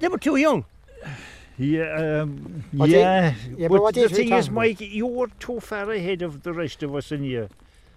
they 0.00 0.08
were 0.08 0.18
too 0.18 0.36
young. 0.36 0.64
Yeah, 1.58 2.20
um, 2.22 2.64
What 2.72 2.90
they- 2.90 3.00
yeah. 3.00 3.34
yeah, 3.56 3.68
but 3.68 3.76
but 3.76 3.82
what 3.82 3.94
the 3.94 4.02
age 4.02 4.06
are 4.06 4.08
we 4.10 4.16
thing 4.16 4.24
is, 4.26 4.30
talking 4.46 4.52
about? 4.52 4.54
Mike, 4.54 4.80
you 4.80 5.06
were 5.06 5.28
too 5.38 5.60
far 5.60 5.90
ahead 5.90 6.20
of 6.22 6.42
the 6.42 6.52
rest 6.52 6.82
of 6.82 6.94
us 6.94 7.12
in 7.12 7.22
here. 7.22 7.48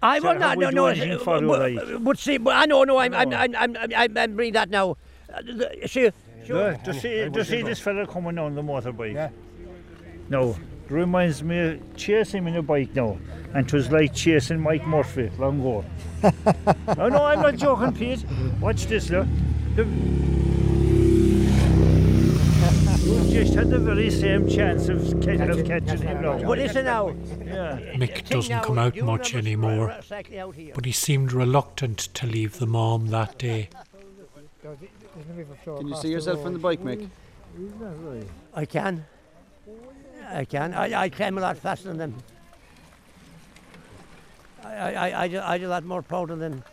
I 0.02 0.18
So 0.18 0.28
will 0.32 0.38
not. 0.38 0.56
we 0.56 0.64
No, 0.64 0.70
no. 0.70 0.86
anything 0.86 1.18
for 1.18 1.40
you, 1.40 1.46
but, 1.48 1.60
like? 1.72 2.04
but 2.04 2.18
see, 2.18 2.38
but 2.38 2.56
I 2.56 2.64
know, 2.64 2.84
no. 2.84 2.96
I'm, 2.98 3.12
I'm, 3.12 3.28
No. 3.28 3.36
I'm, 3.36 3.54
I'm, 3.56 3.76
I'm, 3.76 3.90
I'm, 3.94 4.16
I'm 4.16 4.34
bringing 4.36 4.54
that 4.54 4.70
now. 4.70 4.96
Uh, 5.32 5.42
the- 5.42 5.88
See, 5.88 6.10
No, 6.48 6.74
to 6.84 6.94
see, 6.94 7.28
to 7.28 7.44
see 7.44 7.62
this 7.62 7.80
fella 7.80 8.06
coming 8.06 8.38
on 8.38 8.54
the 8.54 8.62
motorbike. 8.62 9.12
Yeah. 9.14 9.28
No, 10.30 10.50
it 10.52 10.56
reminds 10.90 11.42
me 11.42 11.58
of 11.58 11.96
chasing 11.96 12.38
him 12.38 12.48
in 12.48 12.56
a 12.56 12.62
bike 12.62 12.94
now. 12.94 13.18
And 13.54 13.66
it 13.66 13.72
was 13.72 13.90
like 13.90 14.14
chasing 14.14 14.60
Mike 14.60 14.86
Murphy 14.86 15.30
long 15.38 15.60
ago. 15.60 15.84
oh 16.98 17.08
no, 17.08 17.24
I'm 17.24 17.40
not 17.40 17.56
joking, 17.56 17.92
Pete. 17.92 18.24
Watch 18.60 18.86
this, 18.86 19.10
look. 19.10 19.26
The... 19.74 19.84
you 23.04 23.30
just 23.32 23.54
had 23.54 23.70
the 23.70 23.78
very 23.78 24.10
same 24.10 24.48
chance 24.48 24.88
of, 24.88 24.98
ca- 25.22 25.42
of 25.44 25.64
catching 25.64 26.02
him 26.02 26.22
now. 26.22 26.38
but 26.42 26.58
listen 26.58 26.84
now. 26.84 27.08
Yeah. 27.08 27.78
Mick 27.96 28.28
doesn't 28.28 28.62
come 28.62 28.78
out 28.78 28.96
much 28.96 29.34
anymore, 29.34 29.88
Squire 29.88 30.02
cycling 30.02 30.38
out 30.38 30.54
here? 30.54 30.72
but 30.74 30.84
he 30.84 30.92
seemed 30.92 31.32
reluctant 31.32 31.98
to 31.98 32.26
leave 32.26 32.58
the 32.58 32.66
mom 32.66 33.08
that 33.08 33.38
day. 33.38 33.68
Can 34.62 35.88
you 35.88 35.96
see 35.96 36.10
yourself 36.10 36.44
on 36.44 36.52
the 36.52 36.58
bike, 36.58 36.80
Mick? 36.80 37.08
I 38.54 38.64
can. 38.64 39.06
I 40.32 40.44
can. 40.44 40.74
I, 40.74 41.02
I 41.02 41.08
climb 41.08 41.38
a 41.38 41.40
lot 41.40 41.56
faster 41.56 41.88
than 41.88 41.98
them. 41.98 42.14
I, 44.64 44.68
I, 44.68 44.90
I, 44.92 45.22
I, 45.22 45.28
do, 45.28 45.40
I 45.40 45.58
do 45.58 45.66
a 45.66 45.68
lot 45.68 45.84
more 45.84 46.02
proud 46.02 46.28
than 46.28 46.38
them. 46.38 46.64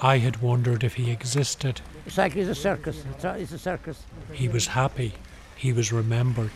I 0.00 0.18
had 0.18 0.42
wondered 0.42 0.84
if 0.84 0.94
he 0.94 1.10
existed. 1.10 1.80
It's 2.06 2.18
like 2.18 2.36
it's 2.36 2.48
a 2.48 2.54
circus. 2.54 3.04
It's 3.14 3.24
a, 3.24 3.34
it's 3.38 3.52
a 3.52 3.58
circus. 3.58 4.02
He 4.32 4.48
was 4.48 4.66
happy. 4.68 5.14
He 5.56 5.72
was 5.72 5.92
remembered. 5.92 6.50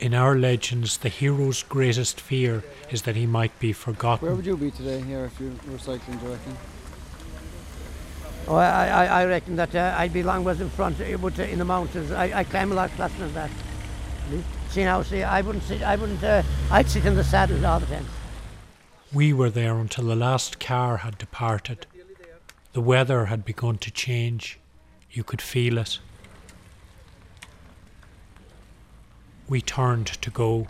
In 0.00 0.14
our 0.14 0.34
legends, 0.34 0.96
the 0.96 1.08
hero's 1.08 1.62
greatest 1.62 2.20
fear 2.20 2.64
is 2.90 3.02
that 3.02 3.16
he 3.16 3.26
might 3.26 3.56
be 3.60 3.72
forgotten. 3.72 4.26
Where 4.26 4.34
would 4.34 4.46
you 4.46 4.56
be 4.56 4.70
today 4.70 5.00
here 5.02 5.26
if 5.26 5.38
you 5.38 5.56
were 5.70 5.78
cycling, 5.78 6.16
do 6.18 6.26
you 6.26 6.32
reckon? 6.32 6.56
Oh, 8.50 8.56
I, 8.56 8.88
I, 8.88 9.04
I 9.22 9.26
reckon 9.26 9.54
that 9.54 9.72
uh, 9.76 9.94
I'd 9.96 10.12
be 10.12 10.24
long 10.24 10.42
ways 10.42 10.60
in 10.60 10.68
front, 10.70 11.00
uh, 11.00 11.16
but 11.18 11.38
uh, 11.38 11.44
in 11.44 11.60
the 11.60 11.64
mountains. 11.64 12.10
I, 12.10 12.40
I 12.40 12.42
climb 12.42 12.72
a 12.72 12.74
lot 12.74 12.90
faster 12.90 13.20
than 13.20 13.34
that. 13.34 13.50
See 14.70 14.82
now, 14.82 15.02
see, 15.02 15.22
I 15.22 15.40
wouldn't 15.40 15.62
sit. 15.62 15.82
I 15.82 15.94
wouldn't. 15.94 16.22
Uh, 16.24 16.42
I'd 16.68 16.90
sit 16.90 17.04
in 17.04 17.14
the 17.14 17.22
saddle 17.22 17.64
all 17.64 17.78
the 17.78 17.86
time. 17.86 18.04
We 19.12 19.32
were 19.32 19.50
there 19.50 19.78
until 19.78 20.06
the 20.06 20.16
last 20.16 20.58
car 20.58 20.96
had 20.96 21.16
departed. 21.16 21.86
The 22.72 22.80
weather 22.80 23.26
had 23.26 23.44
begun 23.44 23.78
to 23.78 23.90
change. 23.92 24.58
You 25.12 25.22
could 25.22 25.40
feel 25.40 25.78
it. 25.78 26.00
We 29.48 29.60
turned 29.60 30.08
to 30.08 30.30
go. 30.30 30.66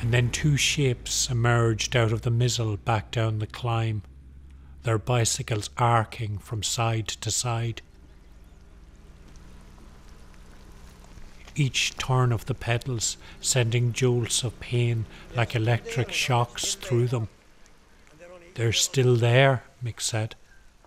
And 0.00 0.12
then 0.12 0.30
two 0.30 0.56
shapes 0.56 1.30
emerged 1.30 1.94
out 1.94 2.12
of 2.12 2.22
the 2.22 2.30
mizzle 2.30 2.76
back 2.78 3.10
down 3.10 3.38
the 3.38 3.46
climb, 3.46 4.02
their 4.82 4.98
bicycles 4.98 5.70
arcing 5.76 6.38
from 6.38 6.62
side 6.62 7.08
to 7.08 7.30
side. 7.30 7.82
each 11.60 11.96
turn 11.98 12.32
of 12.32 12.46
the 12.46 12.54
pedals 12.54 13.16
sending 13.40 13.92
jolts 13.92 14.42
of 14.42 14.58
pain 14.60 15.04
like 15.36 15.54
electric 15.54 16.10
shocks 16.10 16.74
through 16.74 17.06
them. 17.06 17.28
They're 18.54 18.72
still 18.72 19.16
there, 19.16 19.64
Mick 19.84 20.00
said. 20.00 20.34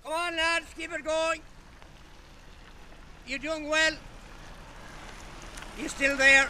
Come 0.03 0.13
on, 0.13 0.35
lads, 0.35 0.65
keep 0.75 0.91
it 0.91 1.03
going. 1.03 1.41
You're 3.27 3.39
doing 3.39 3.69
well. 3.69 3.93
You're 5.79 5.89
still 5.89 6.17
there. 6.17 6.49